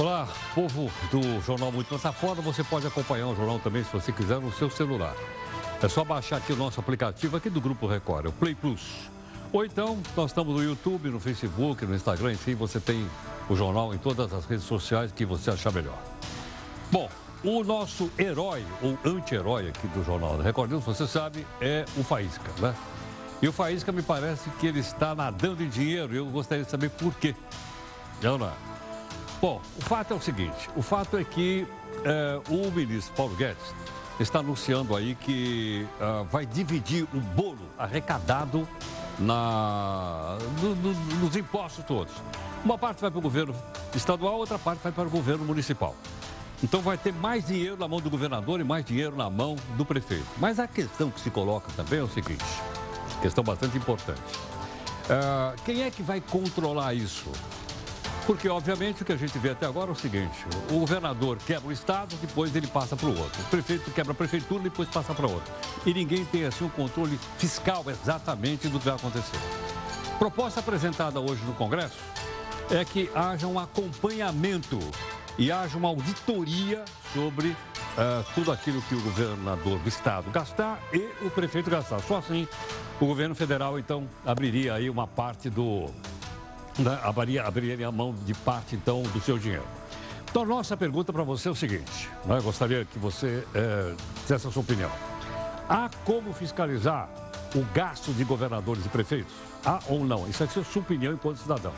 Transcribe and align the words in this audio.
Olá, 0.00 0.26
povo 0.54 0.90
do 1.10 1.42
Jornal 1.42 1.70
Muito 1.70 1.92
Nessa 1.92 2.10
Foda. 2.10 2.40
Você 2.40 2.64
pode 2.64 2.86
acompanhar 2.86 3.26
o 3.26 3.36
jornal 3.36 3.58
também, 3.58 3.84
se 3.84 3.92
você 3.92 4.10
quiser, 4.10 4.40
no 4.40 4.50
seu 4.50 4.70
celular. 4.70 5.14
É 5.82 5.88
só 5.88 6.02
baixar 6.02 6.38
aqui 6.38 6.54
o 6.54 6.56
nosso 6.56 6.80
aplicativo 6.80 7.36
aqui 7.36 7.50
do 7.50 7.60
Grupo 7.60 7.86
Record, 7.86 8.24
o 8.24 8.32
Play 8.32 8.54
Plus. 8.54 8.80
Ou 9.52 9.62
então, 9.62 9.98
nós 10.16 10.30
estamos 10.30 10.56
no 10.56 10.64
YouTube, 10.64 11.10
no 11.10 11.20
Facebook, 11.20 11.84
no 11.84 11.94
Instagram, 11.94 12.32
enfim, 12.32 12.54
você 12.54 12.80
tem 12.80 13.06
o 13.46 13.54
jornal 13.54 13.92
em 13.92 13.98
todas 13.98 14.32
as 14.32 14.46
redes 14.46 14.64
sociais 14.64 15.12
que 15.12 15.26
você 15.26 15.50
achar 15.50 15.70
melhor. 15.70 15.98
Bom, 16.90 17.06
o 17.44 17.62
nosso 17.62 18.10
herói, 18.18 18.64
ou 18.80 18.96
anti-herói 19.04 19.68
aqui 19.68 19.86
do 19.88 20.02
Jornal 20.02 20.38
da 20.38 20.42
Record 20.42 20.70
News, 20.70 20.82
você 20.82 21.06
sabe, 21.06 21.46
é 21.60 21.84
o 21.98 22.02
Faísca, 22.02 22.50
né? 22.58 22.74
E 23.42 23.48
o 23.48 23.52
Faísca 23.52 23.92
me 23.92 24.00
parece 24.00 24.48
que 24.58 24.66
ele 24.66 24.80
está 24.80 25.14
nadando 25.14 25.62
em 25.62 25.68
dinheiro 25.68 26.14
e 26.14 26.16
eu 26.16 26.24
gostaria 26.24 26.64
de 26.64 26.70
saber 26.70 26.88
por 26.88 27.12
quê. 27.16 27.36
É? 28.22 28.69
Bom, 29.40 29.60
o 29.78 29.80
fato 29.82 30.12
é 30.12 30.16
o 30.16 30.20
seguinte: 30.20 30.68
o 30.76 30.82
fato 30.82 31.16
é 31.16 31.24
que 31.24 31.66
é, 32.04 32.40
o 32.48 32.70
ministro 32.70 33.14
Paulo 33.14 33.34
Guedes 33.34 33.74
está 34.20 34.40
anunciando 34.40 34.94
aí 34.94 35.14
que 35.14 35.86
uh, 35.98 36.24
vai 36.24 36.44
dividir 36.44 37.04
o 37.14 37.20
bolo 37.20 37.70
arrecadado 37.78 38.68
na, 39.18 40.36
no, 40.60 40.74
no, 40.76 40.92
nos 41.20 41.36
impostos 41.36 41.84
todos. 41.84 42.12
Uma 42.62 42.76
parte 42.76 43.00
vai 43.00 43.10
para 43.10 43.18
o 43.18 43.22
governo 43.22 43.54
estadual, 43.94 44.36
outra 44.36 44.58
parte 44.58 44.80
vai 44.82 44.92
para 44.92 45.06
o 45.06 45.10
governo 45.10 45.44
municipal. 45.44 45.96
Então 46.62 46.82
vai 46.82 46.98
ter 46.98 47.14
mais 47.14 47.46
dinheiro 47.46 47.78
na 47.78 47.88
mão 47.88 48.00
do 48.00 48.10
governador 48.10 48.60
e 48.60 48.64
mais 48.64 48.84
dinheiro 48.84 49.16
na 49.16 49.30
mão 49.30 49.56
do 49.78 49.86
prefeito. 49.86 50.26
Mas 50.36 50.58
a 50.58 50.68
questão 50.68 51.10
que 51.10 51.18
se 51.18 51.30
coloca 51.30 51.72
também 51.74 52.00
é 52.00 52.02
o 52.02 52.08
seguinte, 52.08 52.44
questão 53.22 53.42
bastante 53.42 53.78
importante. 53.78 54.20
Uh, 54.20 55.60
quem 55.64 55.82
é 55.82 55.90
que 55.90 56.02
vai 56.02 56.20
controlar 56.20 56.92
isso? 56.92 57.32
Porque, 58.30 58.48
obviamente, 58.48 59.02
o 59.02 59.04
que 59.04 59.10
a 59.10 59.16
gente 59.16 59.36
vê 59.40 59.50
até 59.50 59.66
agora 59.66 59.90
é 59.90 59.92
o 59.92 59.96
seguinte: 59.96 60.46
o 60.70 60.78
governador 60.78 61.36
quebra 61.44 61.68
o 61.68 61.72
Estado, 61.72 62.14
depois 62.20 62.54
ele 62.54 62.68
passa 62.68 62.94
para 62.94 63.08
o 63.08 63.18
outro. 63.18 63.42
O 63.42 63.44
prefeito 63.46 63.90
quebra 63.90 64.12
a 64.12 64.14
prefeitura, 64.14 64.62
depois 64.62 64.88
passa 64.88 65.12
para 65.12 65.26
outro. 65.26 65.52
E 65.84 65.92
ninguém 65.92 66.24
tem, 66.24 66.44
assim, 66.44 66.64
um 66.64 66.68
controle 66.68 67.18
fiscal 67.38 67.84
exatamente 67.88 68.68
do 68.68 68.78
que 68.78 68.84
vai 68.84 68.94
acontecer. 68.94 69.36
Proposta 70.16 70.60
apresentada 70.60 71.18
hoje 71.18 71.42
no 71.44 71.54
Congresso 71.54 71.98
é 72.70 72.84
que 72.84 73.10
haja 73.16 73.48
um 73.48 73.58
acompanhamento 73.58 74.78
e 75.36 75.50
haja 75.50 75.76
uma 75.76 75.88
auditoria 75.88 76.84
sobre 77.12 77.48
uh, 77.48 78.24
tudo 78.32 78.52
aquilo 78.52 78.80
que 78.82 78.94
o 78.94 79.00
governador 79.00 79.76
do 79.80 79.88
Estado 79.88 80.30
gastar 80.30 80.80
e 80.92 80.98
o 81.26 81.30
prefeito 81.30 81.68
gastar. 81.68 81.98
Só 82.02 82.18
assim 82.18 82.46
o 83.00 83.06
governo 83.06 83.34
federal, 83.34 83.76
então, 83.76 84.06
abriria 84.24 84.74
aí 84.74 84.88
uma 84.88 85.08
parte 85.08 85.50
do 85.50 85.90
né, 86.78 86.98
abriria, 87.02 87.44
abriria 87.44 87.88
a 87.88 87.92
mão 87.92 88.14
de 88.14 88.34
parte, 88.34 88.76
então, 88.76 89.02
do 89.02 89.20
seu 89.20 89.38
dinheiro. 89.38 89.66
Então, 90.30 90.44
nossa 90.44 90.76
pergunta 90.76 91.12
para 91.12 91.24
você 91.24 91.48
é 91.48 91.50
o 91.50 91.56
seguinte, 91.56 92.08
né? 92.24 92.40
gostaria 92.40 92.84
que 92.84 92.96
você 92.98 93.44
é, 93.52 93.94
desse 94.28 94.46
a 94.46 94.50
sua 94.50 94.62
opinião. 94.62 94.90
Há 95.68 95.90
como 96.04 96.32
fiscalizar 96.32 97.08
o 97.54 97.64
gasto 97.74 98.12
de 98.12 98.22
governadores 98.22 98.86
e 98.86 98.88
prefeitos? 98.88 99.32
Há 99.64 99.80
ou 99.88 100.04
não? 100.04 100.28
Isso 100.28 100.44
é 100.44 100.46
a 100.46 100.48
sua 100.48 100.82
opinião 100.82 101.12
enquanto 101.12 101.38
cidadão. 101.38 101.72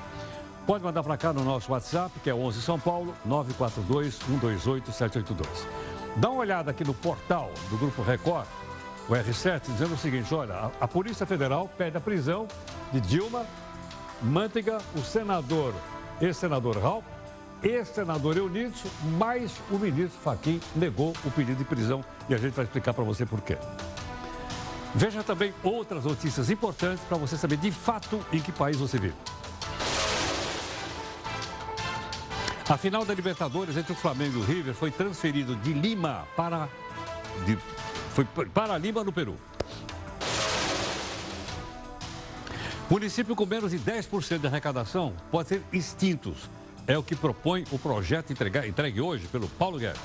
Pode 0.67 0.85
mandar 0.85 1.03
para 1.03 1.17
cá 1.17 1.33
no 1.33 1.43
nosso 1.43 1.73
WhatsApp, 1.73 2.13
que 2.21 2.29
é 2.29 2.35
11 2.35 2.61
São 2.61 2.79
Paulo, 2.79 3.15
942-128-782. 3.27 5.47
Dá 6.17 6.29
uma 6.29 6.41
olhada 6.41 6.71
aqui 6.71 6.85
no 6.85 6.93
portal 6.93 7.51
do 7.71 7.79
Grupo 7.79 8.03
Record, 8.03 8.47
o 9.09 9.13
R7, 9.13 9.63
dizendo 9.67 9.95
o 9.95 9.99
seguinte, 9.99 10.33
olha, 10.35 10.55
a, 10.55 10.71
a 10.83 10.89
Polícia 10.89 11.25
Federal 11.25 11.71
pede 11.77 11.97
a 11.97 12.01
prisão 12.01 12.47
de 12.93 13.01
Dilma 13.01 13.47
Manteiga, 14.23 14.79
o 14.95 15.01
senador, 15.01 15.75
ex-senador 16.21 16.79
Raul, 16.79 17.05
ex-senador 17.63 18.37
Eunício, 18.37 18.91
mas 19.19 19.53
o 19.71 19.79
ministro 19.79 20.21
Faquim 20.21 20.61
negou 20.75 21.13
o 21.25 21.31
pedido 21.31 21.59
de 21.59 21.65
prisão 21.65 22.05
e 22.29 22.35
a 22.35 22.39
gente 22.39 22.53
vai 22.53 22.65
explicar 22.65 22.95
para 22.95 23.05
você 23.05 23.27
por 23.27 23.41
quê. 23.41 23.57
Veja 24.95 25.23
também 25.23 25.53
outras 25.63 26.05
notícias 26.05 26.51
importantes 26.51 27.03
para 27.05 27.17
você 27.17 27.37
saber 27.37 27.57
de 27.57 27.73
fato 27.73 28.25
em 28.33 28.41
que 28.41 28.53
país 28.53 28.77
você 28.77 28.99
vive. 28.99 29.15
A 32.69 32.77
final 32.77 33.05
da 33.05 33.13
Libertadores 33.13 33.77
entre 33.77 33.93
o 33.93 33.97
Flamengo 33.97 34.39
e 34.39 34.41
o 34.41 34.45
River 34.45 34.75
foi 34.75 34.91
transferido 34.91 35.57
de 35.57 35.73
Lima 35.73 36.27
para 36.37 36.69
de, 37.45 37.59
foi 38.15 38.25
para 38.25 38.79
Lima 38.79 39.03
no 39.03 39.13
Peru. 39.13 39.37
Município 42.93 43.35
com 43.35 43.47
menos 43.47 43.71
de 43.71 43.79
10% 43.79 44.39
de 44.41 44.47
arrecadação 44.47 45.15
pode 45.31 45.49
ser 45.49 45.63
extintos. 45.73 46.51
É 46.87 46.99
o 46.99 47.03
que 47.03 47.17
propõe 47.17 47.65
o 47.73 47.79
projeto 47.79 48.35
entregue, 48.35 48.69
entregue 48.69 49.01
hoje 49.01 49.27
pelo 49.29 49.49
Paulo 49.49 49.79
Guedes. 49.79 49.99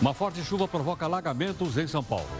Uma 0.00 0.14
forte 0.14 0.40
chuva 0.44 0.68
provoca 0.68 1.04
alagamentos 1.04 1.76
em 1.76 1.88
São 1.88 2.00
Paulo. 2.00 2.30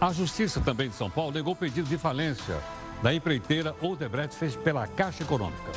A 0.00 0.12
Justiça 0.12 0.60
também 0.60 0.88
de 0.88 0.94
São 0.94 1.10
Paulo 1.10 1.32
negou 1.32 1.56
pedido 1.56 1.88
de 1.88 1.98
falência 1.98 2.62
da 3.02 3.12
empreiteira 3.12 3.74
Odebrecht 3.82 4.36
fez 4.36 4.54
pela 4.54 4.86
Caixa 4.86 5.24
Econômica. 5.24 5.72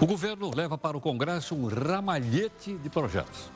O 0.00 0.06
governo 0.06 0.50
leva 0.52 0.76
para 0.76 0.96
o 0.96 1.00
Congresso 1.00 1.54
um 1.54 1.68
ramalhete 1.68 2.76
de 2.76 2.90
projetos. 2.90 3.52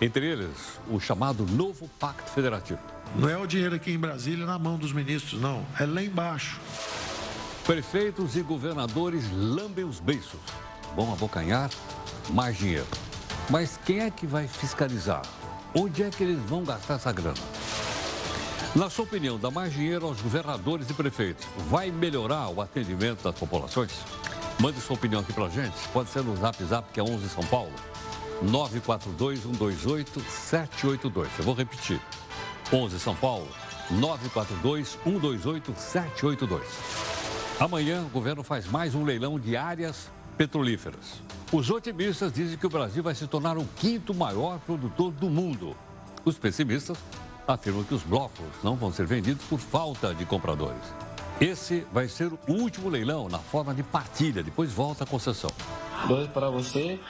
Entre 0.00 0.26
eles, 0.26 0.78
o 0.90 0.98
chamado 0.98 1.46
novo 1.46 1.88
Pacto 2.00 2.30
Federativo. 2.30 2.80
Não 3.14 3.28
é 3.28 3.36
o 3.36 3.46
dinheiro 3.46 3.76
aqui 3.76 3.92
em 3.92 3.98
Brasília 3.98 4.44
na 4.44 4.58
mão 4.58 4.76
dos 4.76 4.92
ministros, 4.92 5.40
não. 5.40 5.64
É 5.78 5.86
lá 5.86 6.02
embaixo. 6.02 6.60
Prefeitos 7.64 8.36
e 8.36 8.42
governadores 8.42 9.24
lambem 9.32 9.84
os 9.84 10.00
beiços. 10.00 10.40
Vão 10.96 11.12
abocanhar 11.12 11.70
mais 12.30 12.58
dinheiro. 12.58 12.86
Mas 13.48 13.78
quem 13.84 14.00
é 14.00 14.10
que 14.10 14.26
vai 14.26 14.48
fiscalizar? 14.48 15.22
Onde 15.74 16.02
é 16.02 16.10
que 16.10 16.22
eles 16.22 16.38
vão 16.40 16.64
gastar 16.64 16.94
essa 16.94 17.12
grana? 17.12 17.38
Na 18.74 18.90
sua 18.90 19.04
opinião, 19.04 19.38
dar 19.38 19.52
mais 19.52 19.72
dinheiro 19.72 20.06
aos 20.06 20.20
governadores 20.20 20.90
e 20.90 20.94
prefeitos 20.94 21.46
vai 21.68 21.92
melhorar 21.92 22.48
o 22.48 22.60
atendimento 22.60 23.22
das 23.22 23.38
populações? 23.38 23.92
Mande 24.58 24.80
sua 24.80 24.96
opinião 24.96 25.20
aqui 25.20 25.32
pra 25.32 25.48
gente. 25.48 25.76
Pode 25.92 26.10
ser 26.10 26.22
no 26.22 26.36
Zap 26.36 26.62
Zap, 26.64 26.92
que 26.92 26.98
é 26.98 27.02
11 27.02 27.28
São 27.28 27.44
Paulo. 27.44 27.72
942-128-782. 28.42 31.28
Eu 31.38 31.44
vou 31.44 31.54
repetir. 31.54 32.00
11 32.72 32.98
São 32.98 33.14
Paulo, 33.14 33.46
942-128-782. 33.92 36.62
Amanhã, 37.60 38.02
o 38.02 38.08
governo 38.08 38.42
faz 38.42 38.66
mais 38.66 38.94
um 38.94 39.04
leilão 39.04 39.38
de 39.38 39.56
áreas 39.56 40.10
petrolíferas. 40.36 41.22
Os 41.52 41.70
otimistas 41.70 42.32
dizem 42.32 42.58
que 42.58 42.66
o 42.66 42.70
Brasil 42.70 43.02
vai 43.02 43.14
se 43.14 43.26
tornar 43.26 43.56
o 43.56 43.64
quinto 43.76 44.12
maior 44.12 44.58
produtor 44.60 45.12
do 45.12 45.30
mundo. 45.30 45.76
Os 46.24 46.36
pessimistas 46.36 46.98
afirmam 47.46 47.84
que 47.84 47.94
os 47.94 48.02
blocos 48.02 48.46
não 48.62 48.74
vão 48.74 48.92
ser 48.92 49.06
vendidos 49.06 49.44
por 49.44 49.60
falta 49.60 50.14
de 50.14 50.24
compradores. 50.24 50.82
Esse 51.40 51.86
vai 51.92 52.08
ser 52.08 52.32
o 52.32 52.38
último 52.48 52.88
leilão 52.88 53.28
na 53.28 53.38
forma 53.38 53.74
de 53.74 53.82
partilha, 53.82 54.42
depois 54.42 54.72
volta 54.72 55.04
a 55.04 55.06
concessão. 55.06 55.50
Dois 56.08 56.28
para 56.28 56.50
você, 56.50 57.00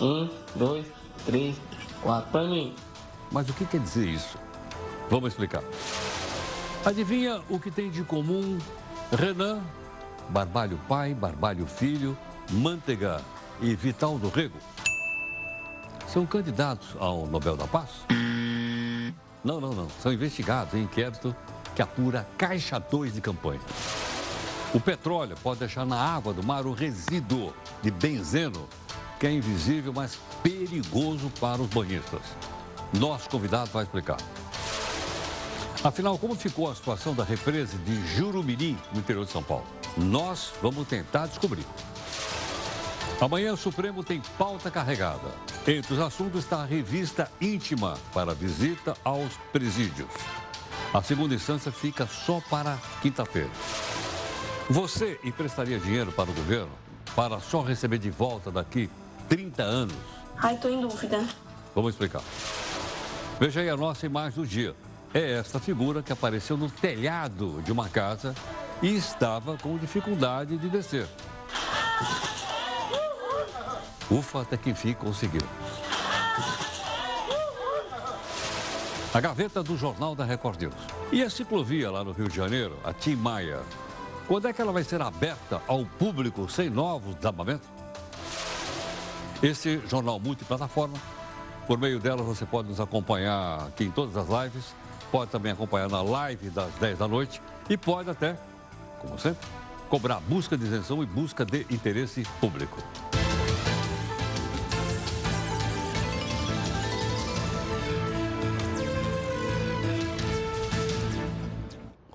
um, 0.00 0.28
dois, 0.54 0.86
três, 1.24 1.56
quatro 2.02 2.30
para 2.30 2.44
mim. 2.44 2.74
Mas 3.30 3.48
o 3.48 3.52
que 3.52 3.64
quer 3.64 3.80
dizer 3.80 4.06
isso? 4.06 4.38
Vamos 5.08 5.32
explicar. 5.32 5.62
Adivinha 6.84 7.40
o 7.48 7.58
que 7.58 7.70
tem 7.70 7.90
de 7.90 8.02
comum 8.04 8.58
Renan, 9.12 9.60
Barbalho 10.28 10.78
pai, 10.88 11.14
Barbalho 11.14 11.66
filho, 11.66 12.16
Manteiga 12.50 13.20
e 13.60 13.74
Vital 13.74 14.18
do 14.18 14.28
Rego? 14.28 14.58
São 16.06 16.24
candidatos 16.24 16.96
ao 16.98 17.26
Nobel 17.26 17.56
da 17.56 17.66
Paz? 17.66 17.90
Não, 19.44 19.60
não, 19.60 19.72
não. 19.72 19.88
São 20.02 20.12
investigados 20.12 20.74
em 20.74 20.82
inquérito 20.82 21.34
que 21.74 21.82
apura 21.82 22.26
caixa 22.36 22.78
2 22.78 23.14
de 23.14 23.20
campanha. 23.20 23.60
O 24.74 24.80
petróleo 24.80 25.36
pode 25.42 25.60
deixar 25.60 25.86
na 25.86 25.96
água 25.96 26.32
do 26.34 26.42
mar 26.42 26.66
o 26.66 26.72
resíduo 26.72 27.54
de 27.82 27.90
benzeno 27.90 28.68
que 29.18 29.26
é 29.26 29.32
invisível, 29.32 29.92
mas 29.92 30.18
perigoso 30.42 31.30
para 31.40 31.60
os 31.60 31.68
banhistas. 31.68 32.20
Nosso 32.92 33.28
convidado 33.28 33.70
vai 33.70 33.82
explicar. 33.82 34.18
Afinal, 35.82 36.18
como 36.18 36.34
ficou 36.34 36.70
a 36.70 36.74
situação 36.74 37.14
da 37.14 37.24
represa 37.24 37.76
de 37.78 38.06
Jurumirim, 38.14 38.78
no 38.92 39.00
interior 39.00 39.24
de 39.24 39.32
São 39.32 39.42
Paulo? 39.42 39.66
Nós 39.96 40.52
vamos 40.62 40.86
tentar 40.86 41.26
descobrir. 41.26 41.64
Amanhã 43.20 43.52
o 43.52 43.56
Supremo 43.56 44.04
tem 44.04 44.22
pauta 44.38 44.70
carregada. 44.70 45.28
Entre 45.66 45.92
os 45.92 46.00
assuntos 46.00 46.44
está 46.44 46.62
a 46.62 46.64
revista 46.64 47.30
íntima 47.40 47.98
para 48.14 48.34
visita 48.34 48.96
aos 49.04 49.32
presídios. 49.52 50.08
A 50.94 51.02
segunda 51.02 51.34
instância 51.34 51.72
fica 51.72 52.06
só 52.06 52.40
para 52.48 52.78
quinta-feira. 53.02 53.50
Você 54.68 54.68
emprestaria 54.68 54.68
dinheiro 54.68 54.68
para 54.68 54.68
o 54.68 54.68
governo 54.68 54.68
para 54.68 54.68
só 54.68 54.68
receber 54.68 54.68
de 54.68 54.68
volta 54.68 54.68
daqui 54.68 54.68
30 54.68 54.68
anos? 54.68 54.68
Ai, 54.68 54.68
tô 54.68 54.68
em 54.68 54.68
dúvida. 54.68 54.68
Vamos 54.68 54.68
explicar. 54.68 54.68
A 54.68 54.68
final, 54.68 54.68
como 54.68 54.68
ficou 54.68 54.68
a 54.68 54.68
situação 54.68 54.68
da 54.68 54.68
represa 54.68 54.68
de 54.68 54.68
Jurumirim, 54.68 54.68
no 54.68 54.68
interior 54.68 54.68
de 54.68 54.68
São 54.68 54.68
Paulo? 54.68 54.68
Nós 54.68 54.68
vamos 54.68 54.68
tentar 54.68 54.68
descobrir. 54.68 54.68
Amanhã 54.68 54.68
o 54.68 54.76
Supremo 54.76 54.76
tem 54.76 54.76
pauta 54.76 54.76
carregada. 54.76 54.76
Entre 54.76 54.76
os 54.76 54.76
assuntos 54.76 54.76
está 54.76 54.76
a 54.76 54.76
revista 54.76 54.76
íntima 54.76 54.76
para 54.76 54.76
visita 54.76 54.76
aos 54.76 54.76
presídios. 54.76 54.76
A 54.76 54.76
segunda 54.76 54.76
instância 54.76 54.76
fica 54.76 54.76
só 54.76 54.76
para 54.76 54.76
quinta-feira. 54.76 54.76
Você 54.76 55.54
emprestaria 55.62 55.78
dinheiro 55.78 56.12
para 56.12 56.30
o 56.30 56.34
governo 56.34 56.70
para 57.16 57.40
só 57.40 57.62
receber 57.62 57.98
de 57.98 58.10
volta 58.10 58.50
daqui 58.50 58.88
30 59.28 59.62
anos? 59.62 59.96
Vamos 61.74 61.94
explicar. 61.94 62.22
Veja 63.40 63.60
aí 63.60 63.70
a 63.70 63.76
nossa 63.76 64.06
imagem 64.06 64.40
do 64.40 64.46
dia. 64.46 64.74
É 65.14 65.38
esta 65.38 65.58
figura 65.58 66.02
que 66.02 66.12
apareceu 66.12 66.56
no 66.56 66.70
telhado 66.70 67.62
de 67.62 67.72
uma 67.72 67.88
casa 67.88 68.34
e 68.82 68.94
estava 68.94 69.56
com 69.56 69.76
dificuldade 69.78 70.58
de 70.58 70.68
descer. 70.68 71.06
Ufa, 74.10 74.42
até 74.42 74.56
que 74.56 74.70
enfim 74.70 74.92
conseguiu. 74.94 75.42
A 79.14 79.20
gaveta 79.20 79.62
do 79.62 79.76
Jornal 79.76 80.14
da 80.14 80.24
Record 80.24 80.60
News. 80.60 80.74
E 81.10 81.22
a 81.22 81.30
ciclovia 81.30 81.90
lá 81.90 82.04
no 82.04 82.12
Rio 82.12 82.28
de 82.28 82.36
Janeiro, 82.36 82.78
a 82.84 82.92
Tim 82.92 83.16
Maia, 83.16 83.60
quando 84.28 84.46
é 84.46 84.52
que 84.52 84.60
ela 84.60 84.70
vai 84.70 84.84
ser 84.84 85.00
aberta 85.00 85.62
ao 85.66 85.86
público 85.86 86.48
sem 86.50 86.68
novos 86.68 87.14
desabamentos? 87.14 87.66
Esse 89.42 89.80
jornal 89.88 90.20
multiplataforma, 90.20 90.98
por 91.66 91.78
meio 91.78 91.98
dela 91.98 92.22
você 92.22 92.44
pode 92.44 92.68
nos 92.68 92.78
acompanhar 92.78 93.66
aqui 93.66 93.84
em 93.84 93.90
todas 93.90 94.16
as 94.16 94.28
lives, 94.28 94.74
pode 95.10 95.30
também 95.30 95.52
acompanhar 95.52 95.88
na 95.88 96.02
live 96.02 96.50
das 96.50 96.70
10 96.74 96.98
da 96.98 97.08
noite 97.08 97.40
e 97.70 97.76
pode 97.76 98.10
até, 98.10 98.36
como 99.00 99.18
sempre, 99.18 99.48
cobrar 99.88 100.20
busca 100.20 100.58
de 100.58 100.64
isenção 100.66 101.02
e 101.02 101.06
busca 101.06 101.42
de 101.46 101.66
interesse 101.70 102.22
público. 102.38 102.76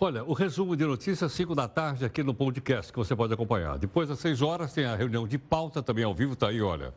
Olha, 0.05 0.21
o 0.25 0.33
resumo 0.33 0.75
de 0.75 0.85
notícias, 0.85 1.31
5 1.31 1.55
da 1.55 1.65
tarde, 1.65 2.03
aqui 2.03 2.21
no 2.23 2.33
podcast, 2.33 2.91
que 2.91 2.99
você 2.99 3.15
pode 3.15 3.33
acompanhar. 3.33 3.77
Depois, 3.77 4.11
às 4.11 4.19
6 4.19 4.41
horas, 4.41 4.73
tem 4.73 4.83
a 4.83 4.97
reunião 4.97 5.25
de 5.25 5.37
pauta 5.37 5.81
também 5.81 6.03
ao 6.03 6.13
vivo, 6.13 6.33
está 6.33 6.49
aí, 6.49 6.61
olha. 6.61 6.93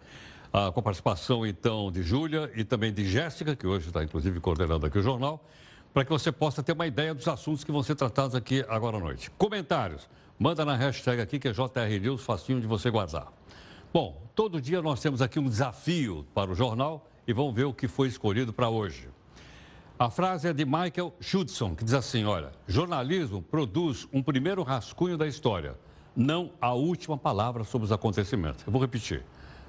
Ah, 0.52 0.72
com 0.72 0.80
a 0.80 0.82
participação, 0.82 1.46
então, 1.46 1.92
de 1.92 2.02
Júlia 2.02 2.50
e 2.56 2.64
também 2.64 2.92
de 2.92 3.08
Jéssica, 3.08 3.54
que 3.54 3.64
hoje 3.64 3.86
está, 3.86 4.02
inclusive, 4.02 4.40
coordenando 4.40 4.86
aqui 4.86 4.98
o 4.98 5.02
jornal, 5.02 5.40
para 5.94 6.04
que 6.04 6.10
você 6.10 6.32
possa 6.32 6.64
ter 6.64 6.72
uma 6.72 6.84
ideia 6.84 7.14
dos 7.14 7.28
assuntos 7.28 7.62
que 7.62 7.70
vão 7.70 7.80
ser 7.80 7.94
tratados 7.94 8.34
aqui 8.34 8.64
agora 8.68 8.96
à 8.96 9.00
noite. 9.00 9.30
Comentários, 9.38 10.08
manda 10.36 10.64
na 10.64 10.74
hashtag 10.74 11.22
aqui, 11.22 11.38
que 11.38 11.46
é 11.46 11.52
JR 11.52 12.00
News, 12.02 12.24
facinho 12.24 12.60
de 12.60 12.66
você 12.66 12.90
guardar. 12.90 13.32
Bom, 13.94 14.20
todo 14.34 14.60
dia 14.60 14.82
nós 14.82 14.98
temos 14.98 15.22
aqui 15.22 15.38
um 15.38 15.48
desafio 15.48 16.26
para 16.34 16.50
o 16.50 16.56
jornal 16.56 17.08
e 17.24 17.32
vamos 17.32 17.54
ver 17.54 17.66
o 17.66 17.72
que 17.72 17.86
foi 17.86 18.08
escolhido 18.08 18.52
para 18.52 18.68
hoje. 18.68 19.08
A 19.98 20.10
frase 20.10 20.46
é 20.46 20.52
de 20.52 20.66
Michael 20.66 21.14
Schudson, 21.18 21.74
que 21.74 21.82
diz 21.82 21.94
assim: 21.94 22.26
olha, 22.26 22.52
jornalismo 22.68 23.40
produz 23.40 24.06
um 24.12 24.22
primeiro 24.22 24.62
rascunho 24.62 25.16
da 25.16 25.26
história, 25.26 25.74
não 26.14 26.50
a 26.60 26.74
última 26.74 27.16
palavra 27.16 27.64
sobre 27.64 27.86
os 27.86 27.92
acontecimentos. 27.92 28.62
Eu 28.66 28.70
vou 28.70 28.82
repetir. 28.82 29.24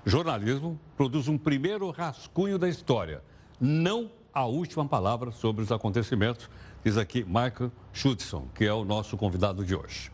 Jornalismo 0.05 0.77
produz 0.97 1.29
um 1.29 1.37
primeiro 1.37 1.89
rascunho 1.91 2.59
da 2.59 2.67
história, 2.67 3.23
não 3.57 4.11
a 4.33 4.43
última 4.43 4.85
palavra 4.85 5.31
sobre 5.31 5.63
os 5.63 5.71
acontecimentos, 5.71 6.49
diz 6.83 6.97
aqui 6.97 7.23
Michael 7.23 7.71
Schudson, 7.93 8.49
que 8.53 8.65
é 8.65 8.73
o 8.73 8.83
nosso 8.83 9.15
convidado 9.15 9.63
de 9.63 9.73
hoje. 9.73 10.11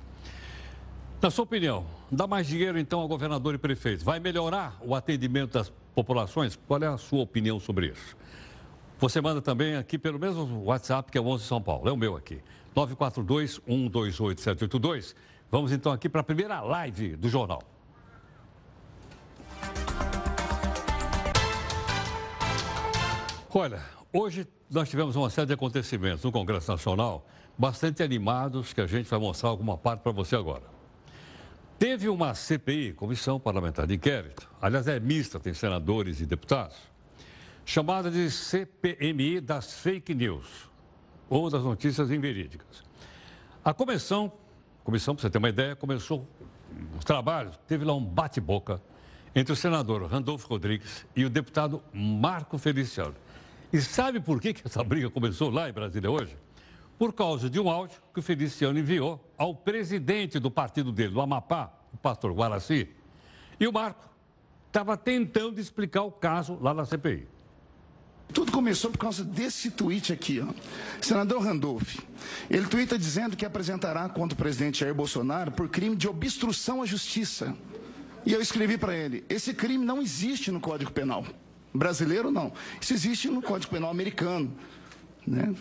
Na 1.19 1.31
sua 1.31 1.43
opinião, 1.43 1.85
dá 2.11 2.27
mais 2.27 2.45
dinheiro 2.45 2.77
então 2.77 2.99
ao 2.99 3.07
governador 3.07 3.55
e 3.55 3.57
prefeito? 3.57 4.05
Vai 4.05 4.19
melhorar 4.19 4.77
o 4.81 4.93
atendimento 4.93 5.53
das 5.53 5.73
populações? 5.95 6.55
Qual 6.67 6.79
é 6.83 6.87
a 6.87 6.99
sua 6.99 7.21
opinião 7.21 7.59
sobre 7.59 7.87
isso? 7.87 8.15
Você 9.03 9.19
manda 9.19 9.41
também 9.41 9.75
aqui 9.75 9.99
pelo 9.99 10.17
mesmo 10.17 10.63
WhatsApp, 10.63 11.11
que 11.11 11.17
é 11.17 11.21
o 11.21 11.27
11 11.27 11.43
São 11.43 11.61
Paulo. 11.61 11.89
É 11.89 11.91
o 11.91 11.97
meu 11.97 12.15
aqui. 12.15 12.39
942-128-782. 12.73 15.13
Vamos 15.51 15.73
então 15.73 15.91
aqui 15.91 16.07
para 16.07 16.21
a 16.21 16.23
primeira 16.23 16.61
live 16.61 17.17
do 17.17 17.27
jornal. 17.27 17.61
Olha, 23.53 23.81
hoje 24.13 24.47
nós 24.71 24.87
tivemos 24.87 25.17
uma 25.17 25.29
série 25.29 25.47
de 25.47 25.53
acontecimentos 25.53 26.23
no 26.23 26.31
Congresso 26.31 26.71
Nacional, 26.71 27.27
bastante 27.57 28.01
animados, 28.01 28.71
que 28.71 28.79
a 28.79 28.87
gente 28.87 29.09
vai 29.09 29.19
mostrar 29.19 29.49
alguma 29.49 29.77
parte 29.77 29.99
para 29.99 30.13
você 30.13 30.37
agora. 30.37 30.63
Teve 31.77 32.07
uma 32.07 32.33
CPI, 32.33 32.93
Comissão 32.93 33.37
Parlamentar 33.37 33.85
de 33.85 33.95
Inquérito, 33.95 34.49
aliás 34.61 34.87
é 34.87 34.97
mista, 34.97 35.41
tem 35.41 35.53
senadores 35.53 36.21
e 36.21 36.25
deputados, 36.25 36.92
chamada 37.65 38.11
de 38.11 38.29
CPMI 38.29 39.39
das 39.39 39.73
fake 39.79 40.13
news, 40.13 40.69
ou 41.29 41.49
das 41.49 41.63
notícias 41.63 42.11
inverídicas. 42.11 42.83
A 43.63 43.73
comissão, 43.73 44.31
comissão, 44.83 45.15
para 45.15 45.21
você 45.23 45.29
ter 45.29 45.37
uma 45.37 45.49
ideia, 45.49 45.75
começou 45.75 46.27
os 46.97 47.05
trabalhos, 47.05 47.57
teve 47.67 47.85
lá 47.85 47.93
um 47.93 48.03
bate-boca 48.03 48.81
entre 49.35 49.53
o 49.53 49.55
senador 49.55 50.03
Randolfo 50.03 50.47
Rodrigues 50.47 51.05
e 51.15 51.25
o 51.25 51.29
deputado 51.29 51.81
Marco 51.93 52.57
Feliciano. 52.57 53.15
E 53.71 53.81
sabe 53.81 54.19
por 54.19 54.39
que, 54.39 54.53
que 54.53 54.61
essa 54.65 54.83
briga 54.83 55.09
começou 55.09 55.49
lá 55.49 55.67
em 55.69 55.73
Brasília 55.73 56.11
hoje? 56.11 56.37
Por 56.99 57.11
causa 57.13 57.49
de 57.49 57.59
um 57.59 57.69
áudio 57.69 57.99
que 58.13 58.19
o 58.19 58.23
Feliciano 58.23 58.77
enviou 58.77 59.19
ao 59.37 59.55
presidente 59.55 60.37
do 60.37 60.51
partido 60.51 60.91
dele, 60.91 61.13
do 61.13 61.21
Amapá, 61.21 61.73
o 61.91 61.97
pastor 61.97 62.31
Guaraci. 62.31 62.87
E 63.59 63.67
o 63.67 63.73
Marco 63.73 64.07
estava 64.67 64.95
tentando 64.95 65.59
explicar 65.59 66.03
o 66.03 66.11
caso 66.11 66.57
lá 66.61 66.73
na 66.73 66.85
CPI. 66.85 67.32
Tudo 68.31 68.51
começou 68.51 68.89
por 68.89 68.97
causa 68.97 69.23
desse 69.23 69.71
tweet 69.71 70.11
aqui, 70.13 70.39
ó. 70.39 70.47
Senador 71.01 71.41
Randolph. 71.43 71.97
Ele 72.49 72.65
twitta 72.67 72.97
dizendo 72.97 73.35
que 73.35 73.45
apresentará 73.45 74.07
contra 74.09 74.33
o 74.33 74.37
presidente 74.37 74.79
Jair 74.79 74.93
Bolsonaro 74.93 75.51
por 75.51 75.69
crime 75.69 75.95
de 75.95 76.07
obstrução 76.07 76.81
à 76.81 76.85
justiça. 76.85 77.55
E 78.25 78.33
eu 78.33 78.41
escrevi 78.41 78.77
para 78.77 78.95
ele: 78.95 79.23
esse 79.29 79.53
crime 79.53 79.85
não 79.85 80.01
existe 80.01 80.51
no 80.51 80.59
Código 80.59 80.91
Penal. 80.91 81.25
Brasileiro, 81.73 82.31
não. 82.31 82.53
Isso 82.79 82.93
existe 82.93 83.27
no 83.27 83.41
Código 83.41 83.71
Penal 83.71 83.89
americano. 83.89 84.55
Né? 85.25 85.53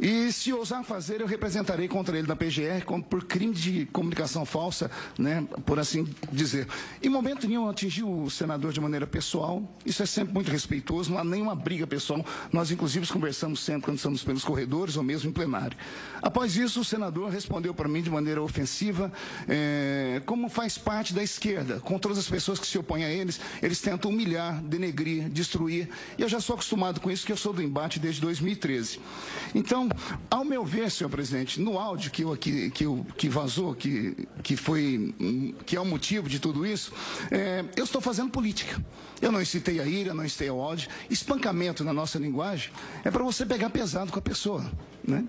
E 0.00 0.32
se 0.32 0.52
ousar 0.52 0.82
fazer, 0.82 1.20
eu 1.20 1.26
representarei 1.26 1.86
contra 1.86 2.16
ele 2.16 2.26
na 2.26 2.34
PGR 2.34 2.84
por 3.08 3.24
crime 3.24 3.54
de 3.54 3.86
comunicação 3.86 4.46
falsa, 4.46 4.90
né? 5.18 5.46
por 5.66 5.78
assim 5.78 6.08
dizer. 6.32 6.66
Em 7.02 7.08
momento 7.08 7.46
nenhum 7.46 7.68
atingiu 7.68 8.10
o 8.10 8.30
senador 8.30 8.72
de 8.72 8.80
maneira 8.80 9.06
pessoal, 9.06 9.62
isso 9.84 10.02
é 10.02 10.06
sempre 10.06 10.32
muito 10.32 10.50
respeitoso, 10.50 11.10
não 11.10 11.18
há 11.18 11.24
nenhuma 11.24 11.54
briga 11.54 11.86
pessoal. 11.86 12.24
Nós, 12.52 12.70
inclusive, 12.70 13.06
conversamos 13.08 13.60
sempre 13.60 13.82
quando 13.82 13.98
estamos 13.98 14.24
pelos 14.24 14.44
corredores 14.44 14.96
ou 14.96 15.02
mesmo 15.02 15.28
em 15.28 15.32
plenário. 15.32 15.76
Após 16.22 16.56
isso, 16.56 16.80
o 16.80 16.84
senador 16.84 17.30
respondeu 17.30 17.74
para 17.74 17.88
mim 17.88 18.02
de 18.02 18.10
maneira 18.10 18.42
ofensiva, 18.42 19.12
é, 19.48 20.22
como 20.24 20.48
faz 20.48 20.78
parte 20.78 21.12
da 21.12 21.22
esquerda, 21.22 21.80
com 21.80 21.98
todas 21.98 22.18
as 22.18 22.28
pessoas 22.28 22.58
que 22.58 22.66
se 22.66 22.78
opõem 22.78 23.04
a 23.04 23.10
eles, 23.10 23.40
eles 23.62 23.80
tentam 23.80 24.10
humilhar, 24.10 24.62
denegrir, 24.62 25.28
destruir. 25.28 25.88
E 26.16 26.22
eu 26.22 26.28
já 26.28 26.40
sou 26.40 26.54
acostumado 26.54 27.00
com 27.00 27.10
isso, 27.10 27.26
que 27.26 27.32
eu 27.32 27.36
sou 27.36 27.52
do 27.52 27.62
embate 27.62 27.98
desde 27.98 28.20
2013. 28.20 29.00
Então, 29.54 29.88
ao 30.30 30.44
meu 30.44 30.64
ver, 30.64 30.90
senhor 30.90 31.10
presidente, 31.10 31.60
no 31.60 31.78
áudio 31.78 32.10
que, 32.10 32.22
eu, 32.22 32.36
que, 32.36 32.70
que, 32.70 32.84
eu, 32.84 33.06
que 33.16 33.28
vazou, 33.28 33.74
que, 33.74 34.28
que, 34.42 34.56
foi, 34.56 35.14
que 35.66 35.76
é 35.76 35.80
o 35.80 35.84
motivo 35.84 36.28
de 36.28 36.38
tudo 36.38 36.64
isso, 36.64 36.92
é, 37.30 37.64
eu 37.76 37.84
estou 37.84 38.00
fazendo 38.00 38.30
política. 38.30 38.82
Eu 39.20 39.32
não 39.32 39.40
incitei 39.40 39.80
a 39.80 39.86
ira, 39.86 40.14
não 40.14 40.24
incitei 40.24 40.48
ao 40.48 40.58
ódio. 40.58 40.88
Espancamento 41.08 41.84
na 41.84 41.92
nossa 41.92 42.18
linguagem 42.18 42.70
é 43.04 43.10
para 43.10 43.22
você 43.22 43.44
pegar 43.44 43.70
pesado 43.70 44.12
com 44.12 44.18
a 44.18 44.22
pessoa, 44.22 44.70
né? 45.06 45.24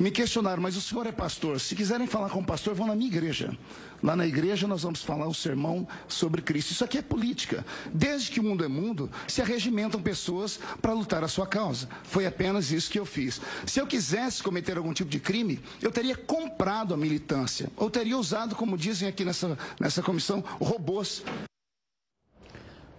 Me 0.00 0.12
questionaram, 0.12 0.62
mas 0.62 0.76
o 0.76 0.80
senhor 0.80 1.06
é 1.06 1.12
pastor. 1.12 1.58
Se 1.58 1.74
quiserem 1.74 2.06
falar 2.06 2.30
com 2.30 2.38
o 2.38 2.44
pastor, 2.44 2.72
vão 2.72 2.86
na 2.86 2.94
minha 2.94 3.10
igreja. 3.10 3.56
Lá 4.00 4.14
na 4.14 4.24
igreja 4.24 4.68
nós 4.68 4.84
vamos 4.84 5.02
falar 5.02 5.26
o 5.26 5.34
sermão 5.34 5.88
sobre 6.06 6.40
Cristo. 6.40 6.70
Isso 6.70 6.84
aqui 6.84 6.98
é 6.98 7.02
política. 7.02 7.66
Desde 7.92 8.30
que 8.30 8.38
o 8.38 8.42
mundo 8.44 8.64
é 8.64 8.68
mundo, 8.68 9.10
se 9.26 9.42
arregimentam 9.42 10.00
pessoas 10.00 10.60
para 10.80 10.92
lutar 10.92 11.24
a 11.24 11.28
sua 11.28 11.48
causa. 11.48 11.88
Foi 12.04 12.26
apenas 12.26 12.70
isso 12.70 12.90
que 12.90 12.98
eu 12.98 13.04
fiz. 13.04 13.40
Se 13.66 13.80
eu 13.80 13.88
quisesse 13.88 14.40
cometer 14.40 14.76
algum 14.76 14.92
tipo 14.92 15.10
de 15.10 15.18
crime, 15.18 15.58
eu 15.82 15.90
teria 15.90 16.16
comprado 16.16 16.94
a 16.94 16.96
militância. 16.96 17.68
Ou 17.76 17.90
teria 17.90 18.16
usado, 18.16 18.54
como 18.54 18.78
dizem 18.78 19.08
aqui 19.08 19.24
nessa, 19.24 19.58
nessa 19.80 20.00
comissão, 20.00 20.44
robôs. 20.60 21.24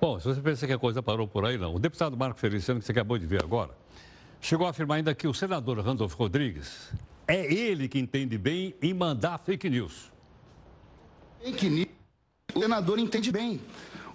Bom, 0.01 0.19
se 0.19 0.27
você 0.27 0.41
pensa 0.41 0.67
que 0.67 0.73
a 0.73 0.79
coisa 0.79 1.01
parou 1.01 1.27
por 1.27 1.45
aí, 1.45 1.57
não. 1.57 1.75
O 1.75 1.79
deputado 1.79 2.17
Marco 2.17 2.39
Feliciano, 2.39 2.81
que 2.81 2.85
você 2.85 2.91
acabou 2.91 3.17
de 3.17 3.25
ver 3.25 3.41
agora, 3.41 3.71
chegou 4.41 4.67
a 4.67 4.69
afirmar 4.69 4.97
ainda 4.97 5.13
que 5.13 5.27
o 5.27 5.33
senador 5.33 5.79
Randolfo 5.79 6.17
Rodrigues 6.17 6.91
é 7.27 7.51
ele 7.53 7.87
que 7.87 7.99
entende 7.99 8.37
bem 8.37 8.75
em 8.81 8.93
mandar 8.93 9.37
fake 9.37 9.69
news. 9.69 10.11
Fake 11.43 11.69
news, 11.69 11.89
o 12.55 12.59
senador 12.59 12.99
entende 12.99 13.31
bem. 13.31 13.61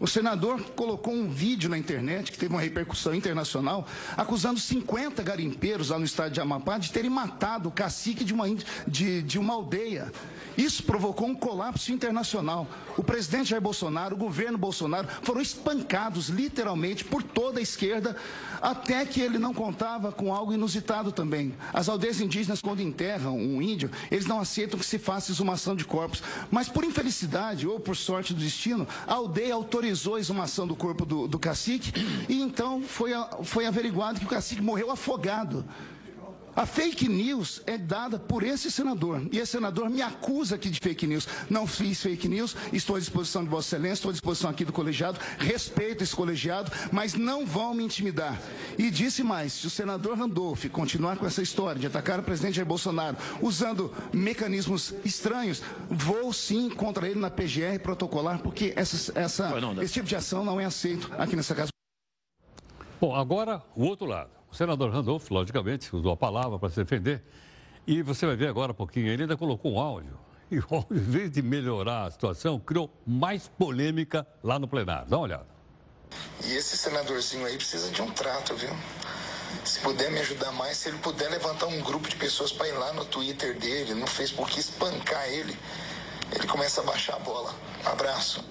O 0.01 0.07
senador 0.07 0.61
colocou 0.77 1.15
um 1.15 1.29
vídeo 1.29 1.71
na 1.71 1.79
internet 1.79 2.33
que 2.33 2.39
teve 2.39 2.53
uma 2.53 2.61
repercussão 2.61 3.15
internacional, 3.15 3.87
acusando 4.17 4.59
50 4.59 5.23
garimpeiros 5.23 5.91
lá 5.91 5.99
no 5.99 6.05
estado 6.05 6.33
de 6.33 6.41
Amapá 6.41 6.79
de 6.79 6.91
terem 6.91 7.11
matado 7.11 7.69
o 7.69 7.73
cacique 7.73 8.25
de 8.25 8.33
uma, 8.33 8.47
de, 8.87 9.23
de 9.23 9.39
uma 9.39 9.55
aldeia. 9.55 10.13
Isso 10.57 10.83
provocou 10.83 11.29
um 11.29 11.35
colapso 11.35 11.93
internacional. 11.93 12.69
O 12.97 13.03
presidente 13.03 13.51
Jair 13.51 13.63
Bolsonaro, 13.63 14.15
o 14.15 14.19
governo 14.19 14.59
Bolsonaro 14.59 15.09
foram 15.23 15.41
espancados 15.41 16.29
literalmente 16.29 17.05
por 17.05 17.23
toda 17.23 17.59
a 17.59 17.63
esquerda, 17.63 18.17
até 18.63 19.05
que 19.05 19.21
ele 19.21 19.39
não 19.39 19.53
contava 19.53 20.13
com 20.13 20.33
algo 20.33 20.53
inusitado 20.53 21.13
também. 21.13 21.55
As 21.73 21.89
aldeias 21.89 22.21
indígenas, 22.21 22.61
quando 22.61 22.81
enterram 22.81 23.37
um 23.37 23.61
índio, 23.61 23.91
eles 24.11 24.27
não 24.27 24.41
aceitam 24.41 24.79
que 24.79 24.87
se 24.87 24.99
faça 24.99 25.33
exumação 25.33 25.75
de 25.75 25.85
corpos. 25.85 26.23
Mas 26.51 26.69
por 26.69 26.85
infelicidade 26.85 27.67
ou 27.67 27.81
por 27.81 27.97
sorte 27.97 28.33
do 28.33 28.41
destino, 28.41 28.87
a 29.07 29.15
aldeia 29.15 29.55
autorizou 29.55 29.84
autorizou 29.85 30.15
a 30.15 30.21
exumação 30.21 30.67
do 30.67 30.75
corpo 30.75 31.05
do, 31.05 31.29
do 31.29 31.39
cacique 31.39 31.93
e 32.29 32.41
então 32.41 32.83
foi, 32.83 33.11
foi 33.43 33.67
averiguado 33.67 34.19
que 34.19 34.25
o 34.25 34.29
cacique 34.29 34.63
morreu 34.63 34.91
afogado. 34.91 35.65
A 36.57 36.67
fake 36.67 37.09
news 37.09 37.63
é 37.67 37.77
dada 37.77 38.19
por 38.19 38.43
esse 38.43 38.71
senador. 38.71 39.27
E 39.33 39.39
esse 39.39 39.53
senador 39.53 39.91
me 39.91 40.03
acusa 40.03 40.55
aqui 40.55 40.71
de 40.71 40.79
fake 40.79 41.07
news. 41.07 41.27
Não 41.51 41.67
fiz 41.67 42.03
fake 42.03 42.29
news, 42.29 42.57
estou 42.73 42.97
à 42.97 42.99
disposição 42.99 43.43
de 43.43 43.51
Vossa 43.51 43.75
Excelência, 43.75 43.95
estou 43.95 44.09
à 44.11 44.13
disposição 44.13 44.51
aqui 44.51 44.65
do 44.65 44.73
colegiado, 44.73 45.19
respeito 45.39 46.05
esse 46.05 46.15
colegiado, 46.15 46.71
mas 46.93 47.15
não 47.15 47.45
vão 47.45 47.75
me 47.75 47.83
intimidar. 47.83 48.41
E 48.79 48.91
disse 48.91 49.23
mais: 49.23 49.53
se 49.53 49.67
o 49.67 49.71
senador 49.71 50.17
Randolph 50.17 50.67
continuar 50.67 51.17
com 51.17 51.27
essa 51.27 51.43
história 51.43 51.81
de 51.81 51.87
atacar 51.87 52.21
o 52.21 52.23
presidente 52.23 52.57
Jair 52.57 52.67
Bolsonaro 52.67 53.17
usando 53.41 53.93
mecanismos 54.13 54.95
estranhos, 55.05 55.63
vou 55.91 56.33
sim 56.33 56.71
contra 56.71 57.09
ele 57.09 57.19
na 57.19 57.31
PGR 57.31 57.79
protocolar, 57.83 58.39
porque 58.39 58.73
essa, 58.77 59.13
essa, 59.19 59.53
esse 59.83 59.95
tipo 59.95 60.07
de 60.07 60.17
ação 60.17 60.45
não 60.45 60.61
é 60.61 60.65
aceito 60.65 61.11
aqui 61.19 61.35
nessa 61.35 61.55
casa. 61.55 61.71
Bom, 63.01 63.15
agora 63.15 63.63
o 63.75 63.85
outro 63.85 64.07
lado. 64.07 64.31
O 64.55 64.57
senador 64.57 64.93
Randolph, 64.93 65.29
logicamente, 65.33 65.97
usou 65.97 66.13
a 66.13 66.17
palavra 66.17 66.61
para 66.61 66.69
se 66.69 66.77
defender. 66.77 67.21
E 67.85 68.03
você 68.03 68.25
vai 68.25 68.37
ver 68.37 68.47
agora 68.47 68.71
um 68.71 68.75
pouquinho, 68.75 69.09
ele 69.09 69.23
ainda 69.23 69.37
colocou 69.37 69.73
um 69.73 69.81
áudio. 69.81 70.17
E 70.49 70.61
o 70.61 70.65
áudio, 70.71 70.97
em 70.97 71.01
vez 71.01 71.33
de 71.33 71.43
melhorar 71.43 72.05
a 72.05 72.11
situação, 72.13 72.61
criou 72.61 72.89
mais 73.05 73.49
polêmica 73.49 74.25
lá 74.45 74.57
no 74.57 74.69
plenário. 74.69 75.11
Dá 75.11 75.17
uma 75.17 75.25
olhada. 75.25 75.49
E 76.45 76.53
esse 76.53 76.77
senadorzinho 76.77 77.45
aí 77.45 77.57
precisa 77.57 77.91
de 77.91 78.01
um 78.01 78.09
trato, 78.13 78.55
viu? 78.55 78.71
Se 79.65 79.81
puder 79.81 80.13
me 80.13 80.21
ajudar 80.21 80.53
mais, 80.53 80.77
se 80.77 80.89
ele 80.89 80.99
puder 80.99 81.29
levantar 81.31 81.67
um 81.67 81.83
grupo 81.83 82.09
de 82.09 82.15
pessoas 82.15 82.53
para 82.53 82.69
ir 82.69 82.79
lá 82.79 82.93
no 82.93 83.05
Twitter 83.07 83.59
dele, 83.59 83.93
no 83.95 84.07
Facebook, 84.07 84.57
espancar 84.57 85.29
ele, 85.31 85.59
ele 86.31 86.47
começa 86.47 86.81
a 86.81 86.85
baixar 86.85 87.17
a 87.17 87.19
bola. 87.19 87.53
Um 87.85 87.89
abraço. 87.89 88.45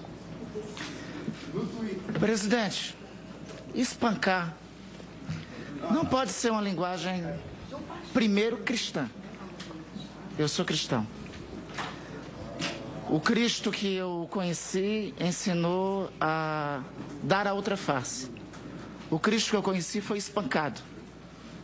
Presidente, 2.20 2.94
espancar 3.74 4.54
não 5.90 6.04
pode 6.04 6.30
ser 6.30 6.50
uma 6.50 6.60
linguagem, 6.60 7.24
primeiro, 8.12 8.58
cristã. 8.58 9.08
Eu 10.38 10.48
sou 10.48 10.64
cristão. 10.64 11.06
O 13.08 13.20
Cristo 13.20 13.70
que 13.70 13.94
eu 13.94 14.26
conheci 14.30 15.14
ensinou 15.20 16.10
a 16.20 16.82
dar 17.22 17.46
a 17.46 17.52
outra 17.52 17.76
face. 17.76 18.30
O 19.10 19.18
Cristo 19.18 19.50
que 19.50 19.56
eu 19.56 19.62
conheci 19.62 20.00
foi 20.00 20.18
espancado, 20.18 20.80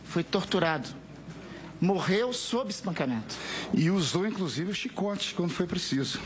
foi 0.03 0.23
torturado, 0.23 0.87
morreu 1.81 2.31
sob 2.31 2.69
espancamento. 2.69 3.35
E 3.73 3.89
usou 3.89 4.25
inclusive 4.27 4.71
o 4.71 4.75
chicote 4.75 5.33
quando 5.33 5.51
foi 5.51 5.65
preciso. 5.65 6.19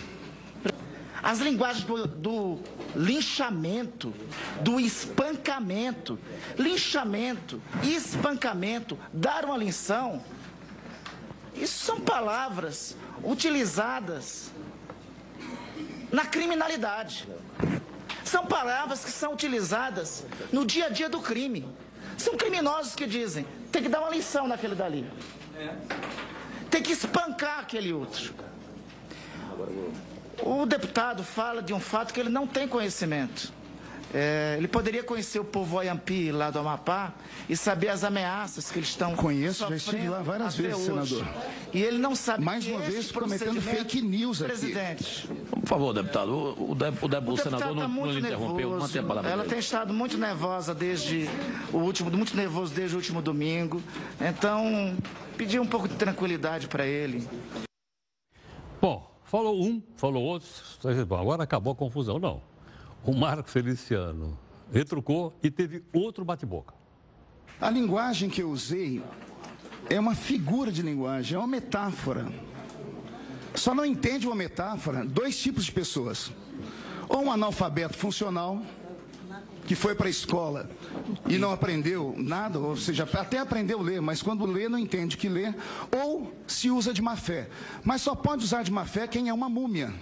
As 1.25 1.39
linguagens 1.39 1.83
do, 1.83 2.05
do 2.05 2.59
linchamento, 2.95 4.13
do 4.61 4.79
espancamento, 4.79 6.19
linchamento, 6.55 7.59
espancamento, 7.81 8.95
dar 9.11 9.43
uma 9.43 9.57
lição, 9.57 10.23
isso 11.55 11.83
são 11.83 11.99
palavras 11.99 12.95
utilizadas 13.23 14.51
na 16.11 16.27
criminalidade. 16.27 17.27
São 18.23 18.45
palavras 18.45 19.03
que 19.03 19.09
são 19.09 19.33
utilizadas 19.33 20.23
no 20.51 20.63
dia 20.63 20.85
a 20.85 20.89
dia 20.89 21.09
do 21.09 21.19
crime. 21.19 21.67
São 22.19 22.37
criminosos 22.37 22.93
que 22.93 23.07
dizem: 23.07 23.47
tem 23.71 23.81
que 23.81 23.89
dar 23.89 24.01
uma 24.01 24.11
lição 24.11 24.47
naquele 24.47 24.75
dali. 24.75 25.09
Tem 26.69 26.83
que 26.83 26.91
espancar 26.91 27.61
aquele 27.61 27.91
outro. 27.91 28.31
O 30.41 30.65
deputado 30.65 31.23
fala 31.23 31.61
de 31.61 31.73
um 31.73 31.79
fato 31.79 32.13
que 32.13 32.19
ele 32.19 32.29
não 32.29 32.45
tem 32.45 32.67
conhecimento. 32.67 33.53
É, 34.13 34.55
ele 34.57 34.67
poderia 34.69 35.03
conhecer 35.03 35.39
o 35.39 35.43
povo 35.43 35.75
Oyampi 35.75 36.31
lá 36.31 36.49
do 36.49 36.59
Amapá 36.59 37.13
e 37.49 37.57
saber 37.57 37.89
as 37.89 38.01
ameaças 38.01 38.71
que 38.71 38.79
eles 38.79 38.87
estão 38.87 39.13
Conheço, 39.13 39.67
já 39.67 39.75
estive 39.75 40.07
lá 40.07 40.21
várias 40.21 40.55
vezes, 40.55 40.87
hoje. 40.87 41.15
senador. 41.15 41.33
E 41.73 41.81
ele 41.81 41.97
não 41.97 42.15
sabe 42.15 42.41
Mais 42.41 42.65
uma 42.65 42.79
vez 42.79 43.11
cometendo 43.11 43.61
fake 43.61 44.01
news 44.01 44.41
aqui. 44.41 44.51
Presidente. 44.51 45.27
Por 45.49 45.67
favor, 45.67 45.93
deputado, 45.93 46.31
o, 46.31 46.53
o, 46.53 46.71
o, 46.71 46.71
o, 46.71 47.33
o 47.33 47.37
senador 47.37 47.67
tá 47.67 47.73
não, 47.73 47.89
não 47.89 48.17
interrompeu, 48.17 48.77
a 48.77 49.03
palavra. 49.03 49.29
Ela 49.29 49.41
dele. 49.43 49.49
tem 49.49 49.59
estado 49.59 49.93
muito 49.93 50.17
nervosa 50.17 50.73
desde 50.73 51.27
o 51.73 51.79
último, 51.79 52.09
muito 52.09 52.37
nervoso 52.37 52.73
desde 52.73 52.95
o 52.95 52.99
último 52.99 53.21
domingo. 53.21 53.83
Então, 54.21 54.95
pedir 55.35 55.59
um 55.59 55.67
pouco 55.67 55.89
de 55.89 55.95
tranquilidade 55.95 56.69
para 56.69 56.85
ele. 56.85 57.27
Bom, 58.79 59.14
Falou 59.25 59.63
um, 59.63 59.81
falou 59.95 60.23
outro, 60.23 60.47
agora 61.19 61.43
acabou 61.43 61.73
a 61.73 61.75
confusão. 61.75 62.19
Não. 62.19 62.41
O 63.03 63.13
Marco 63.13 63.49
Feliciano 63.49 64.37
retrucou 64.71 65.33
e 65.43 65.49
teve 65.49 65.83
outro 65.91 66.23
bate-boca. 66.23 66.73
A 67.59 67.69
linguagem 67.69 68.29
que 68.29 68.41
eu 68.41 68.49
usei 68.49 69.01
é 69.89 69.99
uma 69.99 70.15
figura 70.15 70.71
de 70.71 70.81
linguagem, 70.81 71.35
é 71.35 71.39
uma 71.39 71.47
metáfora. 71.47 72.27
Só 73.55 73.73
não 73.73 73.85
entende 73.85 74.27
uma 74.27 74.35
metáfora 74.35 75.03
dois 75.03 75.39
tipos 75.39 75.65
de 75.65 75.71
pessoas. 75.71 76.31
Ou 77.07 77.23
um 77.23 77.31
analfabeto 77.31 77.97
funcional, 77.97 78.61
que 79.65 79.75
foi 79.75 79.95
para 79.95 80.07
a 80.07 80.09
escola 80.09 80.69
e 81.27 81.37
não 81.37 81.51
aprendeu 81.51 82.13
nada, 82.17 82.59
ou 82.59 82.75
seja, 82.77 83.07
até 83.13 83.39
aprendeu 83.39 83.79
a 83.79 83.83
ler, 83.83 84.01
mas 84.01 84.21
quando 84.21 84.45
lê 84.45 84.69
não 84.69 84.77
entende 84.77 85.17
que 85.17 85.29
lê, 85.29 85.53
ou 85.91 86.33
se 86.47 86.69
usa 86.69 86.93
de 86.93 87.01
má 87.01 87.15
fé. 87.15 87.49
Mas 87.83 88.01
só 88.01 88.15
pode 88.15 88.43
usar 88.43 88.63
de 88.63 88.71
má 88.71 88.85
fé 88.85 89.07
quem 89.07 89.29
é 89.29 89.33
uma 89.33 89.49
múmia. 89.49 89.93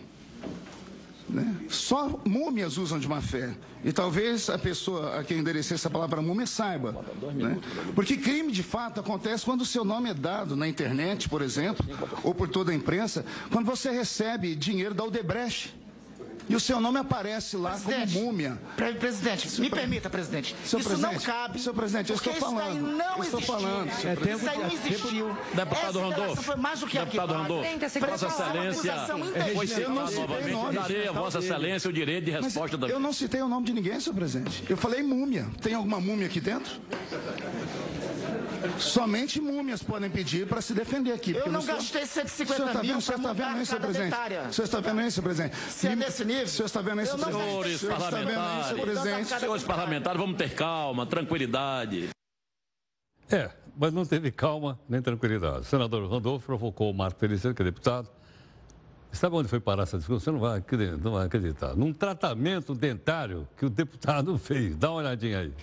Né? 1.29 1.55
Só 1.67 2.21
múmias 2.25 2.77
usam 2.77 2.99
de 2.99 3.07
má 3.07 3.21
fé. 3.21 3.55
E 3.83 3.91
talvez 3.91 4.49
a 4.49 4.57
pessoa 4.57 5.19
a 5.19 5.23
quem 5.23 5.39
enderecei 5.39 5.75
essa 5.75 5.89
palavra 5.89 6.21
múmia 6.21 6.45
saiba. 6.45 7.03
Né? 7.33 7.59
Porque 7.95 8.17
crime 8.17 8.51
de 8.51 8.63
fato 8.63 8.99
acontece 8.99 9.43
quando 9.43 9.61
o 9.61 9.65
seu 9.65 9.83
nome 9.83 10.09
é 10.09 10.13
dado 10.13 10.55
na 10.55 10.67
internet, 10.67 11.27
por 11.27 11.41
exemplo, 11.41 11.85
ou 12.23 12.35
por 12.35 12.47
toda 12.47 12.71
a 12.71 12.75
imprensa, 12.75 13.25
quando 13.51 13.65
você 13.65 13.89
recebe 13.89 14.55
dinheiro 14.55 14.93
da 14.93 15.03
Odebrecht. 15.03 15.73
E 16.53 16.55
o 16.55 16.59
seu 16.59 16.79
nome 16.79 16.99
aparece 16.99 17.57
lá 17.57 17.71
presidente, 17.71 18.13
como 18.13 18.25
múmia. 18.27 18.59
Presidente, 18.77 19.59
me 19.59 19.71
pre... 19.71 19.79
permita, 19.79 20.07
presidente. 20.07 20.55
Seu 20.63 20.77
isso 20.77 20.87
presidente, 20.87 21.15
não 21.15 21.21
cabe. 21.21 21.59
Seu 21.59 21.73
presidente, 21.73 22.11
eu 22.11 22.15
estou 22.15 22.33
falando. 22.35 22.75
Isso 22.75 22.85
aí 22.85 22.95
não 22.95 23.23
existiu. 23.23 23.41
falando. 23.41 23.89
É, 23.89 24.15
tempo, 24.15 24.37
isso 24.37 24.49
aí 24.49 24.57
não 24.59 24.71
existiu. 24.71 25.37
Deputado 25.51 25.99
Randolfo. 25.99 26.43
foi 26.43 26.55
mais 26.55 26.79
do 26.79 26.85
que 26.85 26.99
Deputado 26.99 27.33
Randolfo. 27.33 27.69
Vossa 28.07 28.27
Excelência 28.27 28.93
foi 29.55 29.65
citado 29.67 30.11
novamente. 30.11 30.75
Darei 30.75 31.07
a 31.07 31.11
Vossa 31.11 31.39
Excelência 31.39 31.89
o 31.89 31.93
direito 31.93 32.25
de 32.25 32.31
resposta 32.31 32.77
da. 32.77 32.87
Eu 32.87 32.99
não 32.99 33.11
citei 33.11 33.41
o 33.41 33.47
nome 33.47 33.65
de 33.65 33.73
ninguém, 33.73 33.99
senhor 33.99 34.15
presidente. 34.15 34.63
Eu 34.69 34.77
falei 34.77 35.01
múmia. 35.01 35.47
Tem 35.59 35.73
alguma 35.73 35.99
múmia 35.99 36.27
aqui 36.27 36.39
dentro? 36.39 36.79
Somente 38.79 39.41
múmias 39.41 39.83
podem 39.83 40.09
pedir 40.09 40.47
para 40.47 40.61
se 40.61 40.73
defender 40.73 41.11
aqui. 41.11 41.31
Eu 41.31 41.45
não, 41.47 41.59
não 41.59 41.65
gastei 41.65 42.05
150 42.05 42.65
tá 42.71 42.81
mil 42.81 43.01
para 43.01 43.17
mudar 43.17 43.33
vendo 43.33 43.61
isso, 43.61 43.75
presidente? 43.77 44.15
O 44.49 44.53
senhor 44.53 44.65
está 44.65 44.79
vendo 44.79 45.01
isso, 45.01 45.21
presidente? 45.21 45.55
Se 45.55 45.87
é 45.87 45.95
nesse 45.95 46.25
nível... 46.25 46.45
O 46.45 46.47
senhor 46.47 46.65
está 46.65 46.81
vendo 46.81 47.01
isso, 47.01 47.17
presidente? 47.17 47.43
Senhores 47.43 47.83
parlamentares, 47.83 48.81
presidente? 48.81 49.39
senhores 49.39 49.63
parlamentares, 49.63 50.19
vamos 50.21 50.37
ter 50.37 50.53
calma, 50.53 51.05
tranquilidade. 51.05 52.09
É, 53.29 53.49
mas 53.75 53.93
não 53.93 54.05
teve 54.05 54.31
calma 54.31 54.79
nem 54.87 55.01
tranquilidade. 55.01 55.61
O 55.61 55.63
senador 55.63 56.09
Randolfo 56.09 56.45
provocou 56.45 56.89
o 56.89 56.93
Marco 56.93 57.19
Feliciano, 57.19 57.55
que 57.55 57.61
é 57.61 57.65
deputado. 57.65 58.09
Sabe 59.11 59.35
onde 59.35 59.47
foi 59.47 59.59
parar 59.59 59.83
essa 59.83 59.97
discussão? 59.97 60.19
Você 60.19 60.31
não 60.31 60.39
vai 60.39 60.57
acreditar, 60.57 60.97
não 60.97 61.11
vai 61.11 61.25
acreditar. 61.25 61.75
Num 61.75 61.93
tratamento 61.93 62.73
dentário 62.73 63.47
que 63.55 63.65
o 63.65 63.69
deputado 63.69 64.37
fez. 64.39 64.75
Dá 64.75 64.89
uma 64.89 64.97
olhadinha 64.97 65.39
aí. 65.39 65.53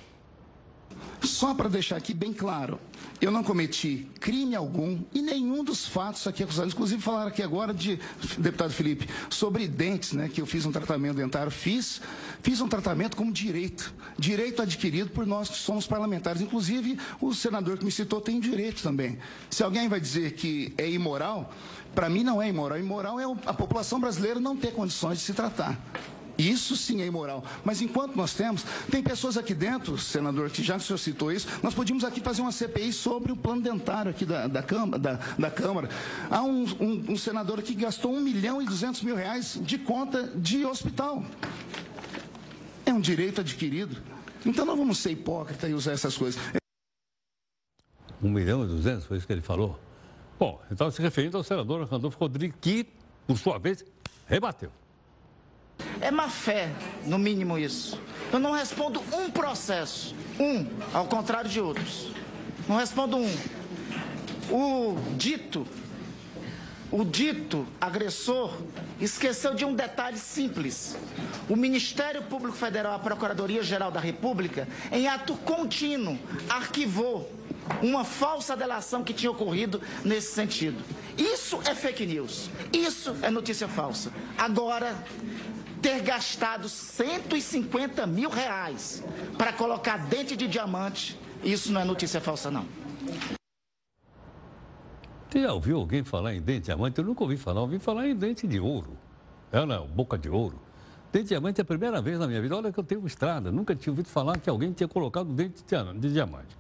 Só 1.23 1.55
para 1.55 1.69
deixar 1.69 1.97
aqui 1.97 2.15
bem 2.15 2.33
claro, 2.33 2.81
eu 3.21 3.31
não 3.31 3.43
cometi 3.45 4.09
crime 4.19 4.57
algum 4.57 4.99
e 5.13 5.21
nenhum 5.21 5.63
dos 5.63 5.87
fatos 5.87 6.27
aqui 6.27 6.43
acusados. 6.43 6.73
Inclusive 6.73 7.03
falaram 7.03 7.29
aqui 7.29 7.43
agora 7.43 7.75
de, 7.75 8.01
deputado 8.39 8.73
Felipe, 8.73 9.07
sobre 9.29 9.69
dentes, 9.69 10.13
né? 10.13 10.31
Que 10.33 10.41
eu 10.41 10.47
fiz 10.47 10.65
um 10.65 10.73
tratamento 10.73 11.17
dentário. 11.17 11.51
Fiz, 11.51 12.01
fiz 12.43 12.63
um 12.63 12.69
tratamento 12.69 13.17
como 13.17 13.31
direito. 13.31 13.93
Direito 14.19 14.63
adquirido 14.63 15.11
por 15.11 15.27
nós 15.27 15.51
que 15.51 15.59
somos 15.59 15.87
parlamentares. 15.87 16.41
Inclusive, 16.41 16.99
o 17.21 17.35
senador 17.35 17.77
que 17.77 17.85
me 17.85 17.91
citou 17.91 18.21
tem 18.21 18.41
direito 18.41 18.83
também. 18.83 19.19
Se 19.51 19.63
alguém 19.63 19.89
vai 19.89 20.01
dizer 20.01 20.33
que 20.33 20.73
é 20.79 20.91
imoral, 20.91 21.53
para 21.95 22.09
mim 22.09 22.25
não 22.25 22.41
é 22.41 22.49
imoral. 22.49 22.79
Imoral 22.79 23.21
é 23.21 23.25
a 23.45 23.53
população 23.53 24.01
brasileira 24.01 24.41
não 24.41 24.57
ter 24.57 24.73
condições 24.73 25.19
de 25.19 25.25
se 25.25 25.35
tratar. 25.35 25.79
Isso 26.41 26.75
sim 26.75 27.03
é 27.03 27.07
imoral. 27.07 27.45
Mas 27.63 27.83
enquanto 27.83 28.17
nós 28.17 28.33
temos, 28.33 28.65
tem 28.91 29.03
pessoas 29.03 29.37
aqui 29.37 29.55
dentro, 29.55 29.99
senador, 29.99 30.49
que 30.51 30.63
já 30.63 30.77
o 30.77 30.81
senhor 30.81 30.97
citou 30.99 31.31
isso, 31.31 31.47
nós 31.63 31.75
podíamos 31.75 32.03
aqui 32.03 32.21
fazer 32.21 32.41
uma 32.41 32.53
CPI 32.53 32.93
sobre 32.93 33.31
o 33.31 33.37
plano 33.37 33.61
dentário 33.61 34.11
aqui 34.11 34.25
da, 34.25 34.47
da, 34.47 34.63
Câmara, 34.63 34.99
da, 34.99 35.13
da 35.39 35.51
Câmara. 35.51 35.91
Há 36.31 36.43
um, 36.43 36.65
um, 36.81 37.13
um 37.13 37.17
senador 37.17 37.61
que 37.61 37.75
gastou 37.75 38.13
1 38.15 38.21
milhão 38.21 38.63
e 38.63 38.65
200 38.65 39.03
mil 39.03 39.15
reais 39.15 39.59
de 39.61 39.77
conta 39.77 40.29
de 40.35 40.65
hospital. 40.65 41.23
É 42.87 42.93
um 42.93 43.01
direito 43.01 43.43
adquirido. 43.43 43.99
Então 44.45 44.65
não 44.65 44.77
vamos 44.77 44.99
ser 44.99 45.11
hipócritas 45.11 45.71
e 45.71 45.75
usar 45.75 45.93
essas 45.93 46.17
coisas. 46.17 46.41
1 48.23 48.29
milhão 48.31 48.65
e 48.65 48.67
200, 48.67 49.05
foi 49.05 49.19
isso 49.19 49.27
que 49.27 49.33
ele 49.33 49.43
falou? 49.43 49.79
Bom, 50.39 50.61
então 50.71 50.91
se 50.91 51.03
referindo 51.03 51.37
ao 51.37 51.45
senador 51.45 51.87
Randolfo 51.87 52.19
Rodrigues, 52.19 52.57
que, 52.61 52.87
por 53.27 53.37
sua 53.37 53.59
vez, 53.59 53.85
rebateu. 54.27 54.71
É 56.01 56.11
má 56.11 56.29
fé, 56.29 56.71
no 57.05 57.19
mínimo 57.19 57.59
isso. 57.59 58.01
Eu 58.33 58.39
não 58.39 58.53
respondo 58.53 59.03
um 59.13 59.31
processo, 59.31 60.15
um, 60.39 60.67
ao 60.95 61.07
contrário 61.07 61.51
de 61.51 61.61
outros. 61.61 62.09
Não 62.69 62.77
respondo 62.77 63.17
um. 63.17 63.31
O 64.51 64.97
dito, 65.17 65.67
o 66.91 67.05
dito 67.05 67.67
agressor 67.81 68.57
esqueceu 69.01 69.55
de 69.55 69.65
um 69.65 69.75
detalhe 69.75 70.19
simples. 70.19 70.97
O 71.49 71.57
Ministério 71.57 72.23
Público 72.23 72.57
Federal, 72.57 72.95
a 72.95 72.99
Procuradoria-Geral 72.99 73.91
da 73.91 74.01
República, 74.01 74.67
em 74.91 75.07
ato 75.07 75.35
contínuo, 75.35 76.19
arquivou 76.49 77.31
uma 77.83 78.05
falsa 78.05 78.57
delação 78.57 79.05
que 79.05 79.13
tinha 79.13 79.31
ocorrido 79.31 79.81
nesse 80.05 80.33
sentido. 80.33 80.83
Isso 81.17 81.61
é 81.69 81.75
fake 81.75 82.07
news. 82.07 82.49
Isso 82.73 83.15
é 83.23 83.31
notícia 83.31 83.69
falsa. 83.69 84.13
Agora, 84.37 84.97
ter 85.81 86.01
gastado 86.03 86.69
150 86.69 88.07
mil 88.07 88.31
reais 88.31 89.03
para 89.37 89.53
colocar 89.53 89.97
dente 89.97 90.37
de 90.37 90.47
diamante, 90.47 91.19
isso 91.43 91.73
não 91.73 91.81
é 91.81 91.85
notícia 91.85 92.21
falsa, 92.21 92.51
não. 92.51 92.67
Você 95.29 95.43
já 95.43 95.53
ouviu 95.53 95.79
alguém 95.79 96.03
falar 96.03 96.35
em 96.35 96.41
dente 96.41 96.61
de 96.61 96.65
diamante? 96.67 96.99
Eu 96.99 97.05
nunca 97.05 97.23
ouvi 97.23 97.37
falar. 97.37 97.61
ouvi 97.61 97.79
falar 97.79 98.09
em 98.09 98.17
dente 98.17 98.47
de 98.47 98.59
ouro. 98.59 98.97
É, 99.53 99.65
não, 99.65 99.87
boca 99.87 100.19
de 100.19 100.29
ouro. 100.29 100.61
Dente 101.13 101.25
de 101.25 101.29
diamante 101.31 101.61
é 101.61 101.63
a 101.63 101.65
primeira 101.65 102.03
vez 102.03 102.19
na 102.19 102.27
minha 102.27 102.43
vida. 102.43 102.57
Olha 102.57 102.73
que 102.73 102.79
eu 102.79 102.85
tenho 102.85 103.07
estrada. 103.07 103.53
Nunca 103.53 103.75
tinha 103.75 103.93
ouvido 103.93 104.09
falar 104.09 104.39
que 104.39 104.51
alguém 104.51 104.73
tinha 104.73 104.89
colocado 104.89 105.33
dente 105.33 105.63
de 105.99 106.13
diamante. 106.13 106.59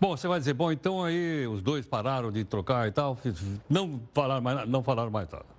Bom, 0.00 0.16
você 0.16 0.28
vai 0.28 0.38
dizer, 0.38 0.54
bom, 0.54 0.70
então 0.70 1.04
aí 1.04 1.46
os 1.46 1.60
dois 1.60 1.84
pararam 1.84 2.30
de 2.30 2.44
trocar 2.44 2.86
e 2.86 2.92
tal, 2.92 3.18
não 3.68 4.00
falaram 4.14 4.40
mais, 4.40 4.68
não 4.68 4.82
falaram 4.82 5.10
mais 5.10 5.28
nada. 5.28 5.57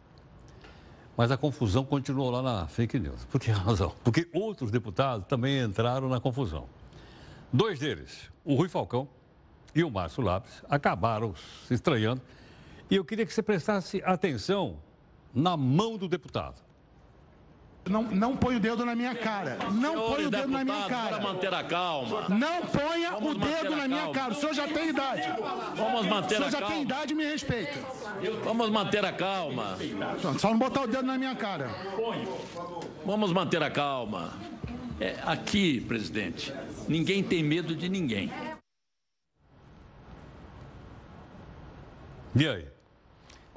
Mas 1.20 1.32
a 1.32 1.38
confusão 1.38 1.84
continuou 1.84 2.32
lá 2.32 2.42
na 2.42 2.66
fake 2.66 2.98
news. 2.98 3.26
Por 3.26 3.42
que 3.42 3.52
razão? 3.52 3.94
Porque 4.06 4.30
outros 4.34 4.72
deputados 4.72 5.28
também 5.28 5.60
entraram 5.62 6.08
na 6.08 6.18
confusão. 6.18 6.66
Dois 7.52 7.78
deles, 7.78 8.32
o 8.42 8.56
Rui 8.56 8.70
Falcão 8.70 9.06
e 9.76 9.84
o 9.84 9.92
Márcio 9.92 10.24
Lápis, 10.24 10.64
acabaram 10.70 11.36
se 11.68 11.74
estranhando. 11.74 12.22
E 12.90 12.96
eu 12.96 13.04
queria 13.04 13.26
que 13.26 13.34
você 13.34 13.44
prestasse 13.44 14.02
atenção 14.06 14.78
na 15.34 15.58
mão 15.58 15.98
do 15.98 16.08
deputado. 16.08 16.62
Não, 17.90 18.04
não 18.04 18.38
põe 18.38 18.56
o 18.56 18.60
dedo 18.60 18.86
na 18.86 18.96
minha 18.96 19.16
cara. 19.16 19.58
Não 19.72 19.96
põe 20.10 20.26
o 20.26 20.30
dedo 20.30 20.48
na 20.48 20.64
minha 20.64 20.88
cara. 20.88 21.20
Manter 21.20 21.54
a 21.54 21.64
calma. 21.64 22.30
Não 22.30 22.62
ponha 22.62 23.12
Vamos 23.12 23.36
o 23.36 23.40
dedo 23.40 23.76
na 23.76 23.88
minha 23.88 24.10
cara. 24.12 24.32
O 24.32 24.36
senhor 24.36 24.54
já 24.54 24.68
tem 24.68 24.90
idade. 24.90 25.24
Vamos 25.76 26.06
manter 26.06 26.36
a 26.36 26.40
calma. 26.40 26.48
O 26.48 26.52
senhor 26.52 26.52
já 26.52 26.68
tem 26.68 26.82
idade, 26.84 27.16
me 27.16 27.26
respeita. 27.26 27.80
Vamos 28.44 28.70
manter 28.70 29.04
a 29.04 29.12
calma. 29.12 29.76
Só 30.38 30.52
não 30.52 30.60
botar 30.60 30.82
o 30.82 30.88
dedo 30.88 31.04
na 31.04 31.18
minha 31.18 31.36
cara. 31.36 31.70
Vamos 33.04 33.34
manter 33.34 33.64
a 33.64 33.72
calma. 33.72 34.34
É, 35.00 35.18
aqui, 35.26 35.82
presidente, 35.82 36.54
ninguém 36.88 37.24
tem 37.24 37.42
medo 37.42 37.74
de 37.74 37.90
ninguém. 37.90 38.32
E 42.36 42.48
aí? 42.48 42.69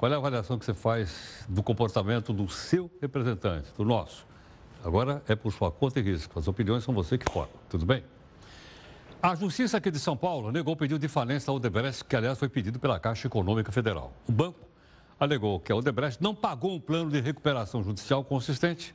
Qual 0.03 0.11
é 0.11 0.15
a 0.15 0.17
avaliação 0.17 0.59
que 0.59 0.65
você 0.65 0.73
faz 0.73 1.45
do 1.47 1.63
comportamento 1.63 2.33
do 2.33 2.49
seu 2.49 2.91
representante, 3.01 3.69
do 3.77 3.85
nosso? 3.85 4.25
Agora 4.83 5.23
é 5.29 5.33
por 5.33 5.49
sua 5.53 5.71
conta 5.71 5.97
e 5.97 6.03
risco. 6.03 6.37
As 6.37 6.45
opiniões 6.45 6.83
são 6.83 6.93
você 6.93 7.17
que 7.17 7.31
forma. 7.31 7.53
Tudo 7.69 7.85
bem? 7.85 8.03
A 9.21 9.33
Justiça 9.33 9.77
aqui 9.77 9.89
de 9.89 9.99
São 9.99 10.17
Paulo 10.17 10.51
negou 10.51 10.73
o 10.73 10.75
pedido 10.75 10.99
de 10.99 11.07
falência 11.07 11.47
da 11.47 11.53
Odebrecht, 11.53 12.03
que 12.03 12.17
aliás 12.17 12.37
foi 12.37 12.49
pedido 12.49 12.79
pela 12.79 12.99
Caixa 12.99 13.27
Econômica 13.27 13.71
Federal. 13.71 14.11
O 14.27 14.33
banco 14.33 14.59
alegou 15.17 15.57
que 15.57 15.71
a 15.71 15.75
Odebrecht 15.77 16.21
não 16.21 16.35
pagou 16.35 16.75
um 16.75 16.81
plano 16.81 17.09
de 17.09 17.21
recuperação 17.21 17.81
judicial 17.81 18.25
consistente, 18.25 18.93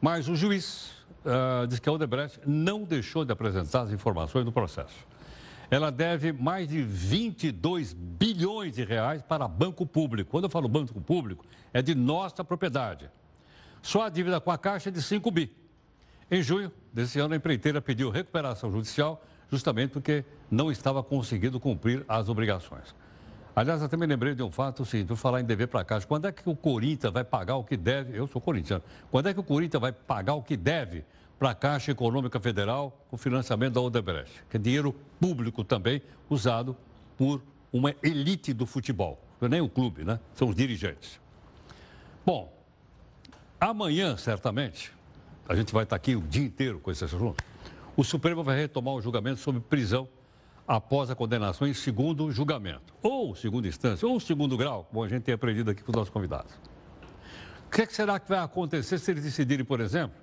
mas 0.00 0.28
o 0.28 0.36
juiz 0.36 0.92
uh, 1.24 1.66
diz 1.66 1.80
que 1.80 1.88
a 1.88 1.92
Odebrecht 1.92 2.38
não 2.46 2.84
deixou 2.84 3.24
de 3.24 3.32
apresentar 3.32 3.80
as 3.80 3.90
informações 3.90 4.44
do 4.44 4.52
processo. 4.52 4.94
Ela 5.70 5.90
deve 5.90 6.32
mais 6.32 6.68
de 6.68 6.82
22 6.82 7.92
bilhões 7.92 8.74
de 8.74 8.84
reais 8.84 9.22
para 9.22 9.48
banco 9.48 9.84
público. 9.84 10.30
Quando 10.30 10.44
eu 10.44 10.50
falo 10.50 10.68
banco 10.68 11.00
público, 11.00 11.44
é 11.72 11.82
de 11.82 11.94
nossa 11.94 12.44
propriedade. 12.44 13.10
Só 13.82 14.02
a 14.02 14.08
dívida 14.08 14.40
com 14.40 14.50
a 14.50 14.58
Caixa 14.58 14.88
é 14.88 14.92
de 14.92 15.02
5 15.02 15.30
bi. 15.30 15.52
Em 16.30 16.42
junho 16.42 16.72
desse 16.92 17.18
ano, 17.20 17.34
a 17.34 17.36
empreiteira 17.36 17.80
pediu 17.80 18.10
recuperação 18.10 18.70
judicial 18.70 19.24
justamente 19.50 19.90
porque 19.90 20.24
não 20.50 20.70
estava 20.72 21.02
conseguindo 21.02 21.60
cumprir 21.60 22.04
as 22.08 22.28
obrigações. 22.28 22.94
Aliás, 23.54 23.80
eu 23.80 23.88
também 23.88 24.08
lembrei 24.08 24.34
de 24.34 24.42
um 24.42 24.50
fato 24.50 24.84
seguinte, 24.84 25.08
vou 25.08 25.16
falar 25.16 25.40
em 25.40 25.44
dever 25.44 25.68
para 25.68 25.80
a 25.80 25.84
Caixa. 25.84 26.06
Quando 26.06 26.26
é 26.26 26.32
que 26.32 26.48
o 26.48 26.54
Corinthians 26.54 27.12
vai 27.12 27.24
pagar 27.24 27.56
o 27.56 27.64
que 27.64 27.76
deve? 27.76 28.16
Eu 28.16 28.26
sou 28.26 28.40
corintiano. 28.40 28.84
Quando 29.10 29.28
é 29.28 29.34
que 29.34 29.40
o 29.40 29.42
Corinthians 29.42 29.80
vai 29.80 29.92
pagar 29.92 30.34
o 30.34 30.42
que 30.42 30.56
deve 30.56 31.04
para 31.38 31.50
a 31.50 31.54
Caixa 31.54 31.90
Econômica 31.90 32.40
Federal 32.40 33.04
com 33.10 33.16
financiamento 33.16 33.74
da 33.74 33.80
Odebrecht, 33.80 34.44
que 34.48 34.56
é 34.56 34.60
dinheiro 34.60 34.94
público 35.20 35.62
também 35.62 36.02
usado 36.30 36.76
por 37.16 37.42
uma 37.72 37.94
elite 38.02 38.52
do 38.52 38.66
futebol. 38.66 39.20
Não 39.40 39.46
é 39.46 39.50
nem 39.50 39.60
o 39.60 39.68
clube, 39.68 40.04
né? 40.04 40.18
São 40.34 40.48
os 40.48 40.56
dirigentes. 40.56 41.20
Bom, 42.24 42.52
amanhã, 43.60 44.16
certamente, 44.16 44.92
a 45.48 45.54
gente 45.54 45.72
vai 45.72 45.84
estar 45.84 45.96
aqui 45.96 46.16
o 46.16 46.22
dia 46.22 46.44
inteiro 46.44 46.80
com 46.80 46.90
esse 46.90 47.04
assunto. 47.04 47.42
O 47.96 48.02
Supremo 48.02 48.42
vai 48.42 48.56
retomar 48.56 48.94
o 48.94 49.00
julgamento 49.00 49.40
sobre 49.40 49.60
prisão 49.60 50.08
após 50.66 51.10
a 51.10 51.14
condenação 51.14 51.66
em 51.66 51.74
segundo 51.74 52.30
julgamento, 52.32 52.92
ou 53.00 53.36
segunda 53.36 53.68
instância, 53.68 54.08
ou 54.08 54.18
segundo 54.18 54.56
grau, 54.56 54.84
como 54.84 55.04
a 55.04 55.08
gente 55.08 55.22
tem 55.22 55.34
aprendido 55.34 55.70
aqui 55.70 55.82
com 55.82 55.92
os 55.92 55.96
nossos 55.96 56.10
convidados. 56.10 56.52
O 57.66 57.70
que, 57.70 57.82
é 57.82 57.86
que 57.86 57.94
será 57.94 58.18
que 58.18 58.28
vai 58.28 58.38
acontecer 58.38 58.98
se 58.98 59.10
eles 59.10 59.22
decidirem, 59.22 59.64
por 59.64 59.80
exemplo, 59.80 60.16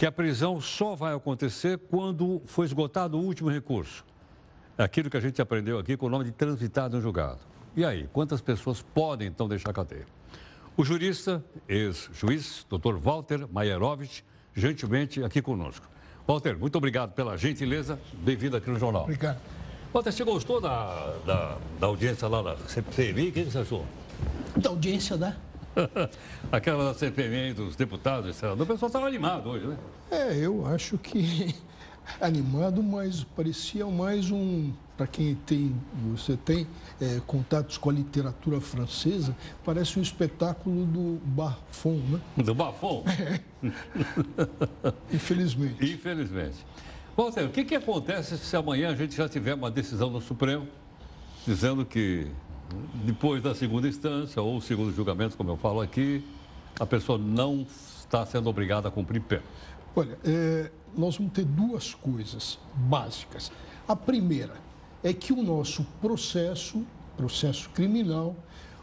que 0.00 0.06
a 0.06 0.10
prisão 0.10 0.62
só 0.62 0.94
vai 0.94 1.14
acontecer 1.14 1.76
quando 1.76 2.40
for 2.46 2.64
esgotado 2.64 3.18
o 3.18 3.22
último 3.22 3.50
recurso. 3.50 4.02
É 4.78 4.82
aquilo 4.82 5.10
que 5.10 5.16
a 5.18 5.20
gente 5.20 5.42
aprendeu 5.42 5.78
aqui 5.78 5.94
com 5.94 6.06
o 6.06 6.08
nome 6.08 6.24
de 6.24 6.32
transitado 6.32 6.96
em 6.96 7.02
julgado. 7.02 7.40
E 7.76 7.84
aí, 7.84 8.08
quantas 8.10 8.40
pessoas 8.40 8.80
podem 8.80 9.28
então 9.28 9.46
deixar 9.46 9.68
a 9.68 9.72
cadeia? 9.74 10.06
O 10.74 10.86
jurista, 10.86 11.44
ex-juiz, 11.68 12.64
doutor 12.66 12.98
Walter 12.98 13.46
Maierovitch, 13.52 14.22
gentilmente 14.54 15.22
aqui 15.22 15.42
conosco. 15.42 15.86
Walter, 16.26 16.56
muito 16.58 16.76
obrigado 16.78 17.12
pela 17.12 17.36
gentileza. 17.36 18.00
Bem-vindo 18.14 18.56
aqui 18.56 18.70
no 18.70 18.78
Jornal. 18.78 19.02
Obrigado. 19.02 19.38
Walter, 19.92 20.12
você 20.12 20.24
gostou 20.24 20.62
da, 20.62 21.14
da, 21.26 21.58
da 21.78 21.86
audiência 21.86 22.26
lá 22.26 22.42
na 22.42 22.56
CPMI? 22.56 23.28
O 23.28 23.32
que 23.32 23.44
você 23.44 23.58
achou? 23.58 23.84
Da 24.56 24.70
audiência, 24.70 25.18
né? 25.18 25.36
Aquela 26.50 26.94
CPMI 26.94 27.52
dos 27.54 27.76
deputados, 27.76 28.36
o 28.42 28.66
pessoal 28.66 28.88
estava 28.88 29.06
animado 29.06 29.50
hoje, 29.50 29.66
né? 29.66 29.76
É, 30.10 30.36
eu 30.36 30.66
acho 30.66 30.98
que 30.98 31.54
animado, 32.20 32.82
mas 32.82 33.24
parecia 33.24 33.86
mais 33.86 34.30
um, 34.30 34.72
para 34.96 35.06
quem 35.06 35.34
tem, 35.34 35.74
você 36.12 36.36
tem 36.36 36.66
é, 37.00 37.20
contatos 37.26 37.78
com 37.78 37.90
a 37.90 37.92
literatura 37.92 38.60
francesa, 38.60 39.36
parece 39.64 39.98
um 39.98 40.02
espetáculo 40.02 40.84
do 40.84 41.20
Bafon, 41.24 42.00
né? 42.08 42.20
Do 42.36 42.54
Bafon? 42.54 43.04
É. 43.62 43.74
Infelizmente. 45.12 45.92
Infelizmente. 45.92 46.64
Walter, 47.14 47.44
o 47.44 47.50
que, 47.50 47.62
que 47.62 47.74
acontece 47.74 48.38
se 48.38 48.56
amanhã 48.56 48.88
a 48.88 48.94
gente 48.94 49.14
já 49.14 49.28
tiver 49.28 49.52
uma 49.52 49.70
decisão 49.70 50.10
do 50.10 50.18
Supremo 50.18 50.66
dizendo 51.46 51.84
que 51.84 52.26
depois 53.04 53.42
da 53.42 53.54
segunda 53.54 53.88
instância 53.88 54.40
ou 54.40 54.60
segundo 54.60 54.92
julgamento, 54.94 55.36
como 55.36 55.50
eu 55.50 55.56
falo 55.56 55.80
aqui, 55.80 56.24
a 56.78 56.86
pessoa 56.86 57.18
não 57.18 57.66
está 57.98 58.24
sendo 58.26 58.48
obrigada 58.48 58.88
a 58.88 58.90
cumprir 58.90 59.20
pena? 59.20 59.42
Olha, 59.94 60.18
é, 60.24 60.70
nós 60.96 61.16
vamos 61.16 61.32
ter 61.32 61.44
duas 61.44 61.94
coisas 61.94 62.58
básicas. 62.74 63.50
A 63.88 63.96
primeira 63.96 64.54
é 65.02 65.12
que 65.12 65.32
o 65.32 65.42
nosso 65.42 65.84
processo, 66.00 66.84
processo 67.16 67.70
criminal, 67.70 68.36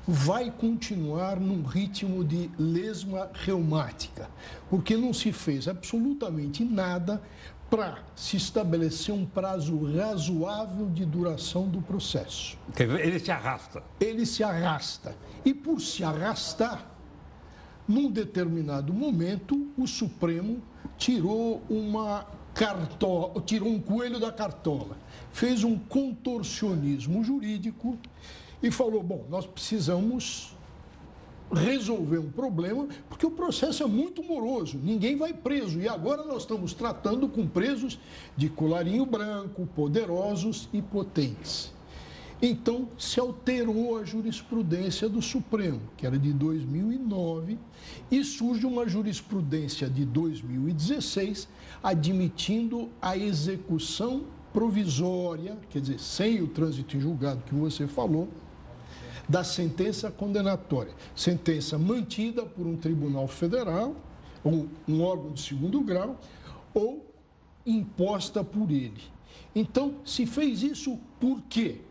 vai 0.07 0.49
continuar 0.49 1.37
num 1.37 1.63
ritmo 1.63 2.23
de 2.23 2.49
lesma 2.57 3.29
reumática, 3.33 4.29
porque 4.69 4.95
não 4.95 5.13
se 5.13 5.33
fez 5.33 5.67
absolutamente 5.67 6.63
nada 6.63 7.21
para 7.69 7.99
se 8.15 8.37
estabelecer 8.37 9.13
um 9.13 9.25
prazo 9.25 9.77
razoável 9.93 10.89
de 10.89 11.05
duração 11.05 11.67
do 11.67 11.81
processo. 11.81 12.57
Ele 12.77 13.19
se 13.19 13.31
arrasta. 13.31 13.83
Ele 13.99 14.25
se 14.25 14.43
arrasta. 14.43 15.15
E 15.43 15.53
por 15.53 15.81
se 15.81 16.03
arrastar, 16.03 16.85
num 17.87 18.09
determinado 18.09 18.93
momento, 18.93 19.69
o 19.77 19.87
Supremo 19.87 20.61
tirou 20.97 21.61
uma 21.69 22.25
cartola, 22.53 23.41
tirou 23.41 23.69
um 23.69 23.79
coelho 23.79 24.19
da 24.19 24.31
cartola, 24.31 24.97
fez 25.31 25.63
um 25.63 25.77
contorcionismo 25.77 27.23
jurídico 27.23 27.97
e 28.61 28.71
falou: 28.71 29.03
bom, 29.03 29.25
nós 29.29 29.45
precisamos 29.45 30.56
resolver 31.51 32.19
um 32.19 32.29
problema, 32.29 32.87
porque 33.09 33.25
o 33.25 33.31
processo 33.31 33.83
é 33.83 33.87
muito 33.87 34.23
moroso, 34.23 34.79
ninguém 34.83 35.15
vai 35.15 35.33
preso. 35.33 35.79
E 35.79 35.87
agora 35.87 36.23
nós 36.23 36.43
estamos 36.43 36.73
tratando 36.73 37.27
com 37.27 37.47
presos 37.47 37.99
de 38.35 38.49
colarinho 38.49 39.05
branco, 39.05 39.67
poderosos 39.75 40.67
e 40.73 40.81
potentes. 40.81 41.73
Então, 42.39 42.87
se 42.99 43.19
alterou 43.19 43.97
a 43.97 44.03
jurisprudência 44.03 45.09
do 45.09 45.23
Supremo, 45.23 45.81
que 45.97 46.05
era 46.05 46.19
de 46.19 46.31
2009, 46.31 47.57
e 48.11 48.23
surge 48.23 48.63
uma 48.63 48.87
jurisprudência 48.87 49.89
de 49.89 50.05
2016, 50.05 51.47
admitindo 51.81 52.89
a 53.01 53.17
execução 53.17 54.25
provisória, 54.53 55.57
quer 55.69 55.81
dizer, 55.81 55.99
sem 55.99 56.41
o 56.41 56.47
trânsito 56.47 56.95
em 56.95 56.99
julgado 56.99 57.41
que 57.43 57.55
você 57.55 57.87
falou, 57.87 58.27
da 59.27 59.43
sentença 59.43 60.09
condenatória. 60.09 60.93
Sentença 61.15 61.77
mantida 61.77 62.45
por 62.45 62.65
um 62.65 62.77
tribunal 62.77 63.27
federal, 63.27 63.95
ou 64.43 64.67
um 64.87 65.01
órgão 65.01 65.31
de 65.31 65.41
segundo 65.41 65.81
grau, 65.81 66.19
ou 66.73 67.05
imposta 67.65 68.43
por 68.43 68.71
ele. 68.71 69.03
Então, 69.53 69.95
se 70.05 70.25
fez 70.25 70.63
isso 70.63 70.97
por 71.19 71.41
quê? 71.49 71.81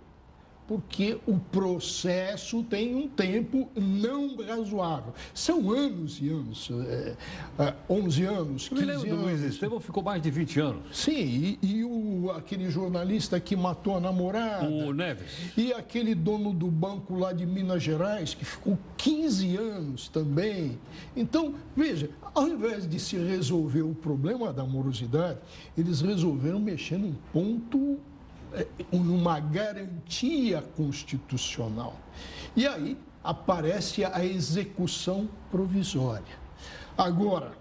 Porque 0.66 1.18
o 1.26 1.38
processo 1.38 2.62
tem 2.64 2.94
um 2.94 3.08
tempo 3.08 3.68
não 3.76 4.36
razoável. 4.36 5.14
São 5.32 5.70
anos 5.70 6.18
e 6.20 6.28
anos, 6.28 6.68
é, 6.86 7.16
é, 7.58 7.74
11 7.88 8.24
anos, 8.24 8.68
15 8.68 8.70
Eu 8.70 8.86
me 8.86 8.92
lembro 8.92 9.08
anos. 9.08 9.20
do 9.20 9.24
Luiz 9.26 9.40
Estevam, 9.42 9.80
ficou 9.80 10.02
mais 10.02 10.20
de 10.20 10.30
20 10.30 10.60
anos. 10.60 10.82
Sim, 10.92 11.12
e, 11.12 11.58
e 11.62 11.84
o, 11.84 12.32
aquele 12.36 12.68
jornalista 12.70 13.38
que 13.38 13.54
matou 13.54 13.96
a 13.96 14.00
namorada. 14.00 14.68
O 14.68 14.92
Neves. 14.92 15.30
E 15.56 15.72
aquele 15.72 16.14
dono 16.14 16.52
do 16.52 16.68
banco 16.68 17.16
lá 17.16 17.32
de 17.32 17.46
Minas 17.46 17.82
Gerais, 17.82 18.34
que 18.34 18.44
ficou 18.44 18.78
15 18.96 19.56
anos 19.56 20.08
também. 20.08 20.78
Então, 21.16 21.54
veja, 21.76 22.10
ao 22.34 22.48
invés 22.48 22.88
de 22.88 22.98
se 22.98 23.16
resolver 23.16 23.82
o 23.82 23.94
problema 23.94 24.52
da 24.52 24.64
morosidade, 24.64 25.38
eles 25.76 26.00
resolveram 26.00 26.58
mexer 26.58 26.98
num 26.98 27.14
ponto 27.32 27.98
numa 28.92 29.38
garantia 29.40 30.62
constitucional. 30.76 31.96
E 32.54 32.66
aí 32.66 32.96
aparece 33.22 34.04
a 34.04 34.24
execução 34.24 35.28
provisória. 35.50 36.36
Agora, 36.96 37.52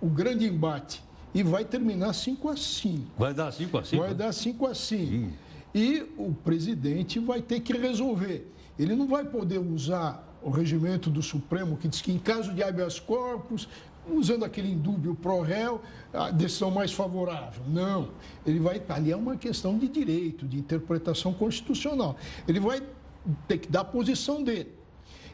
o 0.00 0.08
grande 0.08 0.46
embate, 0.46 1.02
e 1.34 1.42
vai 1.42 1.64
terminar 1.64 2.12
5 2.12 2.48
a 2.48 2.56
5. 2.56 3.06
Vai 3.18 3.34
dar 3.34 3.52
5 3.52 3.78
a 3.78 3.84
5? 3.84 4.02
Vai 4.02 4.14
dar 4.14 4.32
5 4.32 4.66
a 4.66 4.74
5. 4.74 5.32
E 5.74 6.06
o 6.16 6.32
presidente 6.32 7.20
vai 7.20 7.40
ter 7.40 7.60
que 7.60 7.72
resolver. 7.72 8.50
Ele 8.78 8.96
não 8.96 9.06
vai 9.06 9.24
poder 9.24 9.58
usar 9.58 10.26
o 10.42 10.50
regimento 10.50 11.10
do 11.10 11.22
Supremo 11.22 11.76
que 11.76 11.86
diz 11.86 12.00
que 12.00 12.10
em 12.10 12.18
caso 12.18 12.52
de 12.52 12.62
habeas 12.62 12.98
corpus, 12.98 13.68
usando 14.16 14.44
aquele 14.44 14.70
indúbio 14.70 15.14
pro 15.14 15.40
réu, 15.40 15.80
a 16.12 16.30
decisão 16.30 16.70
mais 16.70 16.92
favorável. 16.92 17.62
Não. 17.66 18.10
Ele 18.46 18.58
vai. 18.58 18.82
Ali 18.88 19.12
é 19.12 19.16
uma 19.16 19.36
questão 19.36 19.78
de 19.78 19.88
direito, 19.88 20.46
de 20.46 20.58
interpretação 20.58 21.32
constitucional. 21.32 22.16
Ele 22.46 22.60
vai 22.60 22.82
ter 23.46 23.58
que 23.58 23.68
dar 23.68 23.80
a 23.80 23.84
posição 23.84 24.42
dele. 24.42 24.72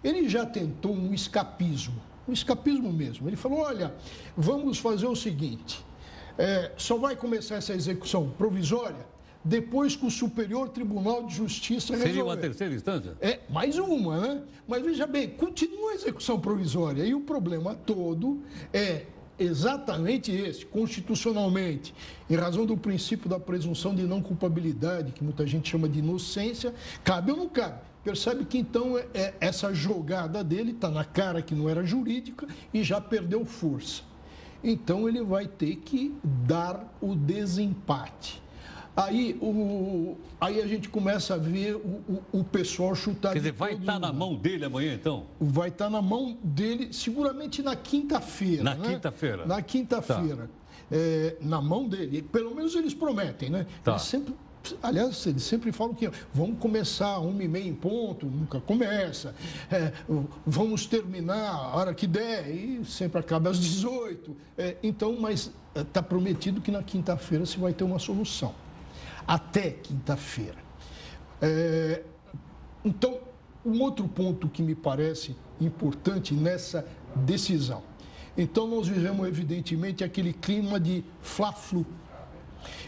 Ele 0.03 0.29
já 0.29 0.45
tentou 0.45 0.95
um 0.95 1.13
escapismo, 1.15 2.01
um 2.29 2.33
escapismo 2.33 2.93
mesmo. 2.93 3.29
Ele 3.29 3.37
falou: 3.37 3.61
olha, 3.61 3.95
vamos 4.37 4.79
fazer 4.79 5.07
o 5.07 5.17
seguinte: 5.17 5.85
é, 6.39 6.73
só 6.77 6.97
vai 6.97 7.17
começar 7.17 7.57
essa 7.57 7.73
execução 7.73 8.31
provisória 8.31 9.16
depois 9.47 9.95
que 9.95 10.05
o 10.05 10.11
Superior 10.11 10.69
Tribunal 10.71 11.25
de 11.25 11.37
Justiça 11.37 11.93
resolver. 11.93 12.09
Seria 12.09 12.25
uma 12.25 12.37
terceira 12.37 12.75
instância? 12.75 13.17
É, 13.21 13.41
mais 13.49 13.79
uma, 13.79 14.21
né? 14.21 14.43
Mas 14.67 14.83
veja 14.83 15.07
bem, 15.07 15.31
continua 15.31 15.93
a 15.93 15.95
execução 15.95 16.41
provisória. 16.41 17.05
E 17.05 17.15
o 17.15 17.21
problema 17.21 17.75
todo 17.75 18.43
é 18.73 19.07
exatamente 19.39 20.33
esse, 20.33 20.67
constitucionalmente, 20.67 21.95
em 22.29 22.35
razão 22.35 22.67
do 22.67 22.77
princípio 22.77 23.29
da 23.29 23.39
presunção 23.39 23.95
de 23.95 24.03
não 24.03 24.21
culpabilidade, 24.21 25.13
que 25.13 25.23
muita 25.23 25.47
gente 25.47 25.69
chama 25.69 25.89
de 25.89 26.01
inocência, 26.01 26.75
cabe 27.05 27.31
ou 27.31 27.37
não 27.37 27.49
cabe? 27.49 27.79
Percebe 28.03 28.45
que 28.45 28.59
então 28.59 28.99
é, 28.99 29.07
é, 29.15 29.35
essa 29.41 29.73
jogada 29.73 30.43
dele 30.43 30.73
está 30.73 30.91
na 30.91 31.05
cara 31.05 31.41
que 31.41 31.55
não 31.55 31.69
era 31.69 31.85
jurídica 31.85 32.49
e 32.75 32.83
já 32.83 33.01
perdeu 33.01 33.45
força. 33.45 34.03
Então 34.65 35.09
ele 35.09 35.23
vai 35.23 35.47
ter 35.47 35.77
que 35.77 36.15
dar 36.25 36.97
o 37.01 37.15
desempate. 37.15 38.43
Aí, 38.97 39.37
o, 39.43 40.17
aí 40.41 40.63
a 40.63 40.67
gente 40.67 40.89
começa 40.89 41.35
a 41.35 41.37
ver 41.37 41.77
o, 41.77 42.23
o, 42.33 42.41
o 42.41 42.45
pessoal 42.45 42.95
chutar. 42.95 43.35
Quer 43.35 43.41
dizer, 43.41 43.53
vai 43.53 43.75
estar 43.75 44.01
na 44.01 44.09
mundo. 44.09 44.19
mão 44.19 44.35
dele 44.35 44.65
amanhã, 44.65 44.95
então? 44.95 45.27
Vai 45.39 45.69
estar 45.69 45.91
na 45.91 46.01
mão 46.01 46.39
dele, 46.43 46.95
seguramente 46.95 47.63
na 47.63 47.77
quinta-feira. 47.77 48.65
Na 48.65 48.75
né? 48.75 48.89
quinta-feira. 48.89 49.45
Na 49.45 49.61
quinta-feira. 49.61 50.49
É, 50.91 51.37
na 51.43 51.61
mão 51.61 51.87
dele. 51.87 52.23
Pelo 52.23 52.55
menos 52.55 52.75
eles 52.75 52.95
prometem, 52.95 53.51
né? 53.51 53.67
Tá. 53.85 53.93
Eles 53.93 54.03
sempre, 54.03 54.35
aliás, 54.83 55.27
eles 55.27 55.43
sempre 55.43 55.73
falam 55.73 55.93
que 55.93 56.11
vamos 56.33 56.59
começar 56.59 57.19
uma 57.19 57.43
e 57.45 57.49
meia 57.49 57.69
em 57.69 57.75
ponto, 57.75 58.25
nunca 58.25 58.61
começa. 58.61 59.35
É, 59.71 59.93
vamos 60.47 60.87
terminar 60.87 61.51
a 61.51 61.77
hora 61.77 61.93
que 61.93 62.07
der, 62.07 62.49
e 62.49 62.83
sempre 62.87 63.21
acaba 63.21 63.51
às 63.51 63.59
18. 63.59 64.35
É, 64.57 64.77
então, 64.83 65.15
mas 65.21 65.53
está 65.75 66.03
prometido 66.03 66.63
que 66.63 66.71
na 66.71 66.83
quinta-feira 66.83 67.45
se 67.45 67.59
vai 67.59 67.75
ter 67.75 67.85
uma 67.85 67.99
solução. 67.99 68.55
Até 69.27 69.71
quinta-feira. 69.71 70.59
É, 71.41 72.03
então, 72.85 73.19
um 73.65 73.81
outro 73.83 74.07
ponto 74.07 74.49
que 74.49 74.63
me 74.63 74.75
parece 74.75 75.37
importante 75.61 76.33
nessa 76.35 76.87
decisão. 77.15 77.83
Então, 78.37 78.67
nós 78.69 78.87
vivemos, 78.87 79.27
evidentemente, 79.27 80.05
aquele 80.05 80.33
clima 80.33 80.79
de 80.79 81.03
fla-flu. 81.21 81.87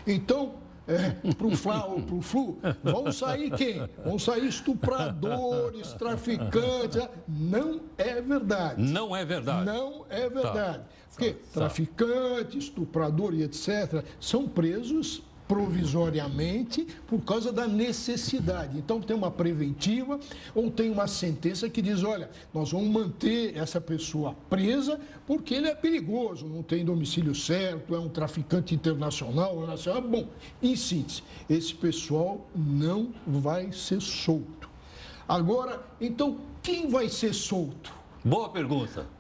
Então, 0.07 0.55
é, 0.87 1.11
para 1.35 1.47
o 1.47 1.55
Fla 1.55 1.85
ou 1.85 2.01
para 2.03 2.15
o 2.15 2.23
Flu, 2.23 2.59
vão 2.83 3.13
sair 3.13 3.51
quem? 3.51 3.87
Vão 4.03 4.19
sair 4.19 4.47
estupradores, 4.49 5.93
traficantes. 5.99 7.07
Não 7.29 7.83
é 7.99 8.21
verdade. 8.23 8.83
Não 8.83 9.15
é 9.15 9.25
verdade. 9.25 9.67
Não 9.67 10.07
é 10.09 10.29
verdade. 10.31 10.85
Porque 11.11 11.33
Tá. 11.33 11.61
traficante, 11.61 12.57
estuprador 12.57 13.35
e 13.35 13.43
etc. 13.43 14.03
são 14.21 14.49
presos 14.49 15.23
provisoriamente 15.49 16.87
por 17.07 17.21
causa 17.23 17.51
da 17.51 17.67
necessidade. 17.67 18.77
Então 18.79 19.01
tem 19.01 19.17
uma 19.17 19.31
preventiva 19.31 20.21
ou 20.55 20.71
tem 20.71 20.91
uma 20.91 21.07
sentença 21.07 21.69
que 21.71 21.81
diz, 21.81 22.05
olha, 22.05 22.31
nós 22.53 22.71
vamos 22.71 22.89
manter 22.89 23.57
essa 23.57 23.81
pessoa 23.81 24.37
presa 24.51 25.01
porque 25.27 25.55
ele 25.55 25.69
é 25.69 25.75
perigoso, 25.75 26.47
não 26.47 26.63
tem 26.63 26.85
domicílio 26.85 27.35
certo, 27.35 27.95
é 27.95 27.99
um 27.99 28.09
traficante 28.09 28.75
internacional, 28.75 29.67
nacional. 29.67 30.03
Bom, 30.03 30.29
em 30.63 30.77
síntese, 30.77 31.23
esse 31.49 31.75
pessoal 31.75 32.47
não 32.55 33.15
vai 33.27 33.73
ser 33.73 34.01
solto. 34.01 34.69
Agora, 35.27 35.83
então, 36.01 36.39
quem 36.63 36.89
vai 36.89 37.09
ser 37.09 37.35
solto? 37.35 37.93
Boa 38.25 38.49
pergunta. 38.51 39.18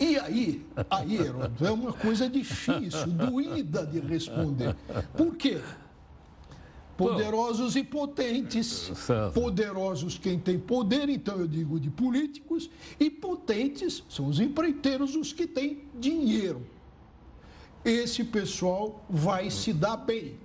E 0.00 0.18
aí, 0.18 0.66
aí, 0.90 1.16
Heródoto, 1.16 1.64
é 1.64 1.70
uma 1.70 1.92
coisa 1.92 2.28
difícil, 2.28 3.06
doída 3.06 3.86
de 3.86 4.00
responder. 4.00 4.74
Por 5.16 5.36
quê? 5.36 5.60
Poderosos 6.96 7.76
e 7.76 7.82
potentes. 7.82 8.92
Certo. 8.94 9.32
Poderosos 9.32 10.18
quem 10.18 10.38
tem 10.38 10.58
poder, 10.58 11.08
então 11.08 11.38
eu 11.38 11.46
digo 11.46 11.78
de 11.78 11.90
políticos, 11.90 12.70
e 12.98 13.10
potentes 13.10 14.04
são 14.08 14.26
os 14.26 14.40
empreiteiros, 14.40 15.16
os 15.16 15.32
que 15.32 15.46
têm 15.46 15.84
dinheiro. 15.98 16.66
Esse 17.84 18.24
pessoal 18.24 19.04
vai 19.10 19.50
se 19.50 19.72
dar 19.72 19.96
bem. 19.96 20.36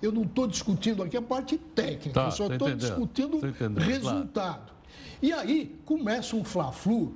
Eu 0.00 0.12
não 0.12 0.22
estou 0.22 0.46
discutindo 0.46 1.02
aqui 1.02 1.16
a 1.16 1.22
parte 1.22 1.56
técnica, 1.56 2.12
Tá, 2.12 2.26
eu 2.26 2.30
só 2.30 2.46
estou 2.46 2.74
discutindo 2.74 3.36
entendendo, 3.38 3.78
resultado. 3.78 4.72
E 5.20 5.32
aí 5.32 5.74
começa 5.84 6.36
um 6.36 6.44
fla-flu 6.44 7.14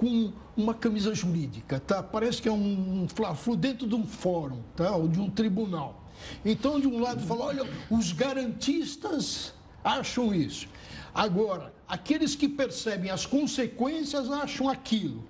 com 0.00 0.32
uma 0.56 0.72
camisa 0.72 1.14
jurídica, 1.14 1.78
tá? 1.78 2.02
Parece 2.02 2.40
que 2.40 2.48
é 2.48 2.52
um 2.52 3.06
fla-flu 3.14 3.54
dentro 3.54 3.86
de 3.86 3.94
um 3.94 4.06
fórum, 4.06 4.62
tá? 4.74 4.96
Ou 4.96 5.06
de 5.06 5.20
um 5.20 5.28
tribunal. 5.28 6.02
Então, 6.42 6.80
de 6.80 6.86
um 6.86 6.98
lado 7.00 7.20
fala, 7.20 7.44
olha, 7.44 7.68
os 7.90 8.10
garantistas 8.10 9.52
acham 9.84 10.34
isso. 10.34 10.66
Agora, 11.14 11.74
aqueles 11.86 12.34
que 12.34 12.48
percebem 12.48 13.10
as 13.10 13.26
consequências 13.26 14.30
acham 14.30 14.70
aquilo. 14.70 15.22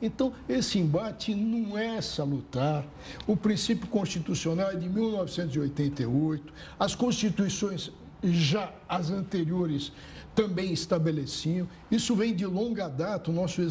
Então, 0.00 0.32
esse 0.48 0.78
embate 0.78 1.34
não 1.34 1.76
é 1.76 2.00
salutar. 2.00 2.86
O 3.26 3.36
princípio 3.36 3.88
constitucional 3.88 4.70
é 4.70 4.76
de 4.76 4.88
1988. 4.88 6.52
As 6.78 6.94
constituições, 6.94 7.90
já 8.22 8.72
as 8.88 9.10
anteriores, 9.10 9.90
também 10.34 10.72
estabeleciam. 10.72 11.68
Isso 11.90 12.14
vem 12.14 12.34
de 12.34 12.44
longa 12.44 12.88
data. 12.88 13.30
O 13.30 13.34
nosso, 13.34 13.62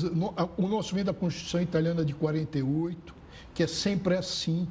o 0.58 0.68
nosso 0.68 0.96
vem 0.96 1.04
da 1.04 1.14
Constituição 1.14 1.62
Italiana 1.62 2.04
de 2.06 2.14
48, 2.14 3.14
que 3.54 3.64
é 3.64 3.68
sempre 3.68 4.16
assim. 4.16 4.68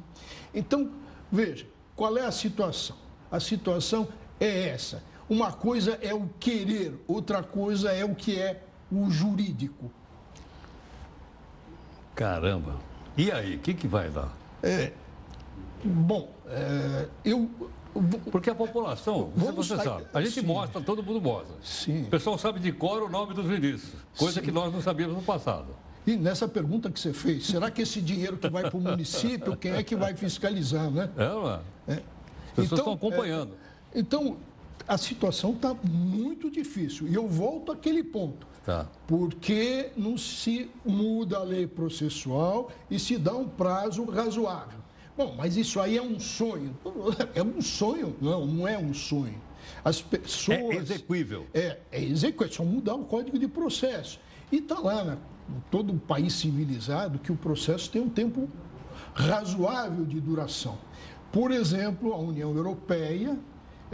Então, 0.53 0.91
veja, 1.31 1.65
qual 1.95 2.17
é 2.17 2.25
a 2.25 2.31
situação? 2.31 2.95
A 3.31 3.39
situação 3.39 4.07
é 4.39 4.69
essa. 4.69 5.03
Uma 5.29 5.51
coisa 5.51 5.97
é 6.01 6.13
o 6.13 6.29
querer, 6.39 6.99
outra 7.07 7.41
coisa 7.41 7.91
é 7.91 8.03
o 8.03 8.13
que 8.13 8.37
é 8.39 8.63
o 8.91 9.09
jurídico. 9.09 9.91
Caramba. 12.15 12.75
E 13.17 13.31
aí, 13.31 13.55
o 13.55 13.59
que, 13.59 13.73
que 13.73 13.87
vai 13.87 14.09
dar? 14.09 14.31
Bom, 15.83 16.31
é, 16.47 17.07
eu 17.25 17.49
Porque 18.31 18.49
a 18.49 18.55
população, 18.55 19.31
Vamos 19.35 19.67
você 19.67 19.75
sair- 19.75 19.85
sabe, 19.85 20.05
a 20.13 20.21
gente 20.21 20.41
Sim. 20.41 20.45
mostra, 20.47 20.81
todo 20.81 21.03
mundo 21.03 21.21
mostra. 21.21 21.55
Sim. 21.63 22.03
O 22.03 22.07
pessoal 22.07 22.37
sabe 22.37 22.59
de 22.59 22.71
cor 22.71 23.03
o 23.03 23.09
nome 23.09 23.33
dos 23.33 23.45
ministros, 23.45 23.93
coisa 24.17 24.41
que 24.41 24.51
nós 24.51 24.73
não 24.73 24.81
sabíamos 24.81 25.15
no 25.15 25.21
passado. 25.21 25.67
E 26.05 26.17
nessa 26.17 26.47
pergunta 26.47 26.89
que 26.91 26.99
você 26.99 27.13
fez, 27.13 27.45
será 27.45 27.71
que 27.71 27.81
esse 27.81 28.01
dinheiro 28.01 28.37
que 28.37 28.49
vai 28.49 28.63
para 28.69 28.77
o 28.77 28.81
município, 28.81 29.55
quem 29.57 29.71
é 29.73 29.83
que 29.83 29.95
vai 29.95 30.13
fiscalizar, 30.15 30.89
né? 30.91 31.09
É, 31.17 31.91
é? 31.93 31.95
É. 31.95 32.03
As 32.49 32.55
pessoas 32.55 32.79
estão 32.79 32.93
acompanhando. 32.93 33.53
é, 33.93 33.99
então, 33.99 34.37
a 34.87 34.97
situação 34.97 35.51
está 35.53 35.73
muito 35.83 36.51
difícil. 36.51 37.07
E 37.07 37.13
eu 37.13 37.27
volto 37.27 37.71
àquele 37.71 38.03
ponto. 38.03 38.45
Tá. 38.65 38.87
Porque 39.07 39.91
não 39.95 40.17
se 40.17 40.69
muda 40.85 41.37
a 41.37 41.43
lei 41.43 41.67
processual 41.67 42.69
e 42.89 42.97
se 42.97 43.17
dá 43.17 43.33
um 43.33 43.47
prazo 43.47 44.03
razoável. 44.05 44.79
Bom, 45.15 45.35
mas 45.37 45.57
isso 45.57 45.79
aí 45.79 45.97
é 45.97 46.01
um 46.01 46.19
sonho. 46.19 46.75
É 47.35 47.43
um 47.43 47.61
sonho? 47.61 48.15
Não, 48.21 48.45
não 48.45 48.67
é 48.67 48.77
um 48.77 48.93
sonho. 48.93 49.39
As 49.83 50.01
pessoas. 50.01 50.59
É 50.59 50.75
execuível. 50.75 51.47
É, 51.53 51.77
é 51.91 52.03
execuível, 52.03 52.47
é 52.47 52.55
só 52.55 52.63
mudar 52.63 52.95
o 52.95 53.05
código 53.05 53.37
de 53.37 53.47
processo. 53.47 54.19
E 54.51 54.57
está 54.57 54.79
lá, 54.79 55.03
né, 55.03 55.17
em 55.49 55.61
todo 55.71 55.91
um 55.93 55.97
país 55.97 56.33
civilizado, 56.33 57.19
que 57.19 57.31
o 57.31 57.35
processo 57.35 57.89
tem 57.89 58.01
um 58.01 58.09
tempo 58.09 58.49
razoável 59.13 60.05
de 60.05 60.19
duração. 60.19 60.77
Por 61.31 61.51
exemplo, 61.51 62.13
a 62.13 62.17
União 62.17 62.55
Europeia 62.55 63.37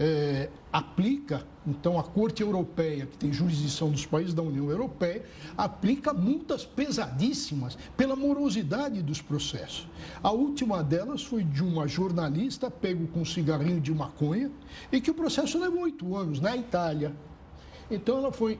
eh, 0.01 0.49
aplica, 0.71 1.45
então 1.67 1.99
a 1.99 2.03
Corte 2.03 2.41
Europeia, 2.41 3.05
que 3.05 3.17
tem 3.17 3.33
jurisdição 3.33 3.91
dos 3.91 4.05
países 4.05 4.33
da 4.33 4.41
União 4.41 4.69
Europeia, 4.69 5.25
aplica 5.57 6.13
multas 6.13 6.65
pesadíssimas 6.65 7.77
pela 7.97 8.15
morosidade 8.15 9.01
dos 9.01 9.21
processos. 9.21 9.89
A 10.23 10.31
última 10.31 10.81
delas 10.81 11.21
foi 11.21 11.43
de 11.43 11.61
uma 11.61 11.85
jornalista 11.85 12.71
pego 12.71 13.07
com 13.07 13.19
um 13.19 13.25
cigarrinho 13.25 13.81
de 13.81 13.93
maconha 13.93 14.49
e 14.89 15.01
que 15.01 15.11
o 15.11 15.13
processo 15.13 15.59
levou 15.59 15.81
oito 15.81 16.15
anos 16.15 16.39
na 16.39 16.55
Itália. 16.55 17.13
Então 17.91 18.19
ela 18.19 18.31
foi, 18.31 18.57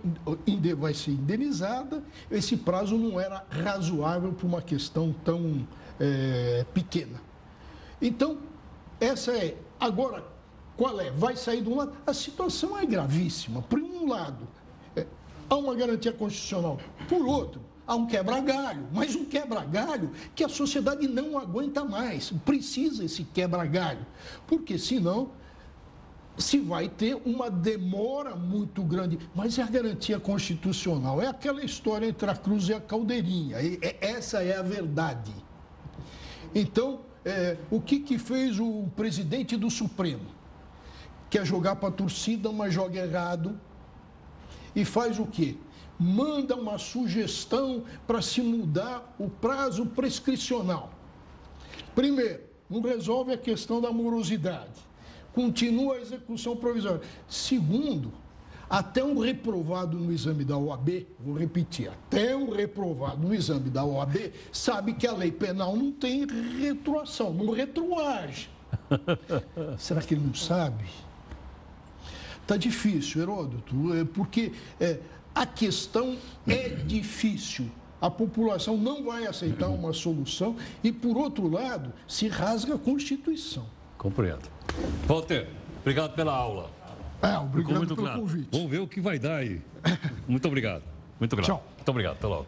vai 0.77 0.93
ser 0.93 1.11
indenizada. 1.11 2.03
Esse 2.29 2.57
prazo 2.57 2.97
não 2.97 3.17
era 3.17 3.45
razoável 3.49 4.33
para 4.33 4.45
uma 4.45 4.61
questão 4.61 5.15
tão 5.23 5.65
eh, 6.01 6.65
pequena. 6.73 7.21
Então, 8.01 8.39
essa 8.99 9.31
é. 9.31 9.55
Agora, 9.79 10.23
qual 10.79 10.97
é? 11.01 11.11
Vai 11.11 11.35
sair 11.35 11.61
de 11.61 11.67
um 11.69 11.75
lado. 11.75 11.91
A 12.07 12.13
situação 12.13 12.77
é 12.77 12.85
gravíssima. 12.85 13.61
Por 13.61 13.79
um 13.81 14.07
lado, 14.07 14.47
é, 14.95 15.05
há 15.49 15.55
uma 15.57 15.75
garantia 15.75 16.13
constitucional. 16.13 16.79
Por 17.09 17.21
outro, 17.27 17.59
há 17.85 17.95
um 17.95 18.07
quebra-galho. 18.07 18.87
Mas 18.93 19.13
um 19.13 19.25
quebra-galho 19.25 20.09
que 20.33 20.41
a 20.41 20.47
sociedade 20.47 21.05
não 21.05 21.37
aguenta 21.37 21.83
mais. 21.83 22.31
Precisa 22.45 23.03
esse 23.03 23.25
quebra-galho. 23.25 24.05
Porque 24.47 24.77
senão 24.79 25.31
se 26.37 26.57
vai 26.59 26.87
ter 26.87 27.21
uma 27.25 27.51
demora 27.51 28.33
muito 28.37 28.81
grande. 28.81 29.19
Mas 29.35 29.59
é 29.59 29.63
a 29.63 29.67
garantia 29.67 30.17
constitucional. 30.17 31.21
É 31.21 31.27
aquela 31.27 31.61
história 31.61 32.05
entre 32.07 32.29
a 32.31 32.35
cruz 32.37 32.69
e 32.69 32.73
a 32.73 32.79
caldeirinha. 32.79 33.61
E- 33.61 33.77
é- 33.81 33.97
essa 33.99 34.41
é 34.41 34.55
a 34.57 34.61
verdade. 34.61 35.33
Então, 36.55 37.01
é, 37.25 37.57
o 37.69 37.81
que, 37.81 37.99
que 37.99 38.17
fez 38.17 38.61
o 38.61 38.87
presidente 38.95 39.57
do 39.57 39.69
Supremo? 39.69 40.38
Quer 41.29 41.45
jogar 41.45 41.75
para 41.75 41.89
a 41.89 41.91
torcida, 41.91 42.51
mas 42.51 42.73
joga 42.73 42.99
errado. 42.99 43.59
E 44.75 44.83
faz 44.83 45.19
o 45.19 45.25
quê? 45.25 45.55
Manda 45.99 46.55
uma 46.55 46.77
sugestão 46.77 47.83
para 48.07 48.21
se 48.21 48.41
mudar 48.41 49.15
o 49.19 49.29
prazo 49.29 49.85
prescricional. 49.85 50.91
Primeiro, 51.93 52.41
não 52.69 52.81
resolve 52.81 53.33
a 53.33 53.37
questão 53.37 53.81
da 53.81 53.91
morosidade. 53.91 54.87
Continua 55.33 55.95
a 55.95 56.01
execução 56.01 56.55
provisória. 56.55 57.01
Segundo, 57.27 58.13
até 58.69 59.03
um 59.03 59.19
reprovado 59.19 59.97
no 59.97 60.11
exame 60.11 60.45
da 60.45 60.57
OAB, 60.57 61.07
vou 61.19 61.35
repetir, 61.35 61.89
até 61.89 62.35
um 62.35 62.51
reprovado 62.51 63.27
no 63.27 63.33
exame 63.33 63.69
da 63.69 63.83
OAB 63.83 64.31
sabe 64.51 64.93
que 64.93 65.07
a 65.07 65.11
lei 65.11 65.31
penal 65.31 65.75
não 65.75 65.91
tem 65.91 66.25
retroação, 66.59 67.33
não 67.33 67.51
retroage. 67.51 68.49
Será 69.77 70.01
que 70.01 70.13
ele 70.13 70.23
não 70.25 70.35
sabe? 70.35 70.85
Está 72.49 72.57
difícil, 72.57 73.21
Heródoto, 73.21 73.93
é, 73.93 74.03
porque 74.03 74.51
é, 74.79 74.97
a 75.35 75.45
questão 75.45 76.17
é 76.47 76.69
difícil. 76.69 77.69
A 78.01 78.09
população 78.09 78.75
não 78.75 79.03
vai 79.03 79.27
aceitar 79.27 79.67
uma 79.67 79.93
solução 79.93 80.55
e, 80.83 80.91
por 80.91 81.15
outro 81.15 81.47
lado, 81.47 81.93
se 82.07 82.27
rasga 82.27 82.73
a 82.73 82.77
Constituição. 82.79 83.67
Compreendo. 83.99 84.49
Walter, 85.05 85.47
obrigado 85.81 86.15
pela 86.15 86.33
aula. 86.33 86.71
É, 87.21 87.37
obrigado 87.37 87.81
pelo 87.81 87.95
claro. 87.95 88.21
convite. 88.21 88.49
Vamos 88.51 88.71
ver 88.71 88.79
o 88.79 88.87
que 88.87 88.99
vai 88.99 89.19
dar 89.19 89.35
aí. 89.35 89.61
Muito 90.27 90.47
obrigado. 90.47 90.81
Muito 91.19 91.33
obrigado. 91.33 91.55
Tchau. 91.55 91.67
Muito 91.75 91.89
obrigado. 91.89 92.13
Até 92.15 92.25
logo. 92.25 92.47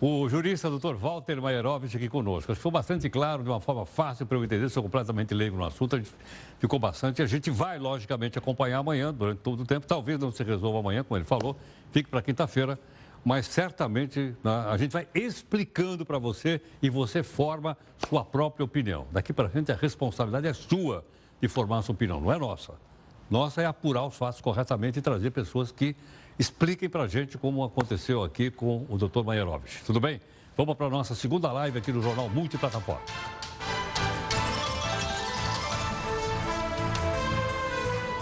O 0.00 0.28
jurista 0.28 0.70
doutor 0.70 0.94
Walter 0.94 1.42
Maierovich 1.42 1.96
aqui 1.96 2.08
conosco. 2.08 2.52
Acho 2.52 2.60
que 2.60 2.62
foi 2.62 2.70
bastante 2.70 3.10
claro, 3.10 3.42
de 3.42 3.48
uma 3.48 3.60
forma 3.60 3.84
fácil 3.84 4.26
para 4.26 4.38
eu 4.38 4.44
entender. 4.44 4.68
Sou 4.68 4.80
completamente 4.80 5.34
leigo 5.34 5.56
no 5.56 5.64
assunto. 5.64 5.96
A 5.96 5.98
gente 5.98 6.12
ficou 6.60 6.78
bastante. 6.78 7.20
A 7.20 7.26
gente 7.26 7.50
vai, 7.50 7.80
logicamente, 7.80 8.38
acompanhar 8.38 8.78
amanhã, 8.78 9.12
durante 9.12 9.38
todo 9.38 9.60
o 9.64 9.66
tempo. 9.66 9.88
Talvez 9.88 10.16
não 10.20 10.30
se 10.30 10.44
resolva 10.44 10.78
amanhã, 10.78 11.02
como 11.02 11.18
ele 11.18 11.24
falou. 11.24 11.56
Fique 11.90 12.08
para 12.08 12.22
quinta-feira. 12.22 12.78
Mas 13.24 13.46
certamente 13.46 14.36
né, 14.44 14.66
a 14.70 14.76
gente 14.76 14.92
vai 14.92 15.08
explicando 15.12 16.06
para 16.06 16.18
você 16.18 16.60
e 16.80 16.88
você 16.88 17.24
forma 17.24 17.76
sua 18.08 18.24
própria 18.24 18.64
opinião. 18.64 19.04
Daqui 19.10 19.32
para 19.32 19.48
frente 19.48 19.72
a 19.72 19.74
responsabilidade 19.74 20.46
é 20.46 20.52
sua 20.52 21.04
de 21.42 21.48
formar 21.48 21.82
sua 21.82 21.92
opinião, 21.92 22.20
não 22.20 22.32
é 22.32 22.38
nossa. 22.38 22.74
Nossa 23.30 23.60
é 23.60 23.66
apurar 23.66 24.06
os 24.06 24.16
fatos 24.16 24.40
corretamente 24.40 24.98
e 24.98 25.02
trazer 25.02 25.30
pessoas 25.30 25.70
que 25.70 25.94
expliquem 26.38 26.88
para 26.88 27.02
a 27.02 27.08
gente 27.08 27.36
como 27.36 27.62
aconteceu 27.62 28.22
aqui 28.22 28.50
com 28.50 28.86
o 28.88 28.96
Dr. 28.96 29.22
Maierovich. 29.22 29.84
Tudo 29.84 30.00
bem? 30.00 30.20
Vamos 30.56 30.74
para 30.74 30.86
a 30.86 30.90
nossa 30.90 31.14
segunda 31.14 31.52
live 31.52 31.78
aqui 31.78 31.92
no 31.92 32.00
Jornal 32.00 32.28
Multiplataforma. 32.30 33.02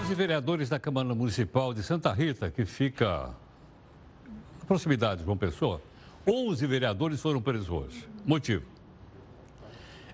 Os 0.03 0.09
vereadores 0.09 0.69
da 0.69 0.79
Câmara 0.79 1.15
Municipal 1.15 1.73
de 1.73 1.83
Santa 1.83 2.13
Rita, 2.13 2.51
que 2.51 2.65
fica 2.65 3.31
na 4.59 4.65
proximidade 4.67 5.21
de 5.21 5.25
João 5.25 5.37
Pessoa, 5.37 5.81
11 6.27 6.67
vereadores 6.67 7.21
foram 7.21 7.41
presos 7.41 7.69
hoje. 7.69 8.09
Motivo? 8.25 8.65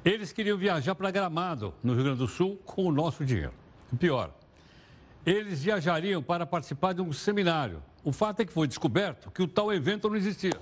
Eles 0.04 0.32
queriam 0.32 0.58
viajar 0.58 0.94
para 0.94 1.10
Gramado, 1.10 1.72
no 1.82 1.94
Rio 1.94 2.04
Grande 2.04 2.18
do 2.18 2.28
Sul, 2.28 2.60
com 2.66 2.84
o 2.84 2.92
nosso 2.92 3.24
dinheiro. 3.24 3.52
Pior, 3.98 4.32
eles 5.24 5.62
viajariam 5.62 6.22
para 6.22 6.44
participar 6.46 6.92
de 6.94 7.00
um 7.02 7.12
seminário. 7.12 7.82
O 8.04 8.12
fato 8.12 8.40
é 8.40 8.44
que 8.44 8.52
foi 8.52 8.66
descoberto 8.66 9.30
que 9.30 9.42
o 9.42 9.48
tal 9.48 9.72
evento 9.72 10.08
não 10.08 10.16
existia. 10.16 10.60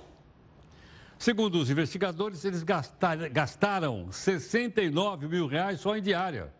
Segundo 1.17 1.55
os 1.55 1.69
investigadores, 1.69 2.43
eles 2.45 2.63
gastar- 2.63 3.29
gastaram 3.29 4.11
69 4.11 5.27
mil 5.27 5.47
reais 5.47 5.79
só 5.79 5.95
em 5.95 6.01
diária. 6.01 6.51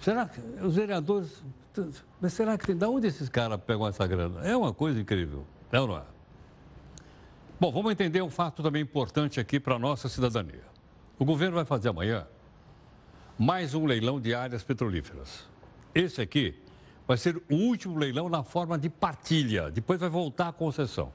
Será 0.00 0.26
que 0.26 0.40
os 0.64 0.76
vereadores. 0.76 1.42
Mas 2.20 2.32
será 2.32 2.56
que 2.58 2.66
tem. 2.66 2.76
De 2.76 2.84
onde 2.86 3.06
esses 3.06 3.28
caras 3.28 3.60
pegam 3.64 3.86
essa 3.86 4.06
grana? 4.06 4.40
É 4.46 4.56
uma 4.56 4.72
coisa 4.72 5.00
incrível. 5.00 5.44
É 5.70 5.80
ou 5.80 5.86
não 5.88 5.96
é? 5.98 6.02
Bom, 7.60 7.72
vamos 7.72 7.90
entender 7.90 8.22
um 8.22 8.30
fato 8.30 8.62
também 8.62 8.82
importante 8.82 9.40
aqui 9.40 9.58
para 9.58 9.74
a 9.74 9.78
nossa 9.78 10.08
cidadania. 10.08 10.62
O 11.18 11.24
governo 11.24 11.56
vai 11.56 11.64
fazer 11.64 11.88
amanhã 11.88 12.26
mais 13.38 13.72
um 13.72 13.86
leilão 13.86 14.20
de 14.20 14.34
áreas 14.34 14.64
petrolíferas. 14.64 15.44
Esse 15.94 16.20
aqui 16.20 16.60
vai 17.06 17.16
ser 17.16 17.40
o 17.48 17.54
último 17.54 17.96
leilão 17.96 18.28
na 18.28 18.42
forma 18.42 18.76
de 18.76 18.90
partilha. 18.90 19.70
Depois 19.70 20.00
vai 20.00 20.08
voltar 20.08 20.48
a 20.48 20.52
concessão. 20.52 21.12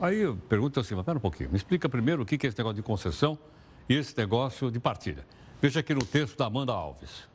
Aí 0.00 0.18
eu 0.18 0.36
pergunto 0.36 0.80
assim, 0.80 0.96
mas 0.96 1.04
pera 1.04 1.18
um 1.18 1.20
pouquinho, 1.20 1.50
me 1.50 1.56
explica 1.56 1.88
primeiro 1.88 2.22
o 2.22 2.26
que 2.26 2.34
é 2.44 2.48
esse 2.48 2.58
negócio 2.58 2.74
de 2.74 2.82
concessão 2.82 3.38
e 3.88 3.94
esse 3.94 4.16
negócio 4.18 4.72
de 4.72 4.80
partilha. 4.80 5.24
Veja 5.60 5.78
aqui 5.78 5.94
no 5.94 6.04
texto 6.04 6.36
da 6.36 6.46
Amanda 6.46 6.72
Alves. 6.72 7.30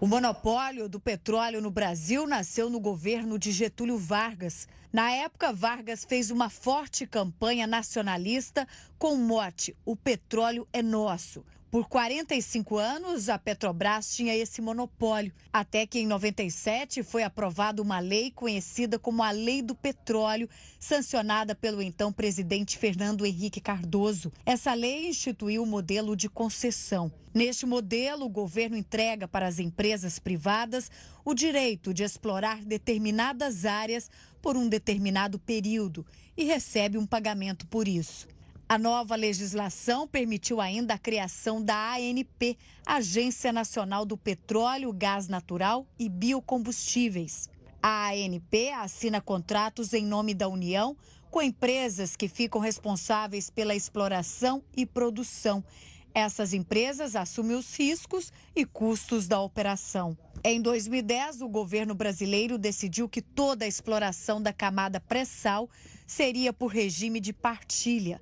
O 0.00 0.06
monopólio 0.06 0.88
do 0.88 0.98
petróleo 0.98 1.60
no 1.60 1.70
Brasil 1.70 2.26
nasceu 2.26 2.70
no 2.70 2.80
governo 2.80 3.38
de 3.38 3.52
Getúlio 3.52 3.98
Vargas. 3.98 4.66
Na 4.90 5.10
época, 5.10 5.52
Vargas 5.52 6.06
fez 6.06 6.30
uma 6.30 6.48
forte 6.48 7.06
campanha 7.06 7.66
nacionalista 7.66 8.66
com 8.96 9.12
o 9.12 9.18
mote: 9.18 9.76
O 9.84 9.94
petróleo 9.94 10.66
é 10.72 10.82
nosso. 10.82 11.44
Por 11.70 11.86
45 11.86 12.78
anos, 12.78 13.28
a 13.28 13.38
Petrobras 13.38 14.10
tinha 14.14 14.34
esse 14.34 14.62
monopólio, 14.62 15.34
até 15.52 15.86
que 15.86 15.98
em 15.98 16.06
97 16.06 17.02
foi 17.02 17.22
aprovada 17.22 17.82
uma 17.82 18.00
lei 18.00 18.30
conhecida 18.30 18.98
como 18.98 19.22
a 19.22 19.30
Lei 19.30 19.60
do 19.60 19.74
Petróleo, 19.74 20.48
sancionada 20.80 21.54
pelo 21.54 21.82
então 21.82 22.10
presidente 22.10 22.78
Fernando 22.78 23.26
Henrique 23.26 23.60
Cardoso. 23.60 24.32
Essa 24.46 24.72
lei 24.72 25.08
instituiu 25.08 25.62
o 25.62 25.66
modelo 25.66 26.16
de 26.16 26.26
concessão. 26.26 27.12
Neste 27.34 27.66
modelo, 27.66 28.24
o 28.24 28.30
governo 28.30 28.74
entrega 28.74 29.28
para 29.28 29.46
as 29.46 29.58
empresas 29.58 30.18
privadas 30.18 30.90
o 31.22 31.34
direito 31.34 31.92
de 31.92 32.02
explorar 32.02 32.64
determinadas 32.64 33.66
áreas 33.66 34.10
por 34.40 34.56
um 34.56 34.70
determinado 34.70 35.38
período 35.38 36.06
e 36.34 36.44
recebe 36.44 36.96
um 36.96 37.04
pagamento 37.04 37.66
por 37.66 37.86
isso. 37.86 38.26
A 38.70 38.76
nova 38.76 39.16
legislação 39.16 40.06
permitiu 40.06 40.60
ainda 40.60 40.92
a 40.92 40.98
criação 40.98 41.62
da 41.62 41.94
ANP, 41.94 42.58
Agência 42.84 43.50
Nacional 43.50 44.04
do 44.04 44.14
Petróleo, 44.14 44.92
Gás 44.92 45.26
Natural 45.26 45.86
e 45.98 46.06
Biocombustíveis. 46.06 47.48
A 47.82 48.10
ANP 48.10 48.68
assina 48.72 49.22
contratos 49.22 49.94
em 49.94 50.04
nome 50.04 50.34
da 50.34 50.48
União 50.48 50.94
com 51.30 51.40
empresas 51.40 52.14
que 52.14 52.28
ficam 52.28 52.60
responsáveis 52.60 53.48
pela 53.48 53.74
exploração 53.74 54.62
e 54.76 54.84
produção. 54.84 55.64
Essas 56.12 56.52
empresas 56.52 57.16
assumem 57.16 57.56
os 57.56 57.74
riscos 57.74 58.30
e 58.54 58.66
custos 58.66 59.26
da 59.26 59.40
operação. 59.40 60.14
Em 60.44 60.60
2010, 60.60 61.40
o 61.40 61.48
governo 61.48 61.94
brasileiro 61.94 62.58
decidiu 62.58 63.08
que 63.08 63.22
toda 63.22 63.64
a 63.64 63.68
exploração 63.68 64.42
da 64.42 64.52
camada 64.52 65.00
pré-sal 65.00 65.70
seria 66.06 66.52
por 66.52 66.66
regime 66.66 67.18
de 67.18 67.32
partilha. 67.32 68.20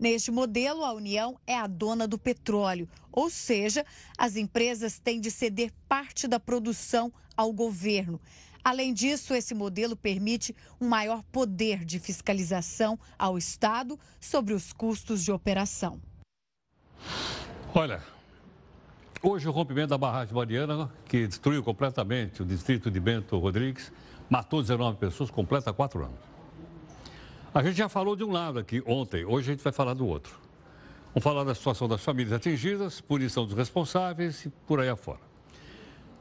Neste 0.00 0.30
modelo, 0.30 0.82
a 0.82 0.94
União 0.94 1.38
é 1.46 1.54
a 1.54 1.66
dona 1.66 2.08
do 2.08 2.16
petróleo, 2.16 2.88
ou 3.12 3.28
seja, 3.28 3.84
as 4.16 4.34
empresas 4.34 4.98
têm 4.98 5.20
de 5.20 5.30
ceder 5.30 5.70
parte 5.86 6.26
da 6.26 6.40
produção 6.40 7.12
ao 7.36 7.52
governo. 7.52 8.18
Além 8.64 8.94
disso, 8.94 9.34
esse 9.34 9.54
modelo 9.54 9.94
permite 9.94 10.56
um 10.80 10.88
maior 10.88 11.22
poder 11.24 11.84
de 11.84 11.98
fiscalização 11.98 12.98
ao 13.18 13.36
Estado 13.36 14.00
sobre 14.18 14.54
os 14.54 14.72
custos 14.72 15.22
de 15.22 15.30
operação. 15.30 16.00
Olha, 17.74 18.02
hoje 19.22 19.46
o 19.46 19.52
rompimento 19.52 19.88
da 19.88 19.98
barragem 19.98 20.34
Mariana, 20.34 20.90
que 21.04 21.26
destruiu 21.26 21.62
completamente 21.62 22.40
o 22.40 22.46
distrito 22.46 22.90
de 22.90 22.98
Bento 22.98 23.38
Rodrigues, 23.38 23.92
matou 24.30 24.62
19 24.62 24.96
pessoas, 24.96 25.30
completa 25.30 25.74
quatro 25.74 26.04
anos. 26.04 26.29
A 27.52 27.64
gente 27.64 27.76
já 27.76 27.88
falou 27.88 28.14
de 28.14 28.22
um 28.22 28.30
lado 28.30 28.60
aqui 28.60 28.80
ontem, 28.86 29.24
hoje 29.24 29.50
a 29.50 29.54
gente 29.54 29.64
vai 29.64 29.72
falar 29.72 29.92
do 29.94 30.06
outro. 30.06 30.38
Vamos 31.12 31.24
falar 31.24 31.42
da 31.42 31.52
situação 31.52 31.88
das 31.88 32.00
famílias 32.00 32.32
atingidas, 32.32 33.00
punição 33.00 33.44
dos 33.44 33.56
responsáveis 33.56 34.46
e 34.46 34.50
por 34.68 34.78
aí 34.78 34.88
afora. 34.88 35.18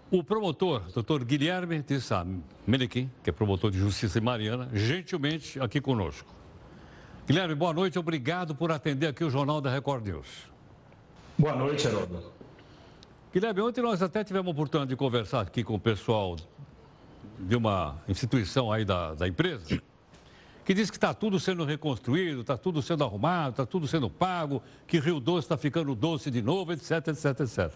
O 0.09 0.23
promotor, 0.23 0.81
doutor 0.91 1.23
Guilherme 1.23 1.83
de 1.83 2.01
Sá 2.01 2.25
Menequim, 2.65 3.11
que 3.23 3.29
é 3.29 3.33
promotor 3.33 3.69
de 3.69 3.77
justiça 3.77 4.17
em 4.17 4.23
Mariana, 4.23 4.69
gentilmente 4.73 5.59
aqui 5.59 5.79
conosco. 5.79 6.33
Guilherme, 7.27 7.53
boa 7.53 7.73
noite, 7.73 7.99
obrigado 7.99 8.55
por 8.55 8.71
atender 8.71 9.05
aqui 9.05 9.23
o 9.23 9.29
Jornal 9.29 9.61
da 9.61 9.69
Record 9.69 10.07
News. 10.07 10.27
Boa 11.37 11.55
noite, 11.55 11.87
Haroldo. 11.87 12.23
Guilherme, 13.31 13.61
ontem 13.61 13.83
nós 13.83 14.01
até 14.01 14.23
tivemos 14.23 14.47
a 14.47 14.51
oportunidade 14.51 14.89
de 14.89 14.95
conversar 14.95 15.41
aqui 15.41 15.63
com 15.63 15.75
o 15.75 15.79
pessoal 15.79 16.35
de 17.37 17.55
uma 17.55 18.01
instituição 18.07 18.71
aí 18.71 18.83
da, 18.83 19.13
da 19.13 19.27
empresa 19.27 19.79
que 20.69 20.73
diz 20.75 20.91
que 20.91 20.97
está 20.97 21.15
tudo 21.15 21.39
sendo 21.39 21.65
reconstruído, 21.65 22.41
está 22.41 22.55
tudo 22.55 22.79
sendo 22.79 23.03
arrumado, 23.03 23.49
está 23.53 23.65
tudo 23.65 23.87
sendo 23.87 24.07
pago, 24.07 24.61
que 24.85 24.99
Rio 24.99 25.19
Doce 25.19 25.45
está 25.45 25.57
ficando 25.57 25.95
doce 25.95 26.29
de 26.29 26.43
novo, 26.43 26.71
etc, 26.71 27.07
etc, 27.07 27.39
etc. 27.39 27.71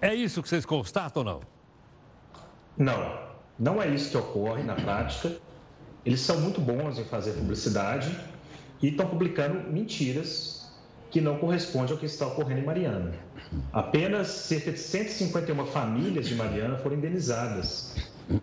É 0.00 0.14
isso 0.14 0.40
que 0.40 0.48
vocês 0.48 0.64
constatam 0.64 1.24
ou 1.24 1.28
não? 1.28 1.40
Não, 2.78 3.18
não 3.58 3.82
é 3.82 3.88
isso 3.88 4.12
que 4.12 4.16
ocorre 4.16 4.62
na 4.62 4.76
prática. 4.76 5.36
Eles 6.04 6.20
são 6.20 6.40
muito 6.40 6.60
bons 6.60 6.96
em 6.96 7.04
fazer 7.04 7.32
publicidade 7.32 8.16
e 8.80 8.86
estão 8.86 9.08
publicando 9.08 9.68
mentiras 9.68 10.72
que 11.10 11.20
não 11.20 11.38
correspondem 11.38 11.90
ao 11.90 11.98
que 11.98 12.06
está 12.06 12.28
ocorrendo 12.28 12.60
em 12.60 12.64
Mariana. 12.64 13.14
Apenas 13.72 14.28
cerca 14.28 14.70
de 14.70 14.78
151 14.78 15.66
famílias 15.66 16.28
de 16.28 16.36
Mariana 16.36 16.78
foram 16.78 16.98
indenizadas 16.98 17.96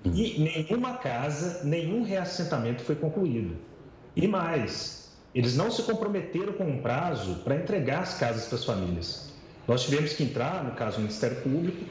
e 0.06 0.40
nenhuma 0.40 0.98
casa, 0.98 1.64
nenhum 1.64 2.04
reassentamento 2.04 2.84
foi 2.84 2.96
concluído. 2.96 3.58
E 4.16 4.28
mais, 4.28 5.12
eles 5.36 5.58
não 5.58 5.70
se 5.70 5.84
comprometeram 5.84 6.54
com 6.54 6.64
um 6.64 6.82
prazo 6.82 7.36
para 7.44 7.56
entregar 7.56 8.02
as 8.02 8.18
casas 8.18 8.46
para 8.46 8.58
as 8.58 8.66
famílias. 8.66 9.34
Nós 9.68 9.84
tivemos 9.84 10.14
que 10.14 10.24
entrar, 10.24 10.64
no 10.64 10.72
caso 10.72 10.98
do 10.98 11.02
Ministério 11.02 11.42
Público, 11.42 11.84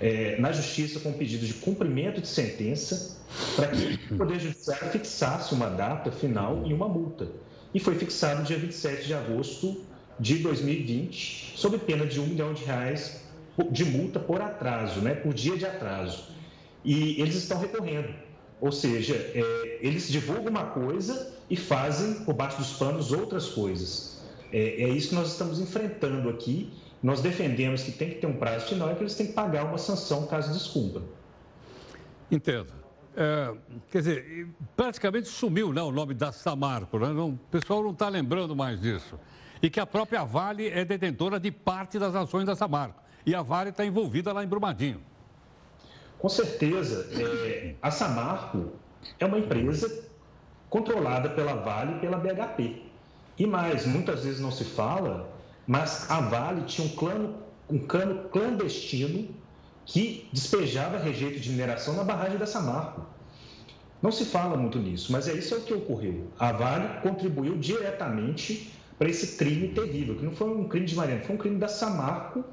é, 0.00 0.38
na 0.40 0.52
Justiça 0.52 1.00
com 1.00 1.10
um 1.10 1.12
pedido 1.12 1.46
de 1.46 1.54
cumprimento 1.54 2.20
de 2.20 2.28
sentença 2.28 3.16
para 3.54 3.68
que 3.68 3.98
o 4.12 4.16
Poder 4.16 4.38
Judiciário 4.38 4.90
fixasse 4.90 5.54
uma 5.54 5.68
data 5.68 6.10
final 6.10 6.64
e 6.66 6.74
uma 6.74 6.88
multa. 6.88 7.28
E 7.72 7.80
foi 7.80 7.94
fixado 7.94 8.42
dia 8.42 8.58
27 8.58 9.06
de 9.06 9.14
agosto 9.14 9.84
de 10.18 10.38
2020, 10.38 11.52
sob 11.56 11.78
pena 11.78 12.06
de 12.06 12.20
um 12.20 12.26
milhão 12.26 12.52
de 12.52 12.64
reais 12.64 13.20
de 13.70 13.84
multa 13.84 14.18
por 14.18 14.40
atraso, 14.40 15.00
né, 15.00 15.14
por 15.14 15.32
dia 15.32 15.56
de 15.56 15.64
atraso 15.64 16.35
e 16.86 17.20
eles 17.20 17.34
estão 17.34 17.58
recorrendo. 17.58 18.14
Ou 18.60 18.70
seja, 18.70 19.14
é, 19.14 19.78
eles 19.82 20.08
divulgam 20.08 20.46
uma 20.46 20.66
coisa 20.66 21.34
e 21.50 21.56
fazem, 21.56 22.24
por 22.24 22.32
baixo 22.32 22.58
dos 22.58 22.74
panos, 22.74 23.12
outras 23.12 23.48
coisas. 23.48 24.24
É, 24.52 24.84
é, 24.84 24.88
isso 24.88 25.10
que 25.10 25.14
nós 25.16 25.32
estamos 25.32 25.60
enfrentando 25.60 26.30
aqui. 26.30 26.72
Nós 27.02 27.20
defendemos 27.20 27.82
que 27.82 27.92
tem 27.92 28.08
que 28.10 28.14
ter 28.16 28.26
um 28.26 28.36
prazo 28.36 28.66
final 28.66 28.90
e 28.90 28.94
que 28.94 29.02
eles 29.02 29.14
têm 29.14 29.26
que 29.26 29.32
pagar 29.32 29.64
uma 29.64 29.76
sanção 29.76 30.26
caso 30.26 30.52
descumpra. 30.52 31.02
Entendo. 32.30 32.72
É, 33.16 33.52
quer 33.90 33.98
dizer, 33.98 34.48
praticamente 34.76 35.28
sumiu 35.28 35.72
né, 35.72 35.82
o 35.82 35.90
nome 35.90 36.14
da 36.14 36.30
Samarco. 36.30 36.98
Né? 36.98 37.08
Não, 37.08 37.30
o 37.30 37.38
pessoal 37.50 37.82
não 37.82 37.90
está 37.90 38.08
lembrando 38.08 38.54
mais 38.54 38.80
disso. 38.80 39.18
E 39.60 39.68
que 39.68 39.80
a 39.80 39.86
própria 39.86 40.24
Vale 40.24 40.68
é 40.68 40.84
detentora 40.84 41.40
de 41.40 41.50
parte 41.50 41.98
das 41.98 42.14
ações 42.14 42.46
da 42.46 42.54
Samarco. 42.54 43.02
E 43.24 43.34
a 43.34 43.42
Vale 43.42 43.70
está 43.70 43.84
envolvida 43.84 44.32
lá 44.32 44.44
em 44.44 44.46
Brumadinho. 44.46 45.00
Com 46.18 46.28
certeza, 46.28 47.08
é, 47.12 47.74
a 47.82 47.90
Samarco 47.90 48.72
é 49.18 49.26
uma 49.26 49.38
empresa 49.38 50.04
controlada 50.70 51.30
pela 51.30 51.54
Vale 51.54 51.96
e 51.96 52.00
pela 52.00 52.18
BHP. 52.18 52.82
E 53.38 53.46
mais, 53.46 53.86
muitas 53.86 54.24
vezes 54.24 54.40
não 54.40 54.50
se 54.50 54.64
fala, 54.64 55.30
mas 55.66 56.10
a 56.10 56.20
Vale 56.20 56.62
tinha 56.62 56.86
um, 56.86 56.90
clano, 56.96 57.34
um 57.68 57.78
cano 57.78 58.28
clandestino 58.30 59.28
que 59.84 60.28
despejava 60.32 60.98
rejeito 60.98 61.38
de 61.38 61.50
mineração 61.50 61.94
na 61.94 62.02
barragem 62.02 62.38
da 62.38 62.46
Samarco. 62.46 63.06
Não 64.02 64.10
se 64.10 64.24
fala 64.24 64.56
muito 64.56 64.78
nisso, 64.78 65.12
mas 65.12 65.28
é 65.28 65.32
isso 65.34 65.54
o 65.54 65.60
que 65.60 65.74
ocorreu. 65.74 66.28
A 66.38 66.52
Vale 66.52 67.00
contribuiu 67.02 67.56
diretamente 67.56 68.72
para 68.98 69.08
esse 69.08 69.36
crime 69.36 69.68
terrível, 69.68 70.16
que 70.16 70.24
não 70.24 70.32
foi 70.32 70.48
um 70.48 70.68
crime 70.68 70.86
de 70.86 70.94
Mariana, 70.94 71.22
foi 71.22 71.34
um 71.34 71.38
crime 71.38 71.58
da 71.58 71.68
Samarco, 71.68 72.44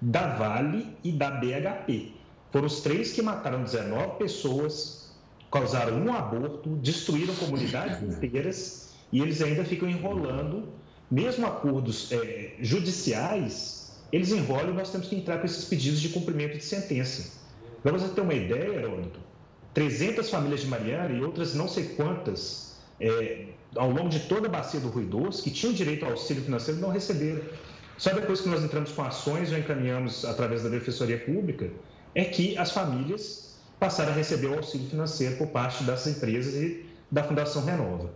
da 0.00 0.34
Vale 0.36 0.86
e 1.04 1.12
da 1.12 1.30
BHP. 1.30 2.19
Foram 2.52 2.66
os 2.66 2.80
três 2.80 3.12
que 3.12 3.22
mataram 3.22 3.62
19 3.62 4.18
pessoas, 4.18 5.12
causaram 5.50 5.98
um 5.98 6.12
aborto, 6.12 6.76
destruíram 6.76 7.34
comunidades 7.36 8.02
inteiras 8.02 8.90
e 9.12 9.20
eles 9.20 9.40
ainda 9.40 9.64
ficam 9.64 9.88
enrolando, 9.88 10.68
mesmo 11.10 11.46
acordos 11.46 12.10
é, 12.12 12.54
judiciais, 12.60 14.00
eles 14.12 14.30
enrolam 14.32 14.70
e 14.70 14.76
nós 14.76 14.90
temos 14.90 15.08
que 15.08 15.16
entrar 15.16 15.38
com 15.38 15.46
esses 15.46 15.64
pedidos 15.64 16.00
de 16.00 16.08
cumprimento 16.10 16.56
de 16.56 16.64
sentença. 16.64 17.38
Para 17.82 17.92
você 17.92 18.08
ter 18.08 18.20
uma 18.20 18.34
ideia, 18.34 18.74
Heródoto, 18.74 19.20
300 19.72 20.28
famílias 20.28 20.60
de 20.60 20.66
Mariana 20.66 21.14
e 21.14 21.22
outras 21.22 21.54
não 21.54 21.68
sei 21.68 21.84
quantas, 21.96 22.80
é, 23.00 23.46
ao 23.76 23.90
longo 23.90 24.08
de 24.08 24.20
toda 24.20 24.48
a 24.48 24.50
bacia 24.50 24.80
do 24.80 24.88
Ruidoso, 24.88 25.42
que 25.42 25.50
tinham 25.50 25.72
direito 25.72 26.04
ao 26.04 26.12
auxílio 26.12 26.42
financeiro, 26.42 26.80
não 26.80 26.90
receberam. 26.90 27.42
Só 27.96 28.12
depois 28.12 28.40
que 28.40 28.48
nós 28.48 28.64
entramos 28.64 28.92
com 28.92 29.02
ações, 29.02 29.50
já 29.50 29.58
encaminhamos 29.58 30.24
através 30.24 30.62
da 30.62 30.68
Defensoria 30.68 31.18
Pública, 31.18 31.70
é 32.14 32.24
que 32.24 32.56
as 32.58 32.70
famílias 32.70 33.58
passaram 33.78 34.12
a 34.12 34.14
receber 34.14 34.48
o 34.48 34.54
auxílio 34.54 34.88
financeiro 34.88 35.36
por 35.36 35.48
parte 35.48 35.84
dessas 35.84 36.16
empresas 36.16 36.54
e 36.54 36.86
da 37.10 37.24
Fundação 37.24 37.64
Renova. 37.64 38.10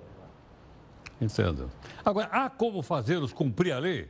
Entendo. 1.21 1.71
Agora, 2.05 2.29
há 2.31 2.51
como 2.51 2.83
fazê-los 2.83 3.33
cumprir 3.33 3.73
a 3.73 3.79
lei? 3.79 4.09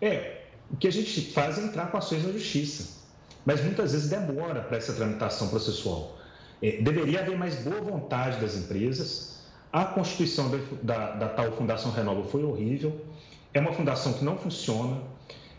É, 0.00 0.44
o 0.70 0.76
que 0.76 0.88
a 0.88 0.92
gente 0.92 1.32
faz 1.32 1.58
é 1.58 1.62
entrar 1.62 1.90
com 1.90 1.98
ações 1.98 2.24
na 2.24 2.32
justiça, 2.32 3.00
mas 3.44 3.62
muitas 3.62 3.92
vezes 3.92 4.08
demora 4.08 4.62
para 4.62 4.76
essa 4.78 4.92
tramitação 4.92 5.48
processual. 5.48 6.18
É, 6.62 6.82
deveria 6.82 7.20
haver 7.20 7.38
mais 7.38 7.56
boa 7.56 7.80
vontade 7.80 8.40
das 8.40 8.56
empresas. 8.56 9.40
A 9.72 9.84
constituição 9.84 10.50
da, 10.50 10.58
da, 10.82 11.10
da 11.12 11.28
tal 11.28 11.52
Fundação 11.52 11.92
Renova 11.92 12.24
foi 12.24 12.42
horrível. 12.42 13.00
É 13.54 13.60
uma 13.60 13.72
fundação 13.72 14.12
que 14.14 14.24
não 14.24 14.36
funciona. 14.36 15.00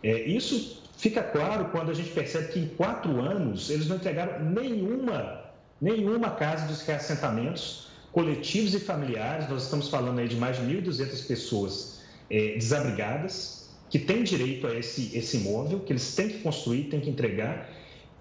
É, 0.04 0.22
isso 0.24 0.81
Fica 1.02 1.24
claro 1.24 1.66
quando 1.72 1.90
a 1.90 1.96
gente 1.96 2.12
percebe 2.12 2.54
que 2.54 2.60
em 2.60 2.68
quatro 2.68 3.20
anos 3.20 3.72
eles 3.72 3.88
não 3.88 3.96
entregaram 3.96 4.46
nenhuma, 4.46 5.46
nenhuma 5.82 6.30
casa 6.30 6.68
dos 6.68 6.84
reassentamentos 6.84 7.88
coletivos 8.12 8.76
e 8.76 8.80
familiares. 8.80 9.50
Nós 9.50 9.64
estamos 9.64 9.90
falando 9.90 10.20
aí 10.20 10.28
de 10.28 10.36
mais 10.36 10.58
de 10.58 10.62
1.200 10.62 11.26
pessoas 11.26 12.02
é, 12.30 12.54
desabrigadas 12.54 13.68
que 13.90 13.98
têm 13.98 14.24
direito 14.24 14.68
a 14.68 14.76
esse, 14.76 15.18
esse 15.18 15.38
imóvel, 15.38 15.80
que 15.80 15.92
eles 15.92 16.14
têm 16.14 16.30
que 16.30 16.40
construir, 16.42 16.84
têm 16.84 17.00
que 17.00 17.10
entregar. 17.10 17.68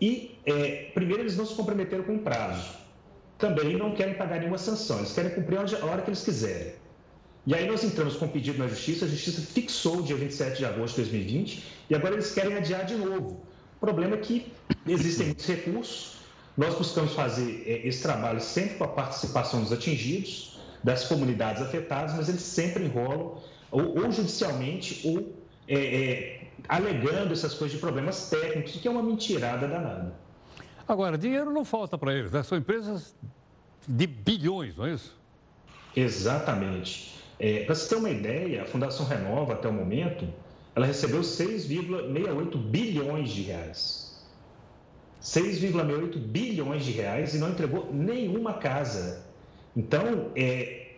E, 0.00 0.38
é, 0.46 0.90
primeiro, 0.94 1.22
eles 1.22 1.36
não 1.36 1.44
se 1.44 1.54
comprometeram 1.54 2.04
com 2.04 2.16
prazo. 2.20 2.78
Também 3.36 3.76
não 3.76 3.94
querem 3.94 4.14
pagar 4.14 4.38
nenhuma 4.38 4.56
sanção, 4.56 5.00
eles 5.00 5.12
querem 5.12 5.32
cumprir 5.32 5.58
a 5.58 5.84
hora 5.84 6.00
que 6.00 6.08
eles 6.08 6.24
quiserem. 6.24 6.72
E 7.46 7.54
aí 7.54 7.66
nós 7.66 7.82
entramos 7.82 8.16
com 8.16 8.26
um 8.26 8.28
pedido 8.28 8.58
na 8.58 8.68
Justiça, 8.68 9.06
a 9.06 9.08
Justiça 9.08 9.40
fixou 9.40 9.98
o 9.98 10.02
dia 10.02 10.16
27 10.16 10.58
de 10.58 10.64
agosto 10.64 10.96
de 10.96 11.02
2020 11.02 11.64
e 11.88 11.94
agora 11.94 12.14
eles 12.14 12.32
querem 12.32 12.54
adiar 12.54 12.84
de 12.84 12.96
novo. 12.96 13.40
O 13.76 13.80
problema 13.80 14.16
é 14.16 14.18
que 14.18 14.52
existem 14.86 15.26
muitos 15.26 15.46
recursos, 15.46 16.16
nós 16.56 16.74
buscamos 16.74 17.14
fazer 17.14 17.62
é, 17.66 17.86
esse 17.86 18.02
trabalho 18.02 18.40
sempre 18.40 18.76
com 18.76 18.84
a 18.84 18.88
participação 18.88 19.62
dos 19.62 19.72
atingidos, 19.72 20.58
das 20.84 21.04
comunidades 21.04 21.62
afetadas, 21.62 22.14
mas 22.14 22.28
eles 22.28 22.42
sempre 22.42 22.84
enrolam 22.84 23.38
ou, 23.70 23.98
ou 23.98 24.12
judicialmente, 24.12 25.00
ou 25.06 25.34
é, 25.66 25.78
é, 25.78 26.46
alegando 26.68 27.32
essas 27.32 27.54
coisas 27.54 27.74
de 27.74 27.80
problemas 27.80 28.28
técnicos, 28.28 28.72
que 28.72 28.86
é 28.86 28.90
uma 28.90 29.02
mentirada 29.02 29.66
danada. 29.66 30.14
Agora, 30.86 31.16
dinheiro 31.16 31.52
não 31.52 31.64
falta 31.64 31.96
para 31.96 32.12
eles, 32.12 32.32
né? 32.32 32.42
São 32.42 32.58
empresas 32.58 33.14
de 33.86 34.06
bilhões, 34.06 34.76
não 34.76 34.86
é 34.86 34.94
isso? 34.94 35.16
Exatamente. 35.94 37.19
É, 37.40 37.64
para 37.64 37.74
você 37.74 37.88
ter 37.88 37.94
uma 37.94 38.10
ideia, 38.10 38.62
a 38.62 38.66
Fundação 38.66 39.06
Renova, 39.06 39.54
até 39.54 39.66
o 39.66 39.72
momento, 39.72 40.28
ela 40.74 40.84
recebeu 40.84 41.22
6,68 41.22 42.58
bilhões 42.58 43.30
de 43.30 43.42
reais. 43.42 44.22
6,68 45.22 46.18
bilhões 46.18 46.84
de 46.84 46.92
reais 46.92 47.34
e 47.34 47.38
não 47.38 47.48
entregou 47.48 47.88
nenhuma 47.94 48.54
casa. 48.54 49.24
Então, 49.74 50.30
é, 50.36 50.96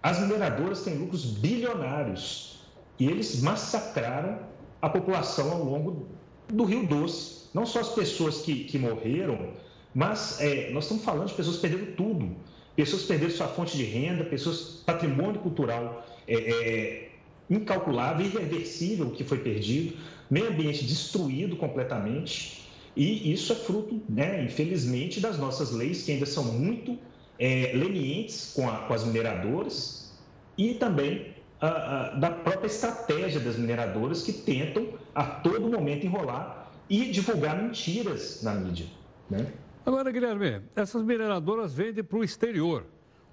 as 0.00 0.20
mineradoras 0.20 0.82
têm 0.82 0.94
lucros 0.94 1.24
bilionários 1.24 2.60
e 2.96 3.08
eles 3.08 3.42
massacraram 3.42 4.38
a 4.80 4.88
população 4.88 5.50
ao 5.50 5.64
longo 5.64 6.06
do 6.48 6.64
Rio 6.64 6.86
Doce. 6.86 7.48
Não 7.52 7.66
só 7.66 7.80
as 7.80 7.88
pessoas 7.88 8.42
que, 8.42 8.62
que 8.62 8.78
morreram, 8.78 9.54
mas 9.92 10.40
é, 10.40 10.70
nós 10.70 10.84
estamos 10.84 11.04
falando 11.04 11.26
de 11.26 11.34
pessoas 11.34 11.56
que 11.56 11.62
perderam 11.62 11.96
tudo 11.96 12.36
pessoas 12.76 13.02
perderam 13.02 13.32
sua 13.32 13.48
fonte 13.48 13.76
de 13.76 13.84
renda, 13.84 14.24
pessoas, 14.24 14.82
patrimônio 14.84 15.40
cultural 15.40 16.06
é, 16.26 16.34
é, 16.34 17.10
incalculável, 17.48 18.24
irreversível 18.24 19.10
que 19.10 19.24
foi 19.24 19.38
perdido, 19.38 19.96
meio 20.30 20.48
ambiente 20.48 20.84
destruído 20.84 21.56
completamente. 21.56 22.68
E 22.96 23.32
isso 23.32 23.52
é 23.52 23.56
fruto, 23.56 24.00
né, 24.08 24.44
infelizmente, 24.44 25.20
das 25.20 25.38
nossas 25.38 25.72
leis, 25.72 26.04
que 26.04 26.12
ainda 26.12 26.26
são 26.26 26.44
muito 26.44 26.98
é, 27.38 27.72
lenientes 27.74 28.52
com, 28.54 28.68
a, 28.68 28.78
com, 28.78 28.92
as 28.92 29.04
mineradoras 29.04 30.12
e 30.58 30.74
também 30.74 31.34
a, 31.60 31.68
a, 31.68 32.10
da 32.10 32.30
própria 32.30 32.66
estratégia 32.66 33.40
das 33.40 33.56
mineradoras 33.56 34.22
que 34.22 34.32
tentam 34.32 34.88
a 35.14 35.24
todo 35.24 35.68
momento 35.68 36.04
enrolar 36.04 36.70
e 36.88 37.06
divulgar 37.10 37.60
mentiras 37.60 38.42
na 38.42 38.54
mídia. 38.54 38.86
Né? 39.30 39.46
Agora, 39.84 40.10
Guilherme, 40.10 40.62
essas 40.76 41.02
mineradoras 41.02 41.72
vendem 41.72 42.04
para 42.04 42.18
o 42.18 42.24
exterior. 42.24 42.84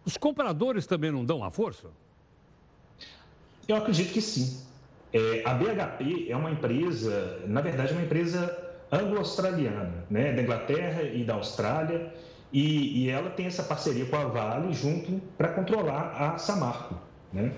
Os 0.05 0.15
compradores 0.15 0.87
também 0.87 1.11
não 1.11 1.25
dão 1.25 1.43
a 1.43 1.51
força? 1.51 1.89
Eu 3.67 3.75
acredito 3.75 4.13
que 4.13 4.21
sim. 4.21 4.65
É, 5.11 5.43
a 5.45 5.53
BHP 5.53 6.27
é 6.29 6.35
uma 6.35 6.51
empresa, 6.51 7.41
na 7.45 7.61
verdade, 7.61 7.91
é 7.91 7.95
uma 7.95 8.03
empresa 8.03 8.65
anglo-australiana, 8.91 10.05
né, 10.09 10.33
da 10.33 10.41
Inglaterra 10.41 11.03
e 11.03 11.23
da 11.23 11.33
Austrália, 11.33 12.13
e, 12.51 13.03
e, 13.03 13.09
ela 13.09 13.29
tem 13.29 13.45
essa 13.45 13.61
parceria 13.63 14.05
com 14.05 14.15
a 14.15 14.23
Vale 14.23 14.71
junto 14.71 15.21
para 15.37 15.49
controlar 15.49 16.13
a 16.15 16.37
Samarco. 16.37 16.97
Né? 17.33 17.51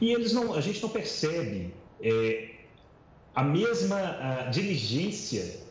E 0.00 0.12
eles 0.12 0.32
não, 0.32 0.54
a 0.54 0.60
gente 0.60 0.80
não 0.80 0.88
percebe 0.88 1.74
é, 2.00 2.50
a 3.34 3.42
mesma 3.42 3.96
a 3.98 4.42
diligência 4.44 5.65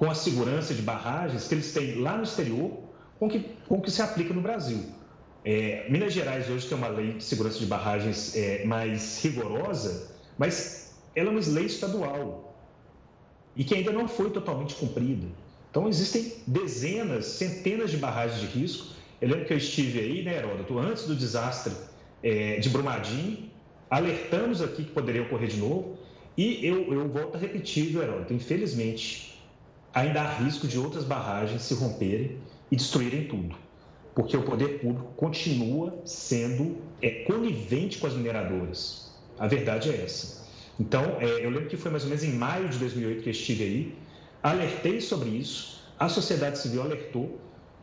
com 0.00 0.10
a 0.10 0.14
segurança 0.14 0.72
de 0.72 0.80
barragens 0.80 1.46
que 1.46 1.54
eles 1.54 1.74
têm 1.74 1.96
lá 1.96 2.16
no 2.16 2.22
exterior 2.22 2.70
com 3.18 3.28
que, 3.28 3.40
com 3.68 3.82
que 3.82 3.90
se 3.90 4.00
aplica 4.00 4.32
no 4.32 4.40
Brasil. 4.40 4.82
É, 5.44 5.86
Minas 5.90 6.14
Gerais 6.14 6.48
hoje 6.48 6.66
tem 6.66 6.78
uma 6.78 6.88
lei 6.88 7.12
de 7.12 7.22
segurança 7.22 7.58
de 7.58 7.66
barragens 7.66 8.34
é, 8.34 8.64
mais 8.64 9.22
rigorosa, 9.22 10.16
mas 10.38 10.98
ela 11.14 11.28
é 11.28 11.32
uma 11.32 11.40
lei 11.46 11.66
estadual 11.66 12.56
e 13.54 13.62
que 13.62 13.74
ainda 13.74 13.92
não 13.92 14.08
foi 14.08 14.30
totalmente 14.30 14.74
cumprida. 14.74 15.26
Então, 15.70 15.86
existem 15.86 16.32
dezenas, 16.46 17.26
centenas 17.26 17.90
de 17.90 17.98
barragens 17.98 18.40
de 18.40 18.46
risco. 18.46 18.94
Eu 19.20 19.28
lembro 19.28 19.44
que 19.44 19.52
eu 19.52 19.58
estive 19.58 19.98
aí, 19.98 20.22
né, 20.22 20.38
Heródoto, 20.38 20.78
antes 20.78 21.04
do 21.04 21.14
desastre 21.14 21.74
é, 22.22 22.58
de 22.58 22.70
Brumadinho, 22.70 23.50
alertamos 23.90 24.62
aqui 24.62 24.82
que 24.82 24.92
poderia 24.92 25.20
ocorrer 25.20 25.50
de 25.50 25.58
novo, 25.58 25.98
e 26.38 26.66
eu, 26.66 26.90
eu 26.90 27.06
volto 27.06 27.34
a 27.34 27.38
repetir, 27.38 27.94
Heródoto, 27.94 28.32
infelizmente, 28.32 29.29
ainda 29.92 30.22
há 30.22 30.34
risco 30.34 30.66
de 30.66 30.78
outras 30.78 31.04
barragens 31.04 31.62
se 31.62 31.74
romperem 31.74 32.38
e 32.70 32.76
destruírem 32.76 33.26
tudo, 33.26 33.56
porque 34.14 34.36
o 34.36 34.42
poder 34.42 34.80
público 34.80 35.12
continua 35.16 36.00
sendo 36.04 36.76
é, 37.02 37.24
conivente 37.24 37.98
com 37.98 38.06
as 38.06 38.14
mineradoras. 38.14 39.10
A 39.38 39.46
verdade 39.46 39.90
é 39.90 40.02
essa. 40.02 40.48
Então, 40.78 41.02
é, 41.20 41.44
eu 41.44 41.50
lembro 41.50 41.68
que 41.68 41.76
foi 41.76 41.90
mais 41.90 42.04
ou 42.04 42.10
menos 42.10 42.24
em 42.24 42.32
maio 42.32 42.68
de 42.68 42.78
2008 42.78 43.22
que 43.22 43.28
eu 43.28 43.32
estive 43.32 43.64
aí, 43.64 43.94
alertei 44.42 45.00
sobre 45.00 45.28
isso, 45.30 45.82
a 45.98 46.08
sociedade 46.08 46.58
civil 46.58 46.82
alertou, 46.82 47.38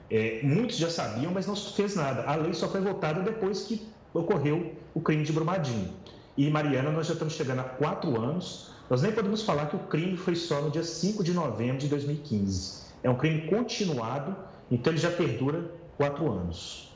é, 0.10 0.40
muitos 0.42 0.78
já 0.78 0.90
sabiam, 0.90 1.32
mas 1.32 1.46
não 1.46 1.56
fez 1.56 1.96
nada. 1.96 2.24
A 2.24 2.36
lei 2.36 2.54
só 2.54 2.68
foi 2.70 2.82
votada 2.82 3.22
depois 3.22 3.64
que 3.64 3.86
ocorreu 4.14 4.74
o 4.94 5.02
crime 5.02 5.24
de 5.24 5.34
Brumadinho. 5.34 5.94
E, 6.36 6.50
Mariana, 6.50 6.92
nós 6.92 7.08
já 7.08 7.14
estamos 7.14 7.34
chegando 7.34 7.60
a 7.60 7.64
quatro 7.64 8.20
anos 8.20 8.72
nós 8.90 9.02
nem 9.02 9.12
podemos 9.12 9.44
falar 9.44 9.66
que 9.68 9.76
o 9.76 9.80
crime 9.80 10.16
foi 10.16 10.36
só 10.36 10.62
no 10.62 10.72
dia 10.72 10.84
5 10.84 11.24
de 11.24 11.34
novembro 11.34 11.78
de 11.78 11.88
2015. 11.88 12.88
É 13.04 13.10
um 13.10 13.16
crime 13.16 13.48
continuado, 13.50 14.36
então 14.72 14.94
ele 14.94 15.00
já 15.00 15.12
perdura 15.12 15.72
quatro 15.98 16.32
anos. 16.32 16.94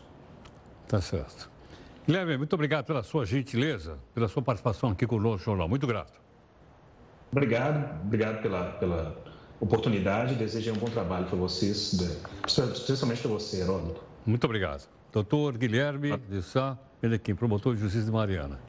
Tá 0.88 1.02
certo. 1.02 1.50
Guilherme, 2.06 2.38
muito 2.38 2.54
obrigado 2.54 2.86
pela 2.86 3.04
sua 3.04 3.26
gentileza, 3.26 3.98
pela 4.14 4.28
sua 4.28 4.42
participação 4.42 4.89
aqui 4.89 5.06
conosco, 5.06 5.46
Jornal. 5.46 5.68
Muito 5.68 5.86
grato. 5.86 6.20
Obrigado, 7.32 8.02
obrigado 8.02 8.42
pela, 8.42 8.72
pela 8.72 9.16
oportunidade. 9.60 10.36
Desejo 10.36 10.74
um 10.74 10.78
bom 10.78 10.88
trabalho 10.88 11.26
para 11.28 11.38
vocês, 11.38 11.94
especialmente 12.46 13.22
para 13.22 13.32
você, 13.32 13.62
Heródoto. 13.62 14.02
Muito 14.26 14.44
obrigado. 14.44 14.88
Doutor 15.12 15.58
Guilherme 15.58 16.18
de 16.18 16.42
Sá 16.42 16.78
Menequim, 17.02 17.36
promotor 17.36 17.76
de 17.76 17.82
justiça 17.82 18.06
de 18.06 18.12
Mariana. 18.12 18.60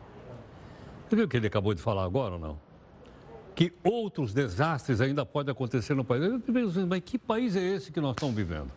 Você 1.08 1.16
viu 1.16 1.24
o 1.24 1.28
que 1.28 1.36
ele 1.36 1.46
acabou 1.46 1.74
de 1.74 1.80
falar 1.80 2.04
agora 2.04 2.34
ou 2.34 2.40
não? 2.40 2.71
Que 3.54 3.72
outros 3.84 4.32
desastres 4.32 5.00
ainda 5.00 5.24
podem 5.26 5.52
acontecer 5.52 5.94
no 5.94 6.04
país. 6.04 6.22
Mas 6.88 7.00
que 7.04 7.18
país 7.18 7.56
é 7.56 7.62
esse 7.62 7.92
que 7.92 8.00
nós 8.00 8.12
estamos 8.12 8.34
vivendo? 8.34 8.70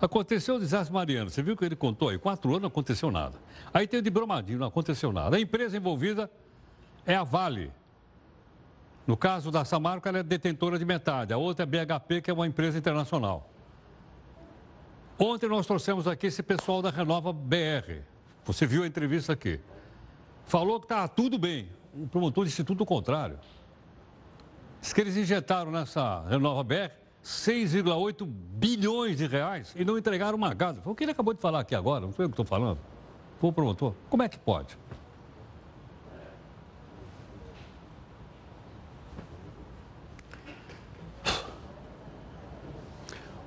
Aconteceu 0.00 0.56
o 0.56 0.60
desastre 0.60 0.94
Mariano, 0.94 1.28
você 1.28 1.42
viu 1.42 1.56
que 1.56 1.64
ele 1.64 1.74
contou 1.74 2.08
aí? 2.08 2.18
Quatro 2.18 2.50
anos 2.50 2.62
não 2.62 2.68
aconteceu 2.68 3.10
nada. 3.10 3.36
Aí 3.74 3.86
tem 3.86 3.98
o 3.98 4.02
de 4.02 4.10
Brumadinho, 4.10 4.58
não 4.58 4.68
aconteceu 4.68 5.12
nada. 5.12 5.36
A 5.36 5.40
empresa 5.40 5.76
envolvida 5.76 6.30
é 7.04 7.16
a 7.16 7.24
Vale. 7.24 7.72
No 9.06 9.16
caso 9.16 9.50
da 9.50 9.64
Samarco, 9.64 10.06
ela 10.06 10.18
é 10.18 10.22
detentora 10.22 10.78
de 10.78 10.84
metade. 10.84 11.32
A 11.32 11.38
outra 11.38 11.64
é 11.64 11.66
a 11.66 11.98
BHP, 11.98 12.20
que 12.20 12.30
é 12.30 12.34
uma 12.34 12.46
empresa 12.46 12.78
internacional. 12.78 13.50
Ontem 15.18 15.48
nós 15.48 15.66
trouxemos 15.66 16.06
aqui 16.06 16.28
esse 16.28 16.42
pessoal 16.44 16.80
da 16.80 16.90
Renova 16.90 17.32
BR. 17.32 18.02
Você 18.44 18.66
viu 18.66 18.84
a 18.84 18.86
entrevista 18.86 19.32
aqui. 19.32 19.58
Falou 20.44 20.78
que 20.78 20.84
está 20.84 21.08
tudo 21.08 21.38
bem. 21.38 21.68
O 21.92 22.06
promotor 22.06 22.44
disse 22.44 22.62
tudo 22.62 22.82
o 22.82 22.86
contrário. 22.86 23.38
Diz 24.80 24.92
que 24.92 25.00
eles 25.00 25.16
injetaram 25.16 25.70
nessa 25.70 26.24
Renova 26.28 26.62
BR 26.62 26.90
6,8 27.24 28.24
bilhões 28.26 29.18
de 29.18 29.26
reais 29.26 29.74
e 29.76 29.84
não 29.84 29.98
entregaram 29.98 30.36
uma 30.36 30.54
casa. 30.54 30.80
Foi 30.80 30.92
o 30.92 30.96
que 30.96 31.04
ele 31.04 31.12
acabou 31.12 31.34
de 31.34 31.40
falar 31.40 31.60
aqui 31.60 31.74
agora, 31.74 32.06
não 32.06 32.12
foi 32.12 32.24
eu 32.24 32.28
que 32.28 32.32
estou 32.32 32.44
falando. 32.44 32.78
Foi 33.40 33.50
o 33.50 33.52
promotor. 33.52 33.94
Como 34.08 34.22
é 34.22 34.28
que 34.28 34.38
pode? 34.38 34.78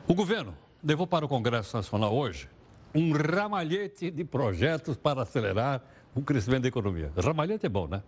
O 0.08 0.14
governo 0.14 0.54
levou 0.84 1.08
para 1.08 1.26
o 1.26 1.28
Congresso 1.28 1.76
Nacional 1.76 2.14
hoje 2.14 2.50
um 2.94 3.14
ramalhete 3.14 4.12
de 4.12 4.26
projetos 4.26 4.98
para 4.98 5.22
acelerar 5.22 5.82
o 6.14 6.22
crescimento 6.22 6.64
da 6.64 6.68
economia. 6.68 7.12
Ramalhete 7.16 7.66
é 7.66 7.70
bom, 7.70 7.88
né? 7.88 8.04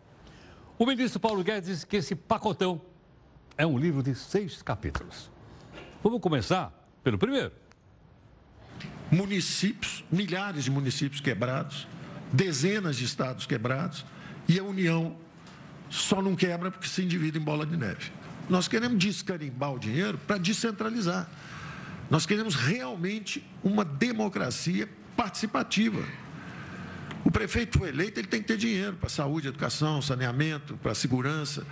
O 0.78 0.86
ministro 0.86 1.20
Paulo 1.20 1.44
Guedes 1.44 1.70
disse 1.70 1.88
que 1.88 1.98
esse 1.98 2.14
pacotão 2.14 2.82
é 3.58 3.66
um 3.66 3.78
livro 3.78 4.01
de 4.01 4.16
seis 4.16 4.62
capítulos. 4.62 5.30
Vamos 6.04 6.20
começar 6.22 6.72
pelo 7.04 7.18
primeiro. 7.18 7.51
Municípios, 9.12 10.04
milhares 10.12 10.64
de 10.64 10.72
municípios 10.72 11.22
quebrados, 11.22 11.88
dezenas 12.32 12.95
de 12.95 13.06
estados 13.06 13.45
quebrados, 13.45 14.06
e 14.47 14.60
a 14.60 14.64
União 14.64 15.16
só 15.89 16.22
não 16.22 16.36
quebra 16.36 16.72
porque 16.72 16.88
se 16.88 17.04
endivida 17.04 17.38
em 17.38 17.41
bola 17.41 17.66
de 17.66 17.78
neve. 17.78 18.12
Nós 18.49 18.68
queremos 18.68 18.97
descarimbar 18.97 19.74
o 19.74 19.80
dinheiro 19.80 20.18
para 20.18 20.38
descentralizar. 20.38 21.30
Nós 22.10 22.26
queremos 22.26 22.56
realmente 22.56 23.45
uma 23.64 23.86
democracia 23.86 24.89
participativa. 25.16 26.04
O 27.24 27.32
prefeito 27.32 27.80
foi 27.80 27.89
eleito, 27.89 28.20
ele 28.20 28.28
tem 28.28 28.41
que 28.41 28.47
ter 28.47 28.58
dinheiro 28.58 28.97
para 28.97 29.08
saúde, 29.08 29.47
educação, 29.47 30.01
saneamento, 30.01 30.76
para 30.78 30.93
segurança. 30.93 31.66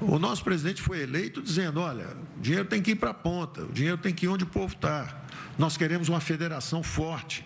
O 0.00 0.18
nosso 0.18 0.42
presidente 0.42 0.82
foi 0.82 1.02
eleito 1.02 1.40
dizendo: 1.40 1.80
olha, 1.80 2.16
o 2.36 2.40
dinheiro 2.40 2.66
tem 2.66 2.82
que 2.82 2.92
ir 2.92 2.96
para 2.96 3.10
a 3.10 3.14
ponta, 3.14 3.62
o 3.62 3.72
dinheiro 3.72 3.98
tem 3.98 4.12
que 4.12 4.26
ir 4.26 4.28
onde 4.28 4.44
o 4.44 4.46
povo 4.46 4.74
está. 4.74 5.22
Nós 5.58 5.76
queremos 5.76 6.08
uma 6.08 6.20
federação 6.20 6.82
forte. 6.82 7.44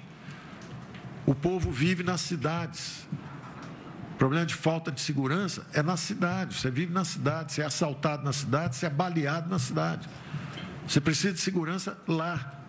O 1.26 1.34
povo 1.34 1.70
vive 1.70 2.02
nas 2.02 2.22
cidades. 2.22 3.06
O 4.14 4.18
problema 4.18 4.46
de 4.46 4.54
falta 4.54 4.90
de 4.90 5.00
segurança 5.00 5.66
é 5.72 5.82
na 5.82 5.96
cidade. 5.96 6.54
Você 6.54 6.70
vive 6.70 6.92
na 6.92 7.04
cidade, 7.04 7.52
você 7.52 7.62
é 7.62 7.66
assaltado 7.66 8.24
na 8.24 8.32
cidade, 8.32 8.76
você 8.76 8.86
é 8.86 8.90
baleado 8.90 9.48
na 9.48 9.58
cidade. 9.58 10.08
Você 10.86 11.00
precisa 11.00 11.34
de 11.34 11.40
segurança 11.40 11.98
lá. 12.08 12.64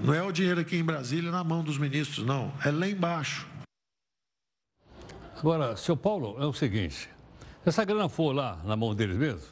Não 0.00 0.12
é 0.12 0.22
o 0.22 0.30
dinheiro 0.30 0.60
aqui 0.60 0.76
em 0.76 0.84
Brasília 0.84 1.30
na 1.30 1.42
mão 1.42 1.64
dos 1.64 1.78
ministros, 1.78 2.26
não. 2.26 2.52
É 2.62 2.70
lá 2.70 2.86
embaixo. 2.86 3.46
Agora, 5.38 5.76
seu 5.76 5.96
Paulo, 5.96 6.36
é 6.38 6.46
o 6.46 6.52
seguinte: 6.52 7.08
se 7.64 7.70
essa 7.70 7.82
grana 7.82 8.10
for 8.10 8.32
lá 8.32 8.60
na 8.62 8.76
mão 8.76 8.94
deles 8.94 9.16
mesmo, 9.16 9.48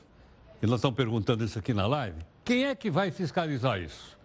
e 0.62 0.66
nós 0.66 0.76
estamos 0.76 0.94
perguntando 0.94 1.42
isso 1.42 1.58
aqui 1.58 1.72
na 1.72 1.86
live, 1.86 2.18
quem 2.44 2.66
é 2.66 2.74
que 2.74 2.90
vai 2.90 3.10
fiscalizar 3.10 3.80
isso? 3.80 4.18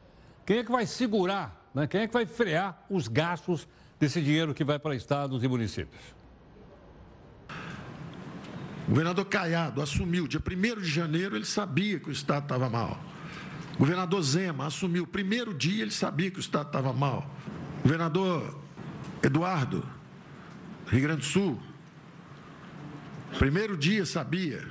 Quem 0.45 0.57
é 0.57 0.63
que 0.63 0.71
vai 0.71 0.85
segurar, 0.85 1.69
né? 1.73 1.87
quem 1.87 2.01
é 2.01 2.07
que 2.07 2.13
vai 2.13 2.25
frear 2.25 2.85
os 2.89 3.07
gastos 3.07 3.65
desse 3.97 4.21
dinheiro 4.21 4.53
que 4.53 4.65
vai 4.65 4.77
para 4.77 4.93
estados 4.93 5.41
e 5.41 5.47
municípios? 5.47 6.01
O 8.87 8.89
governador 8.89 9.23
Caiado 9.23 9.81
assumiu, 9.81 10.27
dia 10.27 10.41
1 10.41 10.81
de 10.81 10.89
janeiro, 10.89 11.37
ele 11.37 11.45
sabia 11.45 11.97
que 11.97 12.09
o 12.09 12.11
Estado 12.11 12.43
estava 12.43 12.69
mal. 12.69 12.99
O 13.75 13.79
governador 13.79 14.21
Zema 14.21 14.65
assumiu, 14.65 15.07
primeiro 15.07 15.53
dia 15.53 15.81
ele 15.83 15.91
sabia 15.91 16.29
que 16.29 16.37
o 16.37 16.41
Estado 16.41 16.67
estava 16.67 16.91
mal. 16.91 17.25
O 17.79 17.83
governador 17.83 18.59
Eduardo, 19.23 19.85
Rio 20.87 21.01
Grande 21.01 21.21
do 21.21 21.25
Sul, 21.25 21.57
primeiro 23.37 23.77
dia 23.77 24.05
sabia 24.05 24.65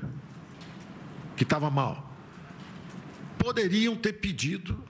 que 1.37 1.43
estava 1.43 1.71
mal. 1.71 2.13
Poderiam 3.39 3.95
ter 3.95 4.15
pedido 4.15 4.83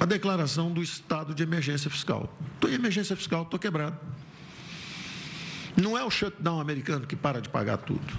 a 0.00 0.04
declaração 0.04 0.70
do 0.70 0.82
estado 0.82 1.34
de 1.34 1.42
emergência 1.42 1.90
fiscal. 1.90 2.32
Estou 2.54 2.70
em 2.70 2.74
emergência 2.74 3.16
fiscal, 3.16 3.42
estou 3.42 3.58
quebrado. 3.58 3.98
Não 5.76 5.96
é 5.96 6.04
o 6.04 6.10
shutdown 6.10 6.60
americano 6.60 7.06
que 7.06 7.16
para 7.16 7.40
de 7.40 7.48
pagar 7.48 7.78
tudo. 7.78 8.12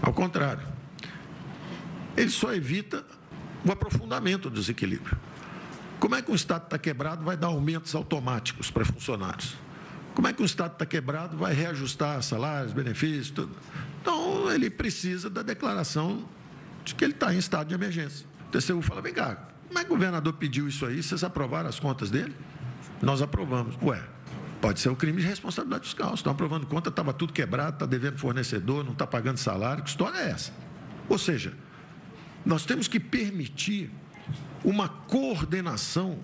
Ao 0.00 0.12
contrário, 0.12 0.66
ele 2.16 2.30
só 2.30 2.52
evita 2.52 3.04
o 3.64 3.70
aprofundamento 3.70 4.50
do 4.50 4.58
desequilíbrio. 4.58 5.16
Como 6.00 6.14
é 6.16 6.22
que 6.22 6.30
um 6.30 6.34
Estado 6.34 6.64
está 6.64 6.78
quebrado 6.78 7.24
vai 7.24 7.36
dar 7.36 7.46
aumentos 7.46 7.94
automáticos 7.94 8.70
para 8.70 8.84
funcionários? 8.84 9.56
Como 10.14 10.28
é 10.28 10.32
que 10.32 10.42
um 10.42 10.44
Estado 10.44 10.72
está 10.72 10.84
quebrado 10.84 11.36
vai 11.36 11.54
reajustar 11.54 12.22
salários, 12.22 12.72
benefícios, 12.72 13.30
tudo? 13.30 13.56
Então, 14.00 14.50
ele 14.50 14.68
precisa 14.68 15.30
da 15.30 15.42
declaração 15.42 16.28
de 16.84 16.94
que 16.94 17.04
ele 17.04 17.12
está 17.14 17.32
em 17.34 17.38
estado 17.38 17.68
de 17.68 17.74
emergência. 17.74 18.26
O 18.48 18.50
TCU 18.50 18.82
fala, 18.82 19.00
vem 19.00 19.14
cá, 19.14 19.48
como 19.68 19.78
é 19.78 19.84
que 19.84 19.90
o 19.90 19.94
governador 19.94 20.34
pediu 20.34 20.68
isso 20.68 20.84
aí? 20.84 21.02
Vocês 21.02 21.24
aprovaram 21.24 21.68
as 21.68 21.80
contas 21.80 22.10
dele? 22.10 22.34
Nós 23.00 23.22
aprovamos. 23.22 23.78
Ué, 23.82 24.02
pode 24.60 24.80
ser 24.80 24.90
um 24.90 24.94
crime 24.94 25.22
de 25.22 25.26
responsabilidade 25.26 25.84
fiscal. 25.84 26.12
Estão 26.14 26.32
aprovando 26.32 26.66
conta, 26.66 26.90
estava 26.90 27.12
tudo 27.12 27.32
quebrado, 27.32 27.74
está 27.74 27.86
devendo 27.86 28.18
fornecedor, 28.18 28.84
não 28.84 28.92
está 28.92 29.06
pagando 29.06 29.38
salário. 29.38 29.82
Que 29.82 29.88
história 29.88 30.18
é 30.18 30.30
essa? 30.30 30.52
Ou 31.08 31.16
seja, 31.16 31.54
nós 32.44 32.66
temos 32.66 32.86
que 32.86 33.00
permitir 33.00 33.90
uma 34.62 34.88
coordenação 34.88 36.18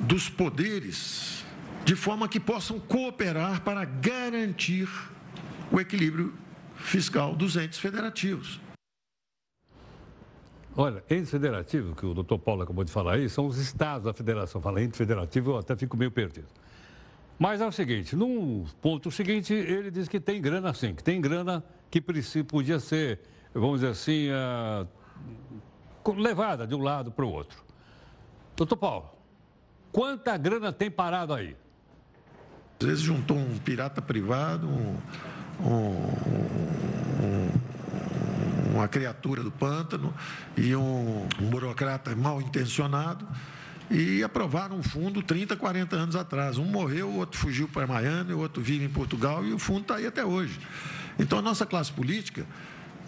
dos 0.00 0.28
poderes 0.28 1.44
de 1.88 1.96
forma 1.96 2.28
que 2.28 2.38
possam 2.38 2.78
cooperar 2.78 3.62
para 3.62 3.82
garantir 3.82 4.86
o 5.72 5.80
equilíbrio 5.80 6.34
fiscal 6.76 7.34
dos 7.34 7.56
entes 7.56 7.78
federativos. 7.78 8.60
Olha, 10.76 11.02
entes 11.08 11.30
federativos, 11.30 11.98
que 11.98 12.04
o 12.04 12.12
doutor 12.12 12.40
Paulo 12.40 12.60
acabou 12.60 12.84
de 12.84 12.92
falar 12.92 13.14
aí, 13.14 13.26
são 13.30 13.46
os 13.46 13.56
estados 13.56 14.04
da 14.04 14.12
federação. 14.12 14.60
Fala 14.60 14.82
ente 14.82 14.98
federativo, 14.98 15.52
eu 15.52 15.56
até 15.56 15.74
fico 15.74 15.96
meio 15.96 16.10
perdido. 16.10 16.48
Mas 17.38 17.62
é 17.62 17.66
o 17.66 17.72
seguinte, 17.72 18.14
num 18.14 18.66
ponto 18.82 19.10
seguinte, 19.10 19.54
ele 19.54 19.90
diz 19.90 20.08
que 20.08 20.20
tem 20.20 20.42
grana 20.42 20.74
sim, 20.74 20.94
que 20.94 21.02
tem 21.02 21.18
grana 21.22 21.64
que 21.90 22.02
podia 22.02 22.78
ser, 22.80 23.18
vamos 23.54 23.80
dizer 23.80 23.92
assim, 23.92 24.28
uh, 24.28 26.12
levada 26.12 26.66
de 26.66 26.74
um 26.74 26.82
lado 26.82 27.10
para 27.10 27.24
o 27.24 27.32
outro. 27.32 27.64
Doutor 28.54 28.76
Paulo, 28.76 29.10
quanta 29.90 30.36
grana 30.36 30.70
tem 30.70 30.90
parado 30.90 31.32
aí? 31.32 31.56
Às 32.80 32.86
vezes 32.86 33.02
juntou 33.02 33.36
um 33.36 33.58
pirata 33.58 34.00
privado, 34.00 34.68
um, 34.68 34.96
um, 35.60 37.50
uma 38.72 38.86
criatura 38.86 39.42
do 39.42 39.50
pântano 39.50 40.14
e 40.56 40.76
um, 40.76 41.26
um 41.40 41.50
burocrata 41.50 42.14
mal 42.14 42.40
intencionado 42.40 43.26
e 43.90 44.22
aprovaram 44.22 44.76
um 44.76 44.82
fundo 44.82 45.22
30, 45.24 45.56
40 45.56 45.96
anos 45.96 46.14
atrás. 46.14 46.56
Um 46.56 46.66
morreu, 46.66 47.08
o 47.08 47.16
outro 47.16 47.40
fugiu 47.40 47.66
para 47.66 47.84
Miami, 47.84 48.32
o 48.32 48.38
outro 48.38 48.62
vive 48.62 48.84
em 48.84 48.88
Portugal 48.88 49.44
e 49.44 49.52
o 49.52 49.58
fundo 49.58 49.80
está 49.80 49.96
aí 49.96 50.06
até 50.06 50.24
hoje. 50.24 50.60
Então 51.18 51.40
a 51.40 51.42
nossa 51.42 51.66
classe 51.66 51.90
política 51.90 52.46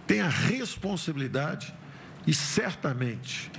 tem 0.05 0.21
a 0.21 0.29
responsabilidade 0.29 1.73
e 2.27 2.35
certamente 2.35 3.53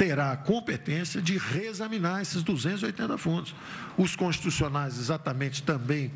terá 0.00 0.32
a 0.32 0.36
competência 0.36 1.20
de 1.20 1.36
reexaminar 1.36 2.22
esses 2.22 2.42
280 2.42 3.18
fundos. 3.18 3.54
Os 3.98 4.16
constitucionais, 4.16 4.98
exatamente 4.98 5.62
também 5.62 6.10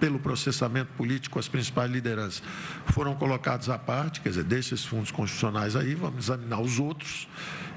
pelo 0.00 0.18
processamento 0.18 0.90
político, 0.94 1.38
as 1.38 1.46
principais 1.46 1.88
lideranças 1.88 2.42
foram 2.86 3.14
colocados 3.14 3.70
à 3.70 3.78
parte, 3.78 4.20
quer 4.20 4.30
dizer, 4.30 4.42
deixa 4.42 4.74
esses 4.74 4.84
fundos 4.84 5.12
constitucionais 5.12 5.76
aí, 5.76 5.94
vamos 5.94 6.24
examinar 6.24 6.60
os 6.60 6.80
outros, 6.80 7.28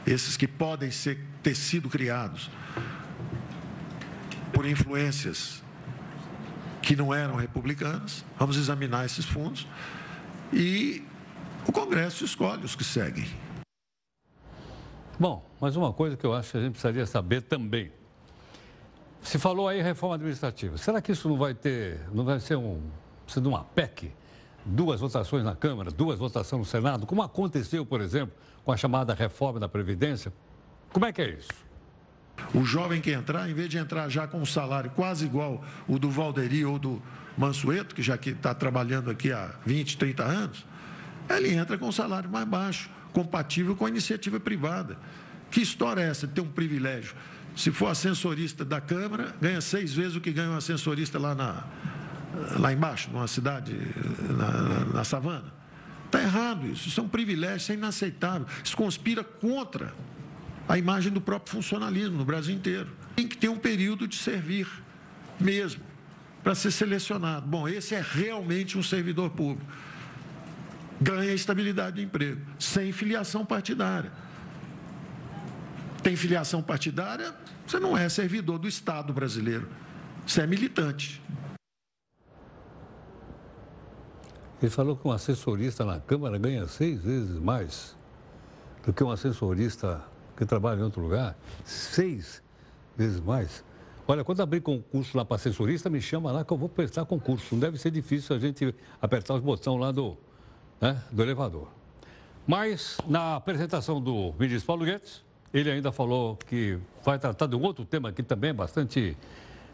esses 0.08 0.36
que 0.36 0.48
podem 0.48 0.90
ser, 0.90 1.20
ter 1.44 1.54
sido 1.54 1.90
criados 1.90 2.50
por 4.52 4.66
influências 4.66 5.62
que 6.82 6.96
não 6.96 7.14
eram 7.14 7.36
republicanas, 7.36 8.26
vamos 8.40 8.58
examinar 8.58 9.06
esses 9.06 9.26
fundos 9.26 9.68
e 10.52 11.06
o 11.68 11.72
Congresso 11.72 12.26
escolhe 12.26 12.66
os 12.66 12.76
que 12.76 12.84
seguem. 12.84 13.45
Bom, 15.18 15.46
mas 15.62 15.78
uma 15.78 15.94
coisa 15.94 16.18
que 16.18 16.26
eu 16.26 16.34
acho 16.34 16.52
que 16.52 16.58
a 16.58 16.62
gente 16.62 16.72
precisaria 16.72 17.06
saber 17.06 17.42
também. 17.42 17.92
Se 19.22 19.40
falou 19.40 19.68
aí 19.68 19.82
reforma 19.82 20.16
administrativa. 20.16 20.78
Será 20.78 21.02
que 21.02 21.12
isso 21.12 21.30
não 21.30 21.38
vai 21.38 21.54
ter, 21.54 22.02
não 22.14 22.26
vai 22.26 22.40
ser 22.40 22.58
um, 22.58 22.82
sendo 23.26 23.50
uma 23.50 23.64
PEC? 23.64 24.12
Duas 24.66 25.00
votações 25.00 25.44
na 25.44 25.56
Câmara, 25.56 25.90
duas 25.90 26.20
votações 26.20 26.60
no 26.60 26.66
Senado, 26.66 27.06
como 27.06 27.22
aconteceu, 27.22 27.86
por 27.86 28.02
exemplo, 28.02 28.36
com 28.64 28.72
a 28.72 28.78
chamada 28.78 29.14
reforma 29.14 29.60
da 29.60 29.70
Previdência? 29.70 30.34
Como 30.92 31.06
é 31.06 31.14
que 31.14 31.22
é 31.22 31.30
isso? 31.30 31.50
O 32.54 32.66
jovem 32.66 33.00
que 33.00 33.12
entrar, 33.12 33.50
em 33.50 33.54
vez 33.54 33.70
de 33.70 33.78
entrar 33.78 34.10
já 34.10 34.28
com 34.28 34.40
um 34.40 34.46
salário 34.46 34.92
quase 34.92 35.26
igual 35.26 35.64
o 35.88 35.98
do 35.98 36.10
Valderi 36.10 36.66
ou 36.66 36.78
do 36.78 37.02
Mansueto, 37.38 37.96
que 37.96 38.02
já 38.02 38.16
está 38.16 38.54
trabalhando 38.54 39.10
aqui 39.10 39.32
há 39.32 39.56
20, 39.66 39.98
30 39.98 40.24
anos, 40.24 40.66
ele 41.30 41.54
entra 41.54 41.78
com 41.78 41.88
um 41.88 41.92
salário 41.92 42.30
mais 42.30 42.46
baixo 42.46 42.95
compatível 43.16 43.78
com 43.78 43.86
a 43.86 43.90
iniciativa 43.90 44.42
privada. 44.42 44.98
Que 45.50 45.62
história 45.62 46.02
é 46.02 46.10
essa 46.10 46.28
de 46.28 46.34
ter 46.34 46.42
um 46.42 46.52
privilégio? 46.52 47.16
Se 47.56 47.72
for 47.72 47.88
ascensorista 47.88 48.66
da 48.66 48.82
Câmara, 48.82 49.34
ganha 49.42 49.62
seis 49.62 49.94
vezes 49.94 50.18
o 50.18 50.22
que 50.22 50.34
ganha 50.34 50.50
um 50.50 50.58
ascensorista 50.58 51.18
lá, 51.18 51.34
na, 51.34 51.64
lá 52.60 52.74
embaixo, 52.74 53.10
numa 53.10 53.26
cidade, 53.26 53.74
na, 54.38 54.86
na 54.94 55.04
savana. 55.06 55.54
Está 56.08 56.22
errado 56.22 56.68
isso. 56.68 56.90
Isso 56.90 57.00
é 57.00 57.04
um 57.04 57.08
privilégio, 57.08 57.56
isso 57.56 57.72
é 57.72 57.76
inaceitável. 57.76 58.46
Isso 58.62 58.76
conspira 58.76 59.24
contra 59.24 59.94
a 60.68 60.78
imagem 60.78 61.10
do 61.10 61.22
próprio 61.22 61.54
funcionalismo 61.54 62.18
no 62.18 62.26
Brasil 62.26 62.54
inteiro. 62.54 62.90
Tem 63.16 63.26
que 63.26 63.38
ter 63.38 63.48
um 63.48 63.58
período 63.58 64.10
de 64.10 64.18
servir 64.18 64.68
mesmo, 65.40 65.82
para 66.44 66.54
ser 66.54 66.72
selecionado. 66.72 67.48
Bom, 67.48 67.66
esse 67.66 67.96
é 67.96 68.04
realmente 68.06 68.78
um 68.78 68.84
servidor 68.84 69.30
público 69.30 69.66
ganha 71.02 71.34
estabilidade 71.34 71.98
de 71.98 72.04
emprego, 72.04 72.42
sem 72.60 72.92
filiação 72.92 73.46
partidária. 73.46 74.12
Tem 76.02 76.16
filiação 76.16 76.62
partidária, 76.62 77.34
você 77.66 77.80
não 77.80 77.98
é 77.98 78.08
servidor 78.10 78.60
do 78.60 78.68
Estado 78.68 79.12
brasileiro, 79.12 79.68
você 80.26 80.42
é 80.42 80.48
militante. 80.48 81.22
Ele 84.62 84.72
falou 84.72 84.96
que 84.96 85.08
um 85.08 85.12
assessorista 85.12 85.84
na 85.84 86.00
Câmara 86.00 86.38
ganha 86.38 86.68
seis 86.68 87.02
vezes 87.04 87.38
mais 87.40 87.96
do 88.86 88.94
que 88.94 89.04
um 89.04 89.12
assessorista 89.12 90.04
que 90.38 90.46
trabalha 90.46 90.80
em 90.80 90.84
outro 90.84 91.02
lugar. 91.02 91.36
Seis 91.64 92.42
vezes 92.96 93.20
mais. 93.20 93.64
Olha, 94.08 94.24
quando 94.24 94.42
abrir 94.42 94.62
concurso 94.62 95.18
lá 95.18 95.26
para 95.26 95.36
assessorista, 95.36 95.90
me 95.90 96.00
chama 96.00 96.32
lá 96.32 96.46
que 96.46 96.54
eu 96.54 96.58
vou 96.58 96.70
prestar 96.70 97.06
concurso. 97.06 97.56
Não 97.56 97.60
deve 97.60 97.78
ser 97.78 97.92
difícil 97.92 98.36
a 98.36 98.40
gente 98.40 98.74
apertar 99.02 99.34
os 99.34 99.42
botões 99.42 99.80
lá 99.80 99.92
do, 99.92 100.18
né, 100.80 101.02
do 101.12 101.22
elevador. 101.22 101.68
Mas, 102.48 102.98
na 103.08 103.36
apresentação 103.36 104.00
do 104.00 104.34
ministro 104.40 104.68
Paulo 104.68 104.86
Guedes, 104.86 105.24
ele 105.54 105.72
ainda 105.72 105.92
falou 105.92 106.38
que 106.38 106.78
vai 107.04 107.18
tratar 107.18 107.48
de 107.48 107.56
um 107.56 107.62
outro 107.62 107.86
tema 107.86 108.12
que 108.12 108.22
também 108.22 108.52
é 108.52 108.54
bastante 108.54 109.18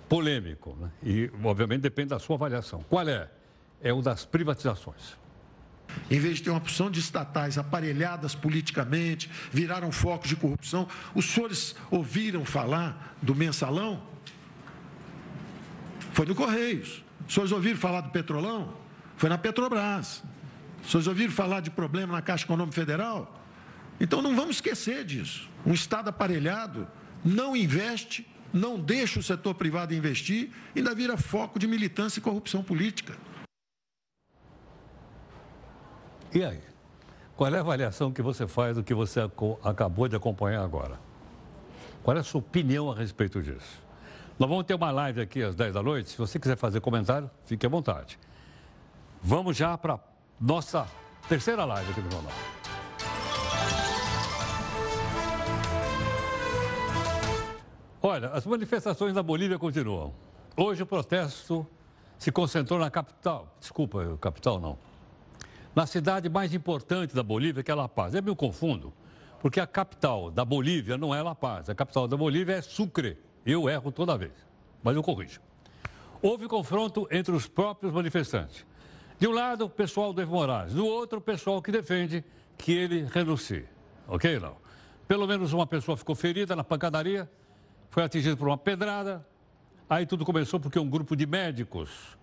polêmico. 0.07 0.77
Né? 0.79 0.91
E, 1.03 1.31
obviamente, 1.43 1.81
depende 1.81 2.09
da 2.09 2.19
sua 2.19 2.35
avaliação. 2.35 2.83
Qual 2.89 3.07
é? 3.07 3.29
É 3.81 3.91
o 3.91 4.01
das 4.01 4.23
privatizações. 4.23 5.19
Em 6.09 6.19
vez 6.19 6.37
de 6.37 6.43
ter 6.43 6.49
uma 6.49 6.59
opção 6.59 6.89
de 6.89 6.99
estatais 6.99 7.57
aparelhadas 7.57 8.35
politicamente, 8.35 9.29
viraram 9.51 9.91
focos 9.91 10.29
de 10.29 10.35
corrupção. 10.35 10.87
Os 11.15 11.25
senhores 11.25 11.75
ouviram 11.89 12.45
falar 12.45 13.15
do 13.21 13.35
mensalão? 13.35 14.01
Foi 16.13 16.25
no 16.25 16.35
Correios. 16.35 17.03
Os 17.27 17.33
senhores 17.33 17.51
ouviram 17.51 17.77
falar 17.77 18.01
do 18.01 18.09
Petrolão? 18.09 18.73
Foi 19.17 19.29
na 19.29 19.37
Petrobras. 19.37 20.23
Vocês 20.83 21.07
ouviram 21.07 21.31
falar 21.31 21.59
de 21.61 21.69
problema 21.69 22.13
na 22.13 22.21
Caixa 22.21 22.45
Econômica 22.45 22.75
Federal? 22.75 23.39
Então 23.99 24.21
não 24.21 24.35
vamos 24.35 24.57
esquecer 24.57 25.05
disso. 25.05 25.49
Um 25.65 25.73
Estado 25.73 26.09
aparelhado 26.09 26.87
não 27.23 27.55
investe 27.55 28.27
não 28.53 28.79
deixa 28.79 29.19
o 29.19 29.23
setor 29.23 29.55
privado 29.55 29.93
investir, 29.93 30.51
ainda 30.75 30.93
vira 30.93 31.17
foco 31.17 31.57
de 31.57 31.67
militância 31.67 32.19
e 32.19 32.21
corrupção 32.21 32.63
política. 32.63 33.17
E 36.33 36.43
aí? 36.43 36.61
Qual 37.35 37.53
é 37.53 37.57
a 37.57 37.61
avaliação 37.61 38.11
que 38.11 38.21
você 38.21 38.47
faz 38.47 38.75
do 38.75 38.83
que 38.83 38.93
você 38.93 39.19
acabou 39.63 40.07
de 40.07 40.15
acompanhar 40.15 40.63
agora? 40.63 40.99
Qual 42.03 42.15
é 42.15 42.19
a 42.19 42.23
sua 42.23 42.39
opinião 42.39 42.91
a 42.91 42.95
respeito 42.95 43.41
disso? 43.41 43.81
Nós 44.37 44.49
vamos 44.49 44.65
ter 44.65 44.73
uma 44.73 44.91
live 44.91 45.21
aqui 45.21 45.41
às 45.41 45.55
10 45.55 45.73
da 45.73 45.83
noite. 45.83 46.09
Se 46.09 46.17
você 46.17 46.39
quiser 46.39 46.57
fazer 46.57 46.81
comentário, 46.81 47.29
fique 47.45 47.65
à 47.65 47.69
vontade. 47.69 48.19
Vamos 49.21 49.55
já 49.55 49.77
para 49.77 49.99
nossa 50.41 50.87
terceira 51.29 51.63
live 51.65 51.91
aqui 51.91 52.01
no 52.01 52.11
jornal. 52.11 52.33
Olha, 58.01 58.29
as 58.29 58.47
manifestações 58.47 59.13
na 59.13 59.21
Bolívia 59.21 59.59
continuam. 59.59 60.15
Hoje 60.57 60.81
o 60.81 60.85
protesto 60.87 61.67
se 62.17 62.31
concentrou 62.31 62.79
na 62.79 62.89
capital. 62.89 63.55
Desculpa, 63.59 64.17
capital 64.19 64.59
não. 64.59 64.79
Na 65.75 65.85
cidade 65.85 66.27
mais 66.27 66.53
importante 66.55 67.13
da 67.13 67.21
Bolívia, 67.21 67.61
que 67.61 67.69
é 67.69 67.75
La 67.75 67.87
Paz. 67.87 68.15
Eu 68.15 68.23
me 68.23 68.35
confundo, 68.35 68.91
porque 69.39 69.59
a 69.59 69.67
capital 69.67 70.31
da 70.31 70.43
Bolívia 70.43 70.97
não 70.97 71.13
é 71.13 71.21
La 71.21 71.35
Paz. 71.35 71.69
A 71.69 71.75
capital 71.75 72.07
da 72.07 72.17
Bolívia 72.17 72.55
é 72.55 72.61
Sucre. 72.63 73.19
Eu 73.45 73.69
erro 73.69 73.91
toda 73.91 74.17
vez, 74.17 74.33
mas 74.81 74.95
eu 74.95 75.03
corrijo. 75.03 75.39
Houve 76.19 76.47
confronto 76.47 77.07
entre 77.11 77.31
os 77.31 77.47
próprios 77.47 77.93
manifestantes. 77.93 78.65
De 79.21 79.27
um 79.27 79.33
lado, 79.33 79.65
o 79.65 79.69
pessoal 79.69 80.11
do 80.11 80.19
Evo 80.19 80.33
Morales, 80.33 80.73
do 80.73 80.83
outro, 80.83 81.19
o 81.19 81.21
pessoal 81.21 81.61
que 81.61 81.71
defende 81.71 82.25
que 82.57 82.71
ele 82.71 83.03
renuncie. 83.03 83.65
Ok, 84.07 84.39
não? 84.39 84.55
Pelo 85.07 85.27
menos 85.27 85.53
uma 85.53 85.67
pessoa 85.67 85.95
ficou 85.95 86.15
ferida 86.15 86.55
na 86.55 86.63
pancadaria 86.63 87.29
foi 87.91 88.01
atingido 88.01 88.35
por 88.35 88.47
uma 88.47 88.57
pedrada. 88.57 89.23
Aí 89.87 90.07
tudo 90.07 90.25
começou 90.25 90.59
porque 90.59 90.79
um 90.79 90.89
grupo 90.89 91.15
de 91.15 91.27
médicos 91.27 92.17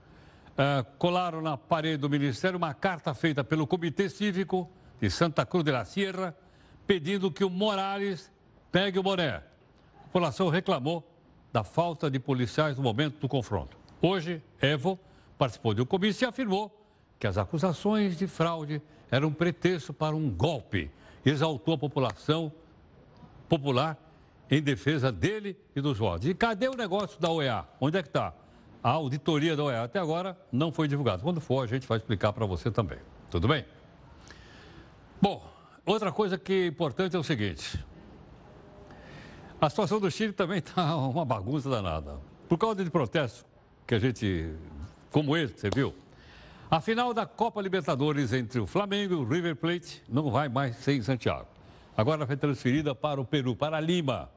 uh, 0.54 0.84
colaram 0.98 1.40
na 1.40 1.56
parede 1.56 1.98
do 1.98 2.10
Ministério 2.10 2.56
uma 2.56 2.74
carta 2.74 3.14
feita 3.14 3.44
pelo 3.44 3.64
Comitê 3.64 4.08
Cívico 4.08 4.68
de 5.00 5.08
Santa 5.08 5.46
Cruz 5.46 5.62
de 5.62 5.70
la 5.70 5.84
Sierra, 5.84 6.36
pedindo 6.84 7.30
que 7.30 7.44
o 7.44 7.50
Morales 7.50 8.28
pegue 8.72 8.98
o 8.98 9.04
boné. 9.04 9.36
A 9.36 10.02
população 10.06 10.48
reclamou 10.48 11.08
da 11.52 11.62
falta 11.62 12.10
de 12.10 12.18
policiais 12.18 12.76
no 12.76 12.82
momento 12.82 13.20
do 13.20 13.28
confronto. 13.28 13.78
Hoje, 14.02 14.42
Evo 14.60 14.98
participou 15.38 15.74
de 15.74 15.82
um 15.82 15.86
comício 15.86 16.24
e 16.24 16.28
afirmou 16.28 16.76
que 17.18 17.26
as 17.26 17.36
acusações 17.36 18.16
de 18.16 18.26
fraude 18.26 18.80
eram 19.10 19.32
pretexto 19.32 19.92
para 19.92 20.14
um 20.14 20.30
golpe. 20.30 20.90
Exaltou 21.24 21.74
a 21.74 21.78
população 21.78 22.52
popular 23.48 23.98
em 24.50 24.62
defesa 24.62 25.10
dele 25.10 25.56
e 25.74 25.80
dos 25.80 25.98
votos. 25.98 26.28
E 26.28 26.34
cadê 26.34 26.68
o 26.68 26.76
negócio 26.76 27.20
da 27.20 27.30
OEA? 27.30 27.64
Onde 27.80 27.98
é 27.98 28.02
que 28.02 28.08
está? 28.08 28.32
A 28.82 28.90
auditoria 28.90 29.56
da 29.56 29.64
OEA 29.64 29.82
até 29.82 29.98
agora 29.98 30.38
não 30.52 30.72
foi 30.72 30.86
divulgada. 30.86 31.22
Quando 31.22 31.40
for, 31.40 31.62
a 31.62 31.66
gente 31.66 31.86
vai 31.86 31.98
explicar 31.98 32.32
para 32.32 32.46
você 32.46 32.70
também. 32.70 32.98
Tudo 33.30 33.48
bem? 33.48 33.64
Bom, 35.20 35.44
outra 35.84 36.12
coisa 36.12 36.38
que 36.38 36.52
é 36.52 36.66
importante 36.66 37.16
é 37.16 37.18
o 37.18 37.24
seguinte. 37.24 37.84
A 39.60 39.68
situação 39.68 39.98
do 39.98 40.08
Chile 40.10 40.32
também 40.32 40.58
está 40.58 40.94
uma 40.96 41.24
bagunça 41.24 41.68
danada. 41.68 42.18
Por 42.48 42.56
causa 42.56 42.82
de 42.82 42.90
protestos 42.90 43.44
que 43.86 43.94
a 43.94 43.98
gente, 43.98 44.54
como 45.10 45.36
esse, 45.36 45.58
você 45.58 45.68
viu, 45.74 45.94
a 46.70 46.80
final 46.80 47.14
da 47.14 47.24
Copa 47.24 47.62
Libertadores 47.62 48.32
entre 48.32 48.60
o 48.60 48.66
Flamengo 48.66 49.14
e 49.14 49.16
o 49.16 49.24
River 49.24 49.56
Plate 49.56 50.02
não 50.08 50.30
vai 50.30 50.48
mais 50.48 50.76
ser 50.76 50.92
em 50.92 51.02
Santiago. 51.02 51.46
Agora 51.96 52.26
foi 52.26 52.36
transferida 52.36 52.94
para 52.94 53.20
o 53.20 53.24
Peru, 53.24 53.56
para 53.56 53.80
Lima 53.80 54.30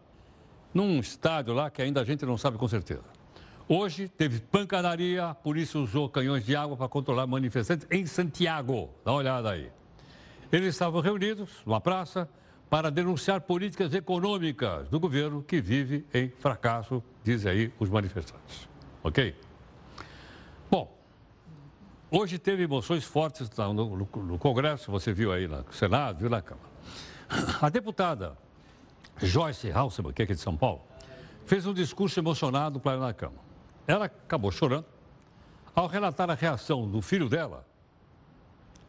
num 0.73 0.99
estádio 0.99 1.53
lá 1.53 1.69
que 1.69 1.81
ainda 1.81 2.01
a 2.01 2.05
gente 2.05 2.25
não 2.25 2.37
sabe 2.37 2.57
com 2.57 2.67
certeza. 2.67 3.03
Hoje 3.67 4.07
teve 4.07 4.39
pancadaria, 4.39 5.27
a 5.27 5.35
polícia 5.35 5.79
usou 5.79 6.09
canhões 6.09 6.45
de 6.45 6.55
água 6.55 6.77
para 6.77 6.87
controlar 6.87 7.27
manifestantes 7.27 7.85
em 7.91 8.05
Santiago. 8.05 8.89
Dá 9.03 9.11
uma 9.11 9.17
olhada 9.17 9.49
aí. 9.51 9.69
Eles 10.51 10.69
estavam 10.69 11.01
reunidos 11.01 11.49
numa 11.65 11.81
praça 11.81 12.29
para 12.69 12.89
denunciar 12.89 13.41
políticas 13.41 13.93
econômicas 13.93 14.87
do 14.87 14.99
governo 14.99 15.43
que 15.43 15.59
vive 15.59 16.05
em 16.13 16.29
fracasso, 16.29 17.03
dizem 17.23 17.51
aí 17.51 17.73
os 17.77 17.89
manifestantes. 17.89 18.69
Ok? 19.03 19.35
Hoje 22.13 22.37
teve 22.37 22.63
emoções 22.63 23.05
fortes 23.05 23.49
no, 23.49 23.73
no, 23.73 23.95
no 23.95 24.37
Congresso, 24.37 24.91
você 24.91 25.13
viu 25.13 25.31
aí 25.31 25.47
no 25.47 25.65
Senado, 25.71 26.19
viu 26.19 26.29
na 26.29 26.41
Câmara. 26.41 26.67
A 27.61 27.69
deputada 27.69 28.37
Joyce 29.17 29.71
Halseman, 29.71 30.11
que 30.11 30.21
é 30.21 30.25
aqui 30.25 30.35
de 30.35 30.41
São 30.41 30.57
Paulo, 30.57 30.81
fez 31.45 31.65
um 31.65 31.73
discurso 31.73 32.19
emocionado 32.19 32.81
para 32.81 32.97
ela 32.97 33.07
na 33.07 33.13
cama. 33.13 33.37
Ela 33.87 34.05
acabou 34.07 34.51
chorando 34.51 34.85
ao 35.73 35.87
relatar 35.87 36.29
a 36.29 36.33
reação 36.33 36.85
do 36.85 37.01
filho 37.01 37.29
dela 37.29 37.65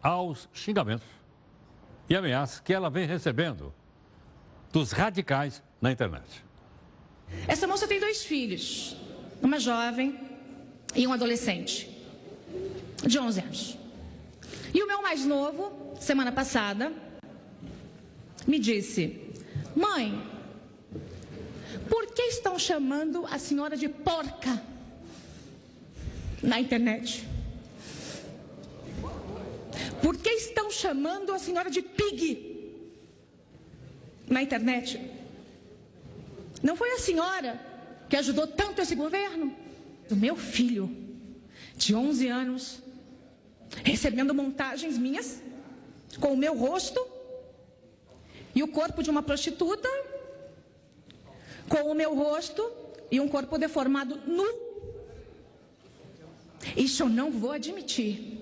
aos 0.02 0.48
xingamentos 0.52 1.06
e 2.08 2.16
ameaças 2.16 2.58
que 2.58 2.74
ela 2.74 2.90
vem 2.90 3.06
recebendo 3.06 3.72
dos 4.72 4.90
radicais 4.90 5.62
na 5.80 5.92
internet. 5.92 6.44
Essa 7.46 7.68
moça 7.68 7.86
tem 7.86 8.00
dois 8.00 8.24
filhos, 8.24 8.96
uma 9.40 9.60
jovem 9.60 10.18
e 10.92 11.06
um 11.06 11.12
adolescente, 11.12 11.91
de 13.06 13.18
11 13.18 13.40
anos. 13.40 13.78
E 14.74 14.82
o 14.82 14.86
meu 14.86 15.02
mais 15.02 15.24
novo, 15.24 15.96
semana 16.00 16.32
passada, 16.32 16.92
me 18.46 18.58
disse: 18.58 19.20
Mãe, 19.74 20.20
por 21.88 22.06
que 22.06 22.22
estão 22.22 22.58
chamando 22.58 23.26
a 23.26 23.38
senhora 23.38 23.76
de 23.76 23.88
porca 23.88 24.62
na 26.42 26.58
internet? 26.60 27.26
Por 30.02 30.16
que 30.16 30.30
estão 30.30 30.70
chamando 30.70 31.32
a 31.32 31.38
senhora 31.38 31.70
de 31.70 31.82
pig 31.82 32.74
na 34.26 34.42
internet? 34.42 35.00
Não 36.62 36.76
foi 36.76 36.92
a 36.92 36.98
senhora 36.98 37.60
que 38.08 38.16
ajudou 38.16 38.46
tanto 38.46 38.80
esse 38.80 38.94
governo? 38.94 39.54
O 40.10 40.16
meu 40.16 40.36
filho, 40.36 40.90
de 41.76 41.94
11 41.94 42.28
anos, 42.28 42.82
recebendo 43.84 44.34
montagens 44.34 44.98
minhas 44.98 45.42
com 46.20 46.32
o 46.32 46.36
meu 46.36 46.56
rosto 46.56 47.04
e 48.54 48.62
o 48.62 48.68
corpo 48.68 49.02
de 49.02 49.10
uma 49.10 49.22
prostituta, 49.22 49.88
com 51.68 51.90
o 51.90 51.94
meu 51.94 52.14
rosto 52.14 52.70
e 53.10 53.18
um 53.20 53.28
corpo 53.28 53.56
deformado 53.58 54.20
nu. 54.26 54.46
Isso 56.76 57.02
eu 57.02 57.08
não 57.08 57.30
vou 57.30 57.52
admitir. 57.52 58.38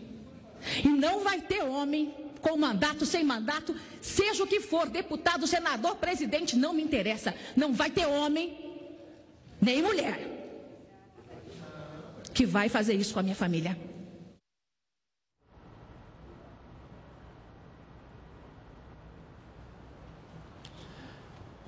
E 0.85 0.89
não 0.89 1.21
vai 1.21 1.41
ter 1.41 1.63
homem 1.63 2.15
com 2.41 2.57
mandato, 2.57 3.07
sem 3.07 3.23
mandato, 3.23 3.75
seja 4.01 4.43
o 4.43 4.47
que 4.47 4.61
for, 4.61 4.89
deputado, 4.89 5.47
senador, 5.47 5.97
presidente, 5.97 6.57
não 6.57 6.73
me 6.73 6.83
interessa. 6.83 7.35
Não 7.55 7.73
vai 7.73 7.91
ter 7.91 8.07
homem, 8.07 8.59
nem 9.61 9.83
mulher, 9.83 10.19
que 12.33 12.47
vai 12.47 12.69
fazer 12.69 12.95
isso 12.95 13.13
com 13.13 13.21
a 13.21 13.23
minha 13.23 13.35
família. 13.35 13.77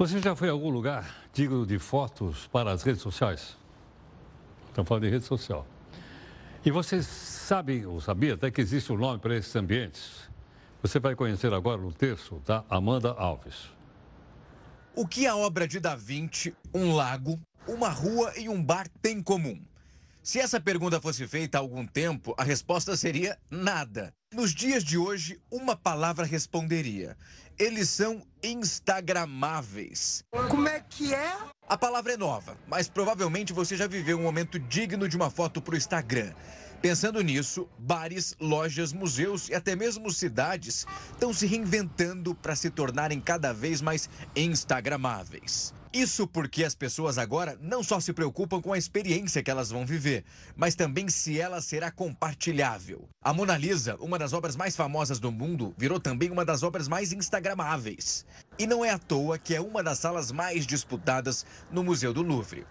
Você 0.03 0.21
já 0.21 0.35
foi 0.35 0.49
a 0.49 0.51
algum 0.51 0.69
lugar 0.69 1.29
digno 1.33 1.65
de 1.65 1.79
fotos 1.79 2.49
para 2.49 2.73
as 2.73 2.83
redes 2.83 3.01
sociais? 3.01 3.57
Estamos 4.67 4.89
falando 4.89 5.05
de 5.05 5.11
rede 5.11 5.25
social. 5.25 5.65
E 6.65 6.73
você 6.73 7.01
sabe, 7.05 7.87
ou 7.87 8.01
sabia 8.01 8.35
até 8.35 8.51
que 8.51 8.61
existe 8.61 8.93
um 8.93 8.97
nome 8.97 9.21
para 9.21 9.37
esses 9.37 9.55
ambientes? 9.55 10.29
Você 10.83 10.99
vai 10.99 11.15
conhecer 11.15 11.53
agora 11.53 11.81
no 11.81 11.93
texto 11.93 12.43
da 12.45 12.65
Amanda 12.69 13.13
Alves. 13.13 13.71
O 14.93 15.07
que 15.07 15.25
a 15.25 15.37
obra 15.37 15.69
de 15.69 15.79
Da 15.79 15.95
Vinci, 15.95 16.53
um 16.75 16.93
lago, 16.97 17.39
uma 17.69 17.89
rua 17.89 18.33
e 18.37 18.49
um 18.49 18.61
bar 18.61 18.89
têm 19.01 19.19
em 19.19 19.23
comum? 19.23 19.63
Se 20.21 20.41
essa 20.41 20.61
pergunta 20.61 21.01
fosse 21.01 21.29
feita 21.29 21.59
há 21.59 21.61
algum 21.61 21.87
tempo, 21.87 22.35
a 22.37 22.43
resposta 22.43 22.97
seria 22.97 23.39
nada. 23.49 24.13
Nos 24.33 24.55
dias 24.55 24.83
de 24.83 24.97
hoje, 24.97 25.41
uma 25.51 25.77
palavra 25.77 26.25
responderia: 26.25 27.17
eles 27.63 27.89
são 27.89 28.21
instagramáveis. 28.43 30.25
Como 30.51 30.67
é 30.67 30.81
que 30.81 31.15
é? 31.15 31.37
A 31.69 31.79
palavra 31.79 32.15
é 32.15 32.17
nova, 32.17 32.59
mas 32.67 32.89
provavelmente 32.89 33.53
você 33.53 33.77
já 33.77 33.87
viveu 33.87 34.19
um 34.19 34.23
momento 34.23 34.59
digno 34.59 35.09
de 35.09 35.17
uma 35.17 35.31
foto 35.31 35.63
para 35.63 35.75
o 35.75 35.77
Instagram. 35.77 36.33
Pensando 36.81 37.21
nisso, 37.23 37.69
bares, 37.79 38.35
lojas, 38.41 38.93
museus 38.93 39.49
e 39.49 39.55
até 39.55 39.77
mesmo 39.77 40.11
cidades 40.11 40.85
estão 41.13 41.33
se 41.33 41.47
reinventando 41.47 42.35
para 42.35 42.57
se 42.57 42.69
tornarem 42.69 43.21
cada 43.21 43.53
vez 43.53 43.81
mais 43.81 44.11
instagramáveis. 44.35 45.73
Isso 45.95 46.26
porque 46.26 46.64
as 46.64 46.74
pessoas 46.74 47.18
agora 47.18 47.59
não 47.61 47.82
só 47.82 48.01
se 48.01 48.14
preocupam 48.14 48.62
com 48.62 48.72
a 48.72 48.78
experiência 48.78 49.43
que 49.43 49.51
elas 49.51 49.68
vão 49.68 49.84
viver, 49.84 50.24
mas 50.57 50.74
também 50.74 51.07
se 51.11 51.38
ela 51.38 51.61
será 51.61 51.90
compartilhável. 51.90 53.07
A 53.20 53.34
Mona 53.34 53.59
Lisa, 53.59 53.97
uma 54.01 54.18
das 54.18 54.32
obras 54.32 54.57
mais 54.57 54.74
famosas 54.74 55.20
do 55.20 55.30
mundo, 55.30 55.74
virou 55.76 56.01
também 56.01 56.30
uma 56.30 56.47
das 56.47 56.62
obras 56.62 56.88
mais 56.88 57.12
instagramáveis. 57.12 58.24
E 58.59 58.66
não 58.66 58.82
é 58.82 58.88
à 58.88 58.99
toa 58.99 59.36
que 59.36 59.55
é 59.55 59.61
uma 59.61 59.82
das 59.82 59.99
salas 59.99 60.32
mais 60.32 60.66
disputadas 60.66 61.45
no 61.70 61.84
Museu 61.84 62.14
do 62.14 62.22
Louvre. 62.22 62.64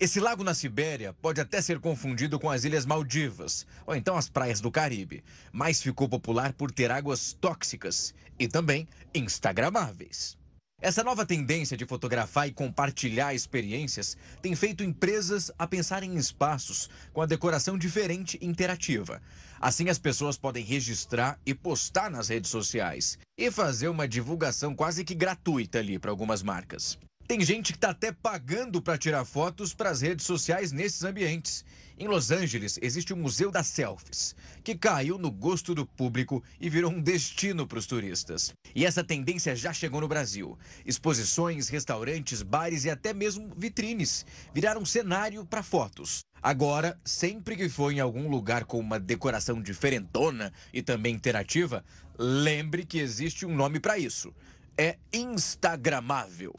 Esse 0.00 0.18
lago 0.18 0.42
na 0.42 0.54
Sibéria 0.54 1.12
pode 1.12 1.42
até 1.42 1.60
ser 1.60 1.78
confundido 1.78 2.40
com 2.40 2.50
as 2.50 2.64
Ilhas 2.64 2.86
Maldivas, 2.86 3.66
ou 3.86 3.94
então 3.94 4.16
as 4.16 4.30
praias 4.30 4.62
do 4.62 4.70
Caribe, 4.70 5.22
mas 5.52 5.82
ficou 5.82 6.08
popular 6.08 6.54
por 6.54 6.72
ter 6.72 6.90
águas 6.90 7.34
tóxicas 7.34 8.14
e 8.38 8.48
também 8.48 8.88
instagramáveis. 9.14 10.42
Essa 10.80 11.02
nova 11.02 11.24
tendência 11.24 11.78
de 11.78 11.86
fotografar 11.86 12.46
e 12.46 12.52
compartilhar 12.52 13.32
experiências 13.32 14.16
tem 14.42 14.54
feito 14.54 14.84
empresas 14.84 15.50
a 15.58 15.66
pensar 15.66 16.02
em 16.02 16.14
espaços 16.16 16.90
com 17.12 17.22
a 17.22 17.26
decoração 17.26 17.78
diferente 17.78 18.38
e 18.38 18.46
interativa. 18.46 19.22
Assim, 19.58 19.88
as 19.88 19.98
pessoas 19.98 20.36
podem 20.36 20.62
registrar 20.62 21.38
e 21.46 21.54
postar 21.54 22.10
nas 22.10 22.28
redes 22.28 22.50
sociais 22.50 23.18
e 23.38 23.50
fazer 23.50 23.88
uma 23.88 24.06
divulgação 24.06 24.74
quase 24.74 25.04
que 25.04 25.14
gratuita 25.14 25.78
ali 25.78 25.98
para 25.98 26.10
algumas 26.10 26.42
marcas. 26.42 26.98
Tem 27.26 27.40
gente 27.40 27.72
que 27.72 27.78
está 27.78 27.88
até 27.88 28.12
pagando 28.12 28.82
para 28.82 28.98
tirar 28.98 29.24
fotos 29.24 29.72
para 29.72 29.88
as 29.88 30.02
redes 30.02 30.26
sociais 30.26 30.70
nesses 30.70 31.02
ambientes. 31.02 31.64
Em 31.96 32.08
Los 32.08 32.32
Angeles, 32.32 32.76
existe 32.82 33.12
o 33.12 33.16
Museu 33.16 33.52
das 33.52 33.68
Selfies, 33.68 34.34
que 34.64 34.74
caiu 34.74 35.16
no 35.16 35.30
gosto 35.30 35.76
do 35.76 35.86
público 35.86 36.42
e 36.60 36.68
virou 36.68 36.90
um 36.90 37.00
destino 37.00 37.68
para 37.68 37.78
os 37.78 37.86
turistas. 37.86 38.52
E 38.74 38.84
essa 38.84 39.04
tendência 39.04 39.54
já 39.54 39.72
chegou 39.72 40.00
no 40.00 40.08
Brasil. 40.08 40.58
Exposições, 40.84 41.68
restaurantes, 41.68 42.42
bares 42.42 42.84
e 42.84 42.90
até 42.90 43.14
mesmo 43.14 43.48
vitrines 43.56 44.26
viraram 44.52 44.84
cenário 44.84 45.46
para 45.46 45.62
fotos. 45.62 46.24
Agora, 46.42 46.98
sempre 47.04 47.56
que 47.56 47.68
for 47.68 47.92
em 47.92 48.00
algum 48.00 48.28
lugar 48.28 48.64
com 48.64 48.80
uma 48.80 48.98
decoração 48.98 49.62
diferentona 49.62 50.52
e 50.72 50.82
também 50.82 51.14
interativa, 51.14 51.84
lembre 52.18 52.84
que 52.84 52.98
existe 52.98 53.46
um 53.46 53.54
nome 53.54 53.78
para 53.78 53.96
isso. 53.96 54.34
É 54.76 54.98
instagramável. 55.12 56.52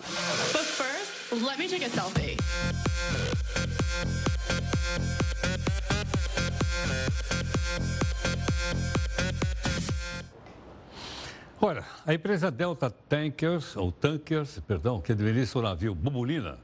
But 0.54 0.64
first, 0.64 1.44
let 1.44 1.60
me 1.60 1.68
take 1.68 1.84
a 1.84 1.90
selfie. 1.90 2.38
Olha, 11.68 11.84
a 12.06 12.14
empresa 12.14 12.52
Delta 12.52 12.92
Tankers, 12.92 13.76
ou 13.76 13.92
Tankers, 13.92 14.60
perdão, 14.68 15.02
que 15.02 15.14
administra 15.14 15.58
o 15.58 15.62
navio 15.64 15.96
Bubulina, 15.96 16.60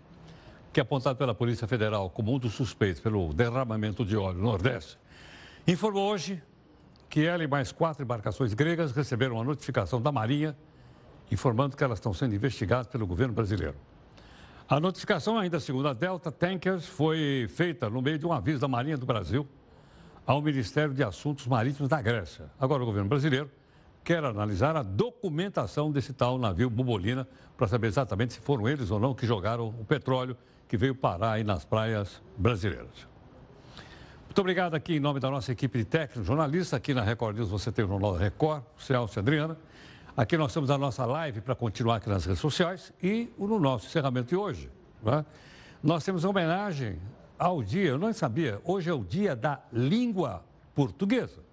que 0.71 0.79
é 0.79 0.83
apontado 0.83 1.17
pela 1.17 1.33
Polícia 1.33 1.67
Federal 1.67 2.07
como 2.11 2.31
um 2.31 2.37
dos 2.37 2.53
suspeitos 2.53 3.01
pelo 3.01 3.33
derramamento 3.33 4.05
de 4.05 4.15
óleo 4.15 4.37
no 4.37 4.43
Nordeste, 4.43 4.99
informou 5.67 6.07
hoje 6.07 6.39
que 7.09 7.25
ela 7.25 7.43
e 7.43 7.47
mais 7.47 7.71
quatro 7.71 8.03
embarcações 8.03 8.53
gregas 8.53 8.91
receberam 8.91 9.37
uma 9.37 9.43
notificação 9.43 9.99
da 9.99 10.11
Marinha 10.11 10.55
informando 11.31 11.75
que 11.75 11.83
elas 11.83 11.97
estão 11.97 12.13
sendo 12.13 12.35
investigadas 12.35 12.85
pelo 12.85 13.07
governo 13.07 13.33
brasileiro. 13.33 13.77
A 14.69 14.79
notificação, 14.79 15.35
ainda 15.35 15.59
segundo 15.59 15.87
a 15.87 15.93
Delta 15.93 16.31
Tankers, 16.31 16.85
foi 16.85 17.47
feita 17.49 17.89
no 17.89 18.03
meio 18.03 18.19
de 18.19 18.27
um 18.27 18.31
aviso 18.31 18.59
da 18.59 18.67
Marinha 18.67 18.99
do 18.99 19.07
Brasil 19.07 19.47
ao 20.27 20.43
Ministério 20.43 20.93
de 20.93 21.03
Assuntos 21.03 21.47
Marítimos 21.47 21.89
da 21.89 21.99
Grécia. 21.99 22.51
Agora, 22.59 22.83
o 22.83 22.85
governo 22.85 23.09
brasileiro 23.09 23.49
quer 24.03 24.23
analisar 24.23 24.75
a 24.75 24.83
documentação 24.83 25.91
desse 25.91 26.13
tal 26.13 26.37
navio 26.37 26.69
Bubolina 26.69 27.27
para 27.55 27.67
saber 27.67 27.87
exatamente 27.87 28.33
se 28.33 28.39
foram 28.39 28.67
eles 28.67 28.91
ou 28.91 28.99
não 28.99 29.13
que 29.13 29.25
jogaram 29.25 29.69
o 29.69 29.85
petróleo 29.85 30.35
que 30.67 30.77
veio 30.77 30.95
parar 30.95 31.33
aí 31.33 31.43
nas 31.43 31.65
praias 31.65 32.21
brasileiras. 32.37 33.07
Muito 34.25 34.39
obrigado 34.39 34.75
aqui 34.75 34.95
em 34.95 34.99
nome 34.99 35.19
da 35.19 35.29
nossa 35.29 35.51
equipe 35.51 35.77
de 35.77 35.85
técnicos, 35.85 36.25
jornalistas. 36.25 36.73
Aqui 36.73 36.93
na 36.93 37.01
Record 37.01 37.35
News 37.35 37.49
você 37.49 37.69
tem 37.71 37.83
o 37.83 37.87
Jornal 37.89 38.13
Record, 38.13 38.63
Celso 38.77 39.17
e 39.17 39.19
Adriana. 39.19 39.57
Aqui 40.15 40.37
nós 40.37 40.53
temos 40.53 40.71
a 40.71 40.77
nossa 40.77 41.05
live 41.05 41.41
para 41.41 41.53
continuar 41.53 41.97
aqui 41.97 42.07
nas 42.07 42.25
redes 42.25 42.39
sociais 42.39 42.93
e 43.03 43.29
no 43.37 43.59
nosso 43.59 43.87
encerramento 43.87 44.29
de 44.29 44.35
hoje. 44.35 44.69
Né? 45.03 45.25
Nós 45.83 46.03
temos 46.03 46.23
homenagem 46.23 46.97
ao 47.37 47.61
dia, 47.61 47.89
eu 47.89 47.97
não 47.97 48.13
sabia, 48.13 48.61
hoje 48.63 48.89
é 48.89 48.93
o 48.93 49.03
dia 49.03 49.35
da 49.35 49.59
língua 49.73 50.45
portuguesa. 50.73 51.43